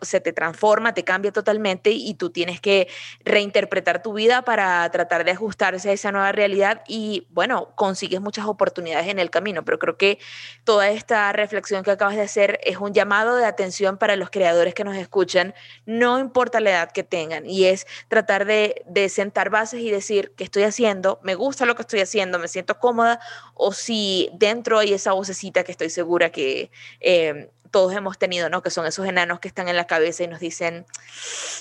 se 0.02 0.20
te 0.20 0.34
transforma, 0.34 0.96
te 0.96 1.04
cambia 1.04 1.32
totalmente 1.32 1.92
y 1.92 2.16
tú 2.16 2.32
tienes 2.32 2.60
que 2.60 2.88
reinterpretar 3.24 4.02
tu 4.02 4.14
vida 4.14 4.42
para 4.42 4.90
tratar 4.90 5.26
de 5.26 5.32
ajustarse 5.34 5.92
a 5.92 5.94
esa 5.94 6.12
nueva 6.12 6.32
realidad 6.32 6.82
y, 6.88 7.28
bueno, 7.30 7.76
consigues 7.76 8.20
muchas 8.20 8.48
oportunidades 8.48 9.10
en 9.10 9.20
el 9.20 9.30
camino, 9.30 9.64
pero 9.64 9.78
creo 9.78 9.96
que 9.96 10.18
toda 10.64 10.90
esta 10.90 11.32
reflexión 11.34 11.84
que 11.84 11.92
acabas 11.92 12.16
de 12.16 12.24
hacer 12.24 12.60
es 12.64 12.78
un 12.78 12.96
llamado 12.96 13.36
de 13.36 13.46
atención 13.46 14.00
para 14.00 14.16
los 14.16 14.32
creadores 14.32 14.74
que 14.74 14.84
nos 14.84 14.98
escuchan 14.98 15.54
importa 16.20 16.60
la 16.60 16.70
edad 16.70 16.92
que 16.92 17.04
tengan, 17.04 17.46
y 17.46 17.66
es 17.66 17.88
tratar 18.08 18.46
de, 18.46 19.10
sentar 19.10 19.50
bases 19.50 19.82
y 19.82 19.90
decir 19.90 20.34
qué 20.38 20.44
estoy 20.44 20.64
haciendo, 20.64 21.20
me 21.24 21.36
gusta 21.36 21.66
lo 21.66 21.76
que 21.76 21.82
estoy 21.82 22.00
haciendo, 22.00 22.40
me 22.40 22.48
siento 22.48 22.80
cómoda, 22.80 23.20
o 23.54 23.74
si 23.74 24.30
dentro 24.34 24.80
hay 24.80 24.94
esa 24.94 25.14
vocecita 25.14 25.64
que 25.64 25.72
estoy 25.72 25.90
segura 25.90 26.32
que 26.32 26.72
eh, 27.00 27.50
todos 27.72 27.94
hemos 27.94 28.18
tenido, 28.18 28.50
¿no? 28.50 28.62
Que 28.62 28.70
son 28.70 28.86
esos 28.86 29.06
enanos 29.06 29.40
que 29.40 29.48
están 29.48 29.68
en 29.68 29.76
la 29.76 29.88
cabeza 29.88 30.24
y 30.24 30.28
nos 30.28 30.40
dicen, 30.40 30.86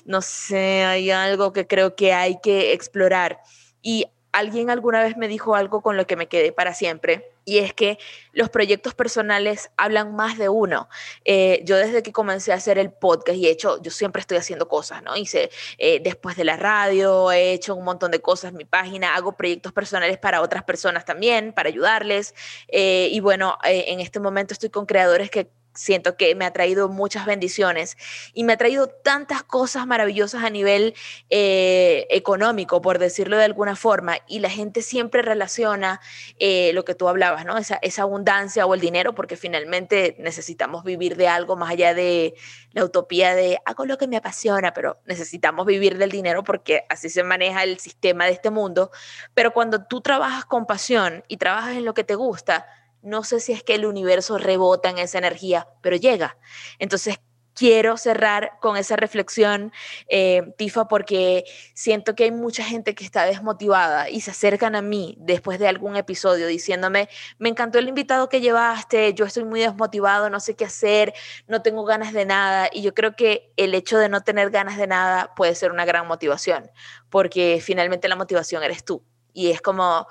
no 0.05 0.22
sé, 0.22 0.85
hay 0.85 1.11
algo 1.11 1.53
que 1.53 1.66
creo 1.66 1.96
que 1.96 2.12
hay 2.12 2.40
que 2.40 2.72
explorar. 2.72 3.40
Y 3.83 4.07
alguien 4.38 4.70
alguna 4.70 5.03
vez 5.03 5.16
me 5.16 5.29
dijo 5.29 5.55
algo 5.55 5.81
con 5.81 5.96
lo 5.96 6.07
que 6.07 6.16
me 6.16 6.29
quedé 6.29 6.53
para 6.53 6.74
siempre 6.74 7.33
y 7.48 7.59
es 7.59 7.72
que 7.72 7.98
los 8.33 8.51
proyectos 8.51 8.94
personales 8.94 9.70
hablan 9.79 10.14
más 10.14 10.37
de 10.37 10.51
uno. 10.51 10.90
Eh, 11.24 11.62
yo 11.64 11.79
desde 11.79 12.03
que 12.03 12.12
comencé 12.12 12.53
a 12.53 12.57
hacer 12.57 12.77
el 12.79 12.92
podcast 12.92 13.38
y 13.38 13.46
he 13.46 13.51
hecho, 13.51 13.81
yo 13.81 13.90
siempre 13.90 14.20
estoy 14.20 14.37
haciendo 14.37 14.68
cosas, 14.68 15.03
¿no? 15.03 15.16
Hice 15.16 15.51
eh, 15.79 15.98
después 16.03 16.37
de 16.37 16.44
la 16.44 16.59
radio, 16.59 17.33
he 17.33 17.55
hecho 17.55 17.74
un 17.74 17.87
montón 17.87 18.11
de 18.11 18.20
cosas, 18.20 18.53
mi 18.53 18.66
página, 18.66 19.14
hago 19.14 19.33
proyectos 19.33 19.72
personales 19.72 20.18
para 20.18 20.42
otras 20.42 20.62
personas 20.64 21.07
también, 21.07 21.55
para 21.55 21.70
ayudarles. 21.70 22.35
Eh, 22.68 23.09
y 23.11 23.20
bueno, 23.20 23.57
en 23.64 24.01
este 24.01 24.20
momento 24.20 24.53
estoy 24.53 24.68
con 24.68 24.85
creadores 24.85 25.31
que 25.31 25.51
siento 25.79 26.17
que 26.17 26.35
me 26.35 26.45
ha 26.45 26.53
traído 26.53 26.88
muchas 26.88 27.25
bendiciones 27.25 27.97
y 28.35 28.43
me 28.43 28.55
ha 28.55 28.57
traído 28.57 28.88
tantas 28.88 29.45
cosas 29.45 29.87
maravillosas 29.87 30.43
a 30.43 30.51
nivel 30.51 30.95
eh, 31.31 32.07
económico, 32.11 32.83
por 32.83 32.99
decirlo 32.99 33.37
de 33.37 33.45
alguna 33.45 33.77
forma, 33.77 34.19
y 34.27 34.41
la 34.41 34.51
gente 34.51 34.83
siempre 34.83 35.23
relaciona 35.23 36.01
eh, 36.38 36.73
lo 36.75 36.85
que 36.85 36.97
tú 36.97 37.09
hablabas, 37.09 37.47
¿no? 37.47 37.57
Esa, 37.57 37.79
esa 37.81 38.03
abundancia 38.03 38.67
o 38.67 38.75
el 38.75 38.81
dinero, 38.81 39.14
porque 39.14 39.37
finalmente 39.37 40.17
necesitamos 40.19 40.83
vivir 40.83 41.17
de 41.17 41.29
algo 41.29 41.55
más 41.55 41.71
allá 41.71 41.95
de 41.95 42.35
la 42.73 42.85
utopía 42.85 43.35
de 43.35 43.59
hago 43.64 43.87
lo 43.87 43.99
que 43.99 44.09
me 44.09 44.17
apasiona, 44.17 44.75
pero 44.75 45.01
necesitamos 45.07 45.64
vivir 45.64 45.97
del 45.97 46.11
dinero 46.11 46.43
porque 46.43 46.85
así 46.88 47.09
se 47.09 47.23
maneja 47.23 47.62
el 47.62 47.79
sistema 47.79 48.25
de 48.25 48.33
este 48.33 48.51
mundo. 48.51 48.91
Pero 49.35 49.53
cuando 49.53 49.85
tú 49.85 50.01
trabajas 50.01 50.45
con 50.45 50.67
pasión 50.67 51.25
y 51.29 51.37
trabajas 51.37 51.77
en 51.77 51.85
lo 51.85 51.95
que 51.95 52.05
te 52.05 52.17
gusta, 52.17 52.67
no 53.03 53.25
sé 53.25 53.41
si 53.41 53.53
es 53.53 53.63
que 53.63 53.75
el 53.75 53.87
universo 53.87 54.39
rebota 54.39 54.91
en 54.91 54.99
esa 54.99 55.19
energía, 55.19 55.69
pero 55.83 55.97
llega. 55.97 56.37
Entonces, 56.79 57.19
quiero 57.59 57.97
cerrar 57.97 58.53
con 58.61 58.77
esa 58.77 58.95
reflexión, 58.95 59.73
eh, 60.09 60.55
Tifa, 60.57 60.87
porque 60.87 61.45
siento 61.75 62.15
que 62.15 62.25
hay 62.25 62.31
mucha 62.31 62.63
gente 62.63 62.95
que 62.95 63.05
está 63.05 63.25
desmotivada 63.25 64.09
y 64.11 64.21
se 64.21 64.31
acercan 64.31 64.77
a 64.77 64.83
mí 64.83 65.17
después 65.19 65.59
de 65.59 65.67
algún 65.67 65.96
episodio 65.96 66.46
diciéndome, 66.46 67.09
me 67.38 67.49
encantó 67.49 67.81
el 67.81 67.88
invitado 67.88 68.29
que 68.29 68.40
llevaste, 68.40 69.13
yo 69.15 69.25
estoy 69.25 69.42
muy 69.42 69.59
desmotivado, 69.59 70.31
no 70.31 70.38
sé 70.38 70.55
qué 70.55 70.67
hacer, 70.67 71.15
no 71.49 71.61
tengo 71.61 71.85
ganas 71.85 72.13
de 72.13 72.27
nada. 72.27 72.71
Y 72.73 72.83
yo 72.83 72.94
creo 72.94 73.17
que 73.17 73.53
el 73.57 73.75
hecho 73.75 73.99
de 73.99 74.09
no 74.09 74.21
tener 74.21 74.51
ganas 74.51 74.79
de 74.79 74.87
nada 74.87 75.35
puede 75.35 75.57
ser 75.57 75.73
una 75.73 75.85
gran 75.85 76.07
motivación, 76.07 76.71
porque 77.11 77.61
finalmente 77.61 78.07
la 78.07 78.15
motivación 78.15 78.63
eres 78.63 78.85
tú. 78.85 79.03
Y 79.33 79.51
es 79.51 79.61
como 79.61 80.07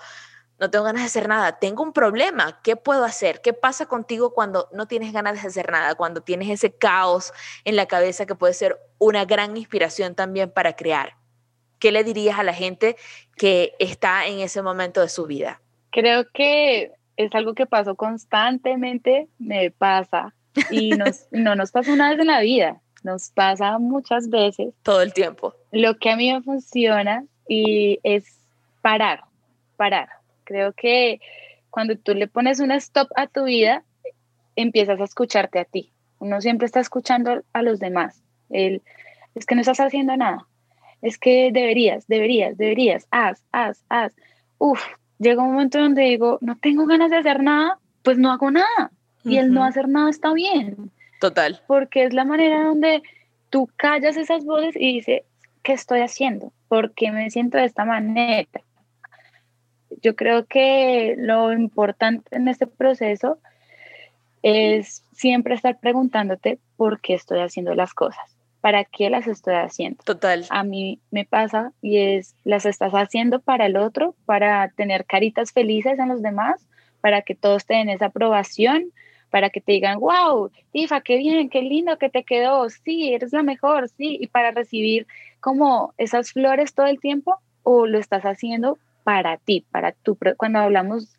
no 0.60 0.70
tengo 0.70 0.86
ganas 0.86 1.04
de 1.04 1.08
hacer 1.08 1.28
nada, 1.28 1.60
tengo 1.60 1.84
un 1.84 1.94
problema, 1.94 2.60
¿qué 2.64 2.76
puedo 2.76 3.04
hacer? 3.04 3.42
¿Qué 3.42 3.54
pasa 3.54 3.86
contigo 3.86 4.34
cuando 4.34 4.70
no 4.74 4.88
tienes 4.88 5.14
ganas 5.14 5.42
de 5.42 5.48
hacer 5.48 5.72
nada, 5.72 5.96
cuando 5.96 6.22
tienes 6.22 6.50
ese 6.50 6.72
caos 6.72 7.34
en 7.64 7.76
la 7.76 7.86
cabeza 7.86 8.26
que 8.26 8.36
puede 8.36 8.54
ser 8.54 8.80
una 8.98 9.26
gran 9.26 9.56
inspiración 9.56 10.16
también 10.16 10.52
para 10.52 10.76
crear? 10.76 11.16
¿qué 11.80 11.92
le 11.92 12.04
dirías 12.04 12.40
a 12.40 12.44
la 12.44 12.54
gente 12.54 12.96
que 13.36 13.74
está 13.80 14.26
en 14.28 14.40
ese 14.40 14.62
momento 14.62 15.02
de 15.02 15.10
su 15.10 15.26
vida? 15.26 15.62
Creo 15.92 16.26
que 16.34 16.92
es 17.16 17.34
algo 17.34 17.54
que 17.54 17.66
pasó 17.66 17.96
constantemente, 17.96 19.28
me 19.40 19.72
pasa 19.72 20.34
y 20.70 20.92
no 21.32 21.56
nos 21.56 21.72
pasa 21.72 21.94
una 21.94 22.10
vez 22.10 22.20
en 22.20 22.28
la 22.28 22.42
vida, 22.42 22.82
nos 23.04 23.30
pasa 23.32 23.78
muchas 23.80 24.30
veces. 24.30 24.74
Todo 24.84 25.02
el 25.02 25.14
tiempo. 25.14 25.54
Lo 25.72 25.98
que 25.98 26.10
a 26.10 26.16
mí 26.16 26.32
me 26.32 26.42
funciona 26.42 27.24
y 27.48 28.00
es 28.04 28.26
parar, 28.82 29.24
parar. 29.78 30.10
Creo 30.48 30.72
que 30.72 31.20
cuando 31.70 31.98
tú 31.98 32.14
le 32.14 32.28
pones 32.28 32.62
un 32.62 32.72
stop 32.72 33.10
a 33.18 33.28
tu 33.28 33.44
vida, 33.44 33.84
empiezas 34.56 35.02
a 35.02 35.04
escucharte 35.04 35.60
a 35.60 35.66
ti. 35.66 35.92
Uno 36.20 36.40
siempre 36.40 36.66
está 36.66 36.80
escuchando 36.80 37.44
a 37.52 37.62
los 37.62 37.80
demás. 37.80 38.24
El, 38.50 38.82
es 39.36 39.46
que 39.46 39.56
no 39.56 39.62
estás 39.62 39.82
haciendo 39.82 40.16
nada. 40.16 40.48
Es 41.02 41.18
que 41.18 41.52
deberías, 41.52 42.08
deberías, 42.08 42.58
deberías, 42.58 43.08
haz, 43.12 43.44
haz, 43.52 43.84
haz. 43.90 44.16
Uf, 44.58 44.82
llega 45.20 45.44
un 45.44 45.52
momento 45.52 45.80
donde 45.80 46.04
digo, 46.04 46.38
no 46.40 46.56
tengo 46.56 46.86
ganas 46.86 47.12
de 47.12 47.18
hacer 47.18 47.44
nada, 47.44 47.78
pues 48.04 48.18
no 48.18 48.32
hago 48.32 48.50
nada. 48.50 48.92
Y 49.26 49.36
el 49.36 49.54
no 49.54 49.66
hacer 49.66 49.90
nada 49.90 50.10
está 50.10 50.32
bien. 50.32 50.90
Total. 51.20 51.62
Porque 51.68 52.06
es 52.06 52.14
la 52.14 52.24
manera 52.24 52.64
donde 52.64 53.04
tú 53.50 53.70
callas 53.76 54.16
esas 54.16 54.46
voces 54.46 54.78
y 54.78 54.94
dices, 54.96 55.24
¿qué 55.62 55.74
estoy 55.74 56.00
haciendo? 56.00 56.54
¿Por 56.70 56.94
qué 56.94 57.12
me 57.12 57.30
siento 57.30 57.58
de 57.58 57.66
esta 57.66 57.84
manera? 57.84 58.48
Yo 60.02 60.16
creo 60.16 60.46
que 60.46 61.16
lo 61.18 61.52
importante 61.54 62.36
en 62.36 62.48
este 62.48 62.68
proceso 62.68 63.40
es 64.44 65.04
siempre 65.14 65.56
estar 65.56 65.80
preguntándote 65.80 66.60
por 66.76 67.02
qué 67.02 67.14
estoy 67.14 67.40
haciendo 67.40 67.74
las 67.74 67.94
cosas, 67.94 68.38
para 68.62 68.84
qué 68.86 69.10
las 69.10 69.28
estoy 69.28 69.56
haciendo. 69.56 70.04
Total. 70.04 70.46
A 70.50 70.64
mí 70.64 71.00
me 71.12 71.26
pasa 71.26 71.72
y 71.82 71.98
es, 71.98 72.36
las 72.44 72.66
estás 72.66 72.94
haciendo 72.94 73.40
para 73.40 73.66
el 73.66 73.78
otro, 73.78 74.16
para 74.26 74.70
tener 74.70 75.06
caritas 75.06 75.52
felices 75.52 76.00
en 76.00 76.10
los 76.10 76.22
demás, 76.22 76.66
para 77.02 77.22
que 77.22 77.36
todos 77.36 77.66
te 77.66 77.76
den 77.76 77.90
esa 77.90 78.06
aprobación, 78.08 78.92
para 79.30 79.50
que 79.50 79.62
te 79.62 79.74
digan, 79.74 80.00
wow, 80.00 80.52
Tifa, 80.72 81.02
qué 81.02 81.18
bien, 81.18 81.50
qué 81.50 81.62
lindo 81.62 81.98
que 81.98 82.10
te 82.10 82.24
quedó, 82.24 82.70
sí, 82.70 83.14
eres 83.14 83.34
la 83.34 83.44
mejor, 83.44 83.90
sí, 83.90 84.18
y 84.20 84.28
para 84.28 84.52
recibir 84.52 85.08
como 85.40 85.94
esas 85.98 86.32
flores 86.32 86.74
todo 86.74 86.86
el 86.88 87.00
tiempo, 87.00 87.38
o 87.64 87.86
lo 87.86 88.00
estás 88.00 88.24
haciendo 88.24 88.78
para 89.08 89.38
ti, 89.38 89.66
para 89.72 89.94
tu, 89.94 90.18
cuando 90.36 90.60
hablamos 90.60 91.16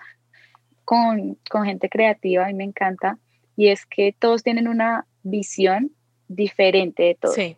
con, 0.85 1.39
con 1.49 1.65
gente 1.65 1.89
creativa, 1.89 2.45
a 2.45 2.49
mí 2.49 2.53
me 2.53 2.65
encanta, 2.65 3.17
y 3.57 3.69
es 3.69 3.87
que 3.87 4.15
todos 4.19 4.43
tienen 4.43 4.69
una 4.69 5.07
visión 5.23 5.93
diferente 6.29 7.05
de 7.05 7.15
todo. 7.15 7.33
Sí. 7.33 7.57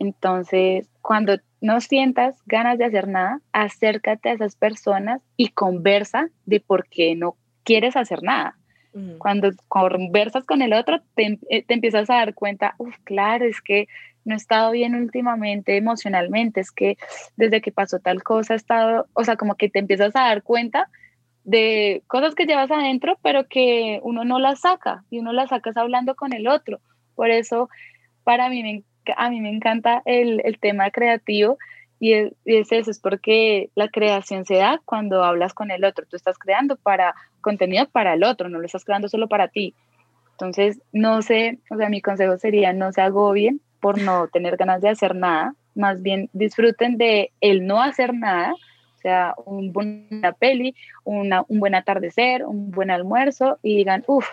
Entonces, 0.00 0.88
cuando 1.00 1.36
no 1.60 1.80
sientas 1.80 2.42
ganas 2.44 2.76
de 2.78 2.86
hacer 2.86 3.06
nada, 3.06 3.40
acércate 3.52 4.30
a 4.30 4.32
esas 4.32 4.56
personas 4.56 5.22
y 5.36 5.50
conversa 5.50 6.28
de 6.44 6.58
por 6.58 6.88
qué 6.88 7.14
no 7.14 7.36
quieres 7.62 7.94
hacer 7.94 8.24
nada. 8.24 8.56
Cuando 9.18 9.50
conversas 9.68 10.44
con 10.44 10.60
el 10.60 10.72
otro, 10.72 11.00
te, 11.14 11.38
eh, 11.50 11.62
te, 11.62 11.74
empiezas 11.74 12.10
a 12.10 12.14
dar 12.14 12.34
cuenta, 12.34 12.74
uff, 12.78 12.96
claro, 13.04 13.44
es 13.44 13.60
que 13.60 13.86
no 14.24 14.34
he 14.34 14.36
estado 14.36 14.70
bien 14.72 14.94
últimamente 14.94 15.76
emocionalmente, 15.76 16.60
es 16.60 16.70
que 16.70 16.96
desde 17.36 17.60
que 17.60 17.72
pasó 17.72 17.98
tal 17.98 18.22
cosa 18.22 18.54
he 18.54 18.56
estado, 18.56 19.06
o 19.14 19.24
sea, 19.24 19.36
como 19.36 19.54
que 19.54 19.68
te 19.68 19.78
empiezas 19.78 20.14
a 20.16 20.20
dar 20.20 20.42
cuenta 20.42 20.88
de 21.44 22.02
cosas 22.06 22.34
que 22.34 22.46
llevas 22.46 22.70
adentro, 22.70 23.18
pero 23.22 23.46
que 23.48 24.00
uno 24.02 24.24
no 24.24 24.38
las 24.38 24.60
saca 24.60 25.04
y 25.10 25.18
uno 25.18 25.32
las 25.32 25.50
sacas 25.50 25.76
hablando 25.76 26.14
con 26.14 26.32
el 26.32 26.48
otro. 26.48 26.80
Por 27.14 27.30
eso, 27.30 27.68
para 28.24 28.48
mí, 28.48 28.62
me, 28.62 28.84
a 29.16 29.30
mí 29.30 29.40
me 29.40 29.50
encanta 29.50 30.02
el, 30.04 30.42
el 30.44 30.58
tema 30.58 30.90
creativo 30.90 31.58
y 32.00 32.14
es, 32.14 32.32
eso, 32.44 32.90
es 32.90 32.98
porque 32.98 33.70
la 33.74 33.88
creación 33.88 34.46
se 34.46 34.56
da 34.56 34.80
cuando 34.86 35.22
hablas 35.22 35.52
con 35.52 35.70
el 35.70 35.84
otro. 35.84 36.06
Tú 36.06 36.16
estás 36.16 36.38
creando 36.38 36.76
para 36.76 37.14
contenido 37.42 37.86
para 37.90 38.14
el 38.14 38.24
otro, 38.24 38.48
no 38.48 38.58
lo 38.58 38.64
estás 38.64 38.86
creando 38.86 39.08
solo 39.08 39.28
para 39.28 39.48
ti. 39.48 39.74
Entonces, 40.32 40.80
no 40.92 41.20
sé, 41.20 41.58
o 41.70 41.76
sea, 41.76 41.90
mi 41.90 42.00
consejo 42.00 42.38
sería 42.38 42.72
no 42.72 42.90
se 42.92 43.02
agobien 43.02 43.60
por 43.80 44.00
no 44.00 44.28
tener 44.28 44.56
ganas 44.56 44.80
de 44.80 44.90
hacer 44.90 45.14
nada, 45.14 45.54
más 45.74 46.02
bien 46.02 46.28
disfruten 46.32 46.98
de 46.98 47.32
el 47.40 47.66
no 47.66 47.82
hacer 47.82 48.14
nada, 48.14 48.52
o 48.52 49.00
sea, 49.00 49.34
un 49.46 49.72
buena 49.72 50.32
peli, 50.32 50.74
una, 51.04 51.44
un 51.48 51.60
buen 51.60 51.74
atardecer, 51.74 52.44
un 52.44 52.70
buen 52.70 52.90
almuerzo 52.90 53.58
y 53.62 53.76
digan, 53.76 54.04
uff, 54.06 54.26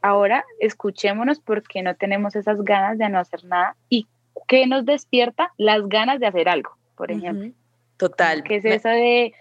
ahora 0.00 0.44
escuchémonos 0.60 1.40
porque 1.40 1.82
no 1.82 1.96
tenemos 1.96 2.36
esas 2.36 2.62
ganas 2.62 2.98
de 2.98 3.08
no 3.08 3.18
hacer 3.18 3.44
nada 3.44 3.76
y 3.88 4.06
qué 4.46 4.66
nos 4.66 4.84
despierta 4.84 5.52
las 5.56 5.88
ganas 5.88 6.20
de 6.20 6.26
hacer 6.26 6.48
algo 6.48 6.76
por 6.96 7.12
ejemplo. 7.12 7.52
Total. 7.96 8.42
Que 8.42 8.56
es 8.56 8.64
esa 8.64 8.90
de, 8.90 9.32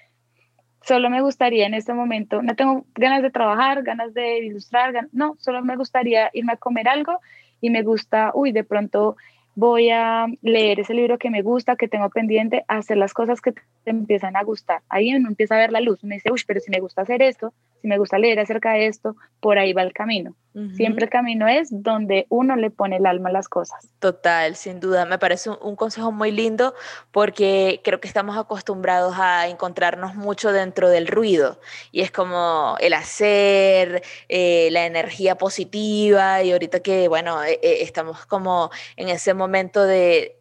solo 0.81 1.09
me 1.09 1.21
gustaría 1.21 1.65
en 1.65 1.73
este 1.73 1.93
momento, 1.93 2.43
no 2.43 2.55
tengo 2.55 2.85
ganas 2.93 3.23
de 3.23 3.31
trabajar, 3.31 3.81
ganas 3.81 4.13
de 4.13 4.45
ilustrar, 4.45 5.07
no, 5.11 5.35
solo 5.39 5.63
me 5.63 5.75
gustaría 5.75 6.29
irme 6.33 6.53
a 6.53 6.57
comer 6.57 6.87
algo 6.87 7.19
y 7.61 7.69
me 7.69 7.81
gusta, 7.81 8.31
uy, 8.35 8.51
de 8.51 8.63
pronto 8.63 9.17
voy 9.55 9.89
a 9.89 10.27
leer 10.41 10.79
ese 10.79 10.93
libro 10.93 11.17
que 11.17 11.29
me 11.29 11.41
gusta, 11.41 11.75
que 11.75 11.87
tengo 11.87 12.09
pendiente, 12.09 12.65
hacer 12.67 12.97
las 12.97 13.13
cosas 13.13 13.41
que 13.41 13.53
te 13.53 13.91
empiezan 13.91 14.35
a 14.35 14.43
gustar. 14.43 14.81
Ahí 14.89 15.15
uno 15.15 15.29
empieza 15.29 15.55
a 15.55 15.59
ver 15.59 15.71
la 15.71 15.81
luz, 15.81 16.03
me 16.03 16.15
dice, 16.15 16.31
uy, 16.31 16.41
pero 16.45 16.59
si 16.59 16.69
me 16.69 16.79
gusta 16.79 17.01
hacer 17.01 17.21
esto, 17.21 17.53
si 17.81 17.87
me 17.87 17.97
gusta 17.97 18.17
leer 18.17 18.39
acerca 18.39 18.73
de 18.73 18.87
esto, 18.87 19.15
por 19.39 19.57
ahí 19.57 19.73
va 19.73 19.83
el 19.83 19.93
camino. 19.93 20.35
Siempre 20.77 21.03
el 21.03 21.09
camino 21.09 21.49
es 21.49 21.67
donde 21.69 22.27
uno 22.29 22.55
le 22.55 22.69
pone 22.69 22.95
el 22.95 23.05
alma 23.05 23.27
a 23.27 23.31
las 23.33 23.49
cosas. 23.49 23.89
Total, 23.99 24.55
sin 24.55 24.79
duda. 24.79 25.05
Me 25.05 25.19
parece 25.19 25.49
un, 25.49 25.75
consejo 25.75 26.13
muy 26.13 26.31
lindo 26.31 26.73
porque 27.11 27.81
creo 27.83 27.99
que 27.99 28.07
estamos 28.07 28.37
acostumbrados 28.37 29.17
a 29.19 29.49
encontrarnos 29.49 30.15
mucho 30.15 30.53
dentro 30.53 30.87
del 30.89 31.07
ruido 31.07 31.59
y 31.91 32.01
es 32.01 32.09
como 32.09 32.77
el 32.79 32.93
hacer, 32.93 34.01
eh, 34.29 34.69
la 34.71 34.85
energía 34.85 35.37
positiva 35.37 36.41
y 36.41 36.53
ahorita 36.53 36.79
que, 36.79 37.09
bueno, 37.09 37.43
eh, 37.43 37.59
eh, 37.61 37.79
estamos 37.81 38.25
como 38.25 38.71
en 38.95 39.09
ese 39.09 39.33
momento 39.33 39.44
de 39.85 40.39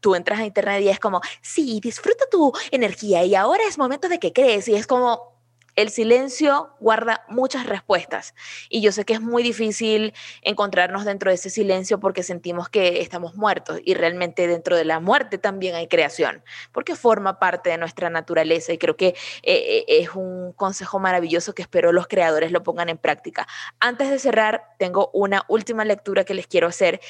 tú 0.00 0.14
entras 0.14 0.38
a 0.38 0.44
internet 0.44 0.82
y 0.82 0.88
es 0.88 1.00
como, 1.00 1.20
sí, 1.42 1.80
disfruta 1.82 2.26
tu 2.30 2.52
energía 2.70 3.24
y 3.24 3.34
ahora 3.34 3.64
es 3.68 3.76
momento 3.76 4.08
de 4.08 4.18
que 4.18 4.32
crees 4.32 4.68
y 4.68 4.74
es 4.74 4.86
como, 4.86 5.35
el 5.76 5.90
silencio 5.90 6.70
guarda 6.80 7.24
muchas 7.28 7.66
respuestas 7.66 8.34
y 8.70 8.80
yo 8.80 8.92
sé 8.92 9.04
que 9.04 9.12
es 9.12 9.20
muy 9.20 9.42
difícil 9.42 10.14
encontrarnos 10.40 11.04
dentro 11.04 11.30
de 11.30 11.34
ese 11.34 11.50
silencio 11.50 12.00
porque 12.00 12.22
sentimos 12.22 12.70
que 12.70 13.02
estamos 13.02 13.36
muertos 13.36 13.78
y 13.84 13.92
realmente 13.92 14.46
dentro 14.46 14.74
de 14.76 14.86
la 14.86 15.00
muerte 15.00 15.36
también 15.36 15.74
hay 15.74 15.86
creación 15.86 16.42
porque 16.72 16.96
forma 16.96 17.38
parte 17.38 17.70
de 17.70 17.78
nuestra 17.78 18.08
naturaleza 18.08 18.72
y 18.72 18.78
creo 18.78 18.96
que 18.96 19.08
eh, 19.08 19.14
eh, 19.42 19.84
es 19.88 20.14
un 20.14 20.54
consejo 20.54 20.98
maravilloso 20.98 21.54
que 21.54 21.62
espero 21.62 21.92
los 21.92 22.06
creadores 22.06 22.52
lo 22.52 22.62
pongan 22.62 22.88
en 22.88 22.96
práctica. 22.96 23.46
Antes 23.78 24.10
de 24.10 24.18
cerrar, 24.18 24.62
tengo 24.78 25.10
una 25.12 25.44
última 25.48 25.84
lectura 25.84 26.24
que 26.24 26.34
les 26.34 26.46
quiero 26.46 26.68
hacer 26.68 27.00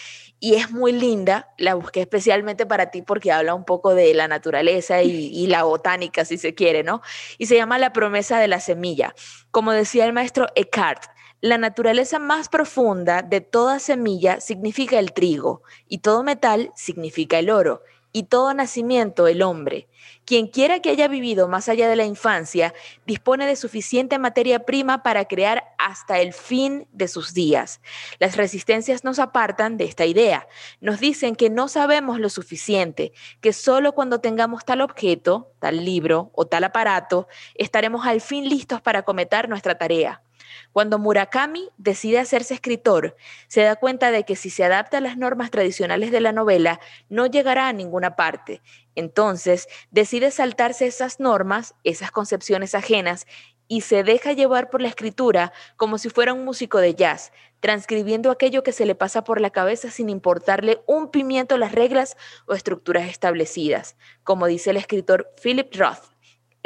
y 0.41 0.55
es 0.55 0.71
muy 0.71 0.93
linda, 0.93 1.51
la 1.57 1.75
busqué 1.75 2.01
especialmente 2.01 2.67
para 2.67 2.91
ti 2.91 3.03
porque 3.03 3.31
habla 3.31 3.55
un 3.55 3.65
poco 3.65 3.95
de 3.95 4.13
la 4.13 4.27
naturaleza 4.27 5.03
y, 5.03 5.29
y 5.29 5.47
la 5.47 5.63
botánica 5.63 6.25
si 6.25 6.37
se 6.37 6.55
quiere, 6.55 6.83
¿no? 6.83 7.01
Y 7.39 7.47
se 7.47 7.55
llama 7.55 7.79
La 7.79 7.93
promesa 7.93 8.39
de 8.41 8.49
la 8.49 8.56
semilla. 8.61 9.15
Como 9.51 9.73
decía 9.73 10.05
el 10.05 10.13
maestro 10.13 10.47
Eckhart, 10.55 11.05
la 11.41 11.59
naturaleza 11.59 12.19
más 12.19 12.49
profunda 12.49 13.23
de 13.23 13.41
toda 13.41 13.79
semilla 13.79 14.41
significa 14.41 14.99
el 14.99 15.13
trigo, 15.13 15.63
y 15.87 15.99
todo 15.99 16.23
metal 16.23 16.73
significa 16.75 17.39
el 17.39 17.51
oro, 17.51 17.83
y 18.17 18.23
todo 18.23 18.55
nacimiento 18.55 19.27
el 19.27 19.43
hombre. 19.43 19.89
Quien 20.25 20.47
quiera 20.47 20.81
que 20.81 20.89
haya 20.89 21.07
vivido 21.07 21.49
más 21.49 21.69
allá 21.69 21.87
de 21.87 21.97
la 21.97 22.07
infancia, 22.07 22.73
dispone 23.05 23.45
de 23.45 23.57
suficiente 23.57 24.19
materia 24.19 24.65
prima 24.65 25.03
para 25.03 25.27
crear 25.27 25.75
hasta 25.77 26.19
el 26.21 26.33
fin 26.33 26.89
de 26.93 27.09
sus 27.09 27.35
días. 27.35 27.83
Las 28.19 28.39
resistencias 28.39 29.05
nos 29.05 29.19
apartan 29.19 29.77
de 29.77 29.85
esta 29.85 30.07
idea. 30.07 30.49
Nos 30.81 30.99
dicen 30.99 31.37
que 31.37 31.51
no 31.51 31.69
sabemos 31.69 32.19
lo 32.19 32.31
suficiente, 32.31 33.13
que 33.43 33.53
solo 33.53 33.93
cuando 33.93 34.23
tengamos 34.23 34.65
tal 34.65 34.81
objeto, 34.81 35.53
tal 35.59 35.85
libro 35.85 36.31
o 36.35 36.47
tal 36.47 36.65
aparato, 36.65 37.29
estaremos 37.55 38.07
al 38.07 38.23
fin 38.23 38.49
listos 38.49 38.81
para 38.81 39.03
cometer 39.03 39.51
nuestra 39.51 39.77
tarea. 39.77 40.23
Cuando 40.73 40.99
Murakami 40.99 41.71
decide 41.77 42.19
hacerse 42.19 42.55
escritor, 42.55 43.17
se 43.49 43.63
da 43.63 43.77
cuenta 43.77 44.11
de 44.11 44.25
que 44.25 44.37
si 44.37 44.51
se 44.51 44.65
adapta 44.65 44.99
a 44.99 45.01
las 45.01 45.17
normas 45.17 45.51
tradicionales 45.51 46.11
de 46.11 46.21
la 46.21 46.33
novela, 46.33 46.81
no 47.09 47.27
llegará 47.27 47.69
a 47.69 47.73
ninguna 47.73 48.17
parte. 48.17 48.63
Entonces, 48.95 49.69
decide 49.91 50.31
saltarse 50.31 50.87
esas 50.87 51.21
normas, 51.21 51.75
esas 51.85 52.11
concepciones 52.11 52.75
ajenas, 52.75 53.27
y 53.69 53.81
se 53.81 54.05
deja 54.05 54.33
llevar 54.33 54.71
por 54.71 54.81
la 54.81 54.89
escritura 54.89 55.53
como 55.77 55.99
si 55.99 56.09
fuera 56.09 56.33
un 56.33 56.45
músico 56.45 56.79
de 56.79 56.95
jazz, 56.95 57.33
transcribiendo 57.61 58.31
aquello 58.31 58.63
que 58.63 58.73
se 58.73 58.87
le 58.87 58.95
pasa 58.95 59.25
por 59.25 59.41
la 59.41 59.51
cabeza 59.51 59.91
sin 59.91 60.09
importarle 60.09 60.83
un 60.87 61.11
pimiento 61.11 61.57
las 61.59 61.73
reglas 61.73 62.17
o 62.47 62.55
estructuras 62.55 63.09
establecidas, 63.09 63.97
como 64.23 64.47
dice 64.47 64.71
el 64.71 64.77
escritor 64.77 65.33
Philip 65.43 65.75
Roth. 65.75 66.16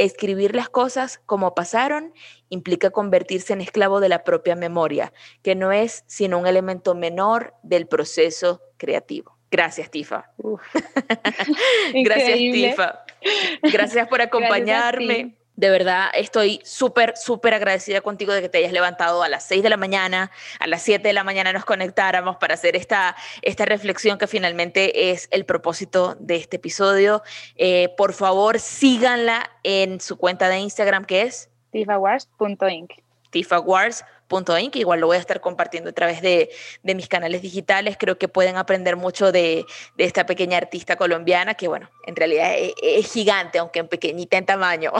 Escribir 0.00 0.56
las 0.56 0.70
cosas 0.70 1.20
como 1.26 1.54
pasaron 1.54 2.14
implica 2.48 2.88
convertirse 2.88 3.52
en 3.52 3.60
esclavo 3.60 4.00
de 4.00 4.08
la 4.08 4.24
propia 4.24 4.56
memoria, 4.56 5.12
que 5.42 5.54
no 5.54 5.72
es 5.72 6.04
sino 6.06 6.38
un 6.38 6.46
elemento 6.46 6.94
menor 6.94 7.52
del 7.62 7.86
proceso 7.86 8.62
creativo. 8.78 9.36
Gracias, 9.50 9.90
Tifa. 9.90 10.30
Gracias, 11.92 12.38
Tifa. 12.38 13.04
Gracias 13.62 14.08
por 14.08 14.22
acompañarme. 14.22 15.36
De 15.60 15.68
verdad, 15.68 16.08
estoy 16.14 16.58
súper, 16.64 17.18
súper 17.18 17.52
agradecida 17.52 18.00
contigo 18.00 18.32
de 18.32 18.40
que 18.40 18.48
te 18.48 18.58
hayas 18.58 18.72
levantado 18.72 19.22
a 19.22 19.28
las 19.28 19.44
6 19.46 19.62
de 19.62 19.68
la 19.68 19.76
mañana, 19.76 20.30
a 20.58 20.66
las 20.66 20.80
7 20.80 21.06
de 21.06 21.12
la 21.12 21.22
mañana 21.22 21.52
nos 21.52 21.66
conectáramos 21.66 22.36
para 22.38 22.54
hacer 22.54 22.76
esta, 22.76 23.14
esta 23.42 23.66
reflexión 23.66 24.16
que 24.16 24.26
finalmente 24.26 25.10
es 25.10 25.28
el 25.30 25.44
propósito 25.44 26.16
de 26.18 26.36
este 26.36 26.56
episodio. 26.56 27.22
Eh, 27.56 27.90
por 27.98 28.14
favor, 28.14 28.58
síganla 28.58 29.50
en 29.62 30.00
su 30.00 30.16
cuenta 30.16 30.48
de 30.48 30.60
Instagram, 30.60 31.04
que 31.04 31.22
es 31.22 31.50
tifawars.inc. 31.72 32.92
tifawars.inc 33.28 34.19
que 34.70 34.78
igual 34.78 35.00
lo 35.00 35.08
voy 35.08 35.16
a 35.16 35.20
estar 35.20 35.40
compartiendo 35.40 35.90
a 35.90 35.92
través 35.92 36.22
de, 36.22 36.50
de 36.82 36.94
mis 36.94 37.08
canales 37.08 37.42
digitales. 37.42 37.96
Creo 37.98 38.16
que 38.16 38.28
pueden 38.28 38.56
aprender 38.56 38.96
mucho 38.96 39.32
de, 39.32 39.66
de, 39.96 40.04
esta 40.04 40.24
pequeña 40.24 40.56
artista 40.56 40.96
colombiana, 40.96 41.54
que 41.54 41.68
bueno, 41.68 41.90
en 42.06 42.14
realidad 42.14 42.54
es, 42.56 42.72
es 42.82 43.12
gigante, 43.12 43.58
aunque 43.58 43.80
en 43.80 43.88
pequeñita 43.88 44.36
en 44.36 44.46
tamaño. 44.46 44.92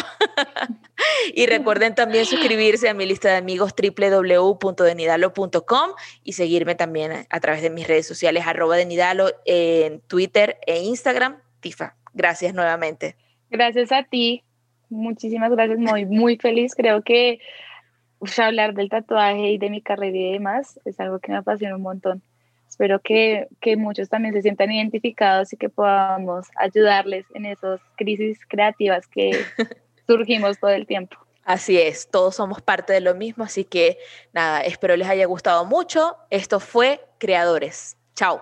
y 1.35 1.47
recuerden 1.47 1.95
también 1.95 2.27
suscribirse 2.27 2.89
a 2.89 2.95
mi 2.95 3.07
lista 3.07 3.29
de 3.29 3.37
amigos 3.37 3.73
www.denidalo.com 3.75 5.91
y 6.25 6.33
seguirme 6.33 6.75
también 6.75 7.27
a 7.31 7.41
través 7.41 7.63
de 7.63 7.71
mis 7.71 7.87
redes 7.87 8.07
sociales, 8.07 8.45
arroba 8.47 8.77
denidalo 8.77 9.31
en 9.45 10.01
Twitter 10.01 10.59
e 10.67 10.83
Instagram. 10.83 11.41
Tifa, 11.61 11.95
gracias 12.15 12.53
nuevamente. 12.53 13.15
Gracias 13.49 13.93
a 13.93 14.03
ti. 14.03 14.43
Muchísimas 14.89 15.53
gracias, 15.53 15.79
muy, 15.79 16.05
muy 16.05 16.37
feliz. 16.37 16.75
Creo 16.75 17.03
que 17.03 17.39
hablar 18.39 18.75
del 18.75 18.89
tatuaje 18.89 19.53
y 19.53 19.59
de 19.59 19.71
mi 19.71 19.83
carrera 19.83 20.17
y 20.17 20.33
demás 20.33 20.79
es 20.85 21.01
algo 21.01 21.19
que 21.19 21.33
me 21.33 21.39
apasiona 21.39 21.77
un 21.77 21.83
montón. 21.83 22.23
Espero 22.69 23.01
que, 23.01 23.49
que 23.61 23.77
muchos 23.77 24.09
también 24.09 24.33
se 24.33 24.43
sientan 24.43 24.71
identificados 24.71 25.53
y 25.53 25.57
que 25.57 25.69
podamos 25.69 26.47
ayudarles 26.57 27.27
en 27.35 27.47
esas 27.47 27.81
crisis 27.97 28.39
creativas 28.47 29.07
que 29.07 29.33
surgimos 30.07 30.59
todo 30.61 30.71
el 30.71 30.87
tiempo. 30.87 31.17
Así 31.45 31.79
es, 31.79 32.09
todos 32.09 32.37
somos 32.37 32.63
parte 32.63 32.93
de 32.93 33.01
lo 33.01 33.15
mismo, 33.15 33.43
así 33.45 33.65
que 33.65 33.99
nada, 34.33 34.61
espero 34.61 34.97
les 34.97 35.09
haya 35.09 35.27
gustado 35.27 35.65
mucho. 35.65 36.17
Esto 36.31 36.61
fue 36.61 37.01
Creadores. 37.19 37.97
Chao. 38.15 38.41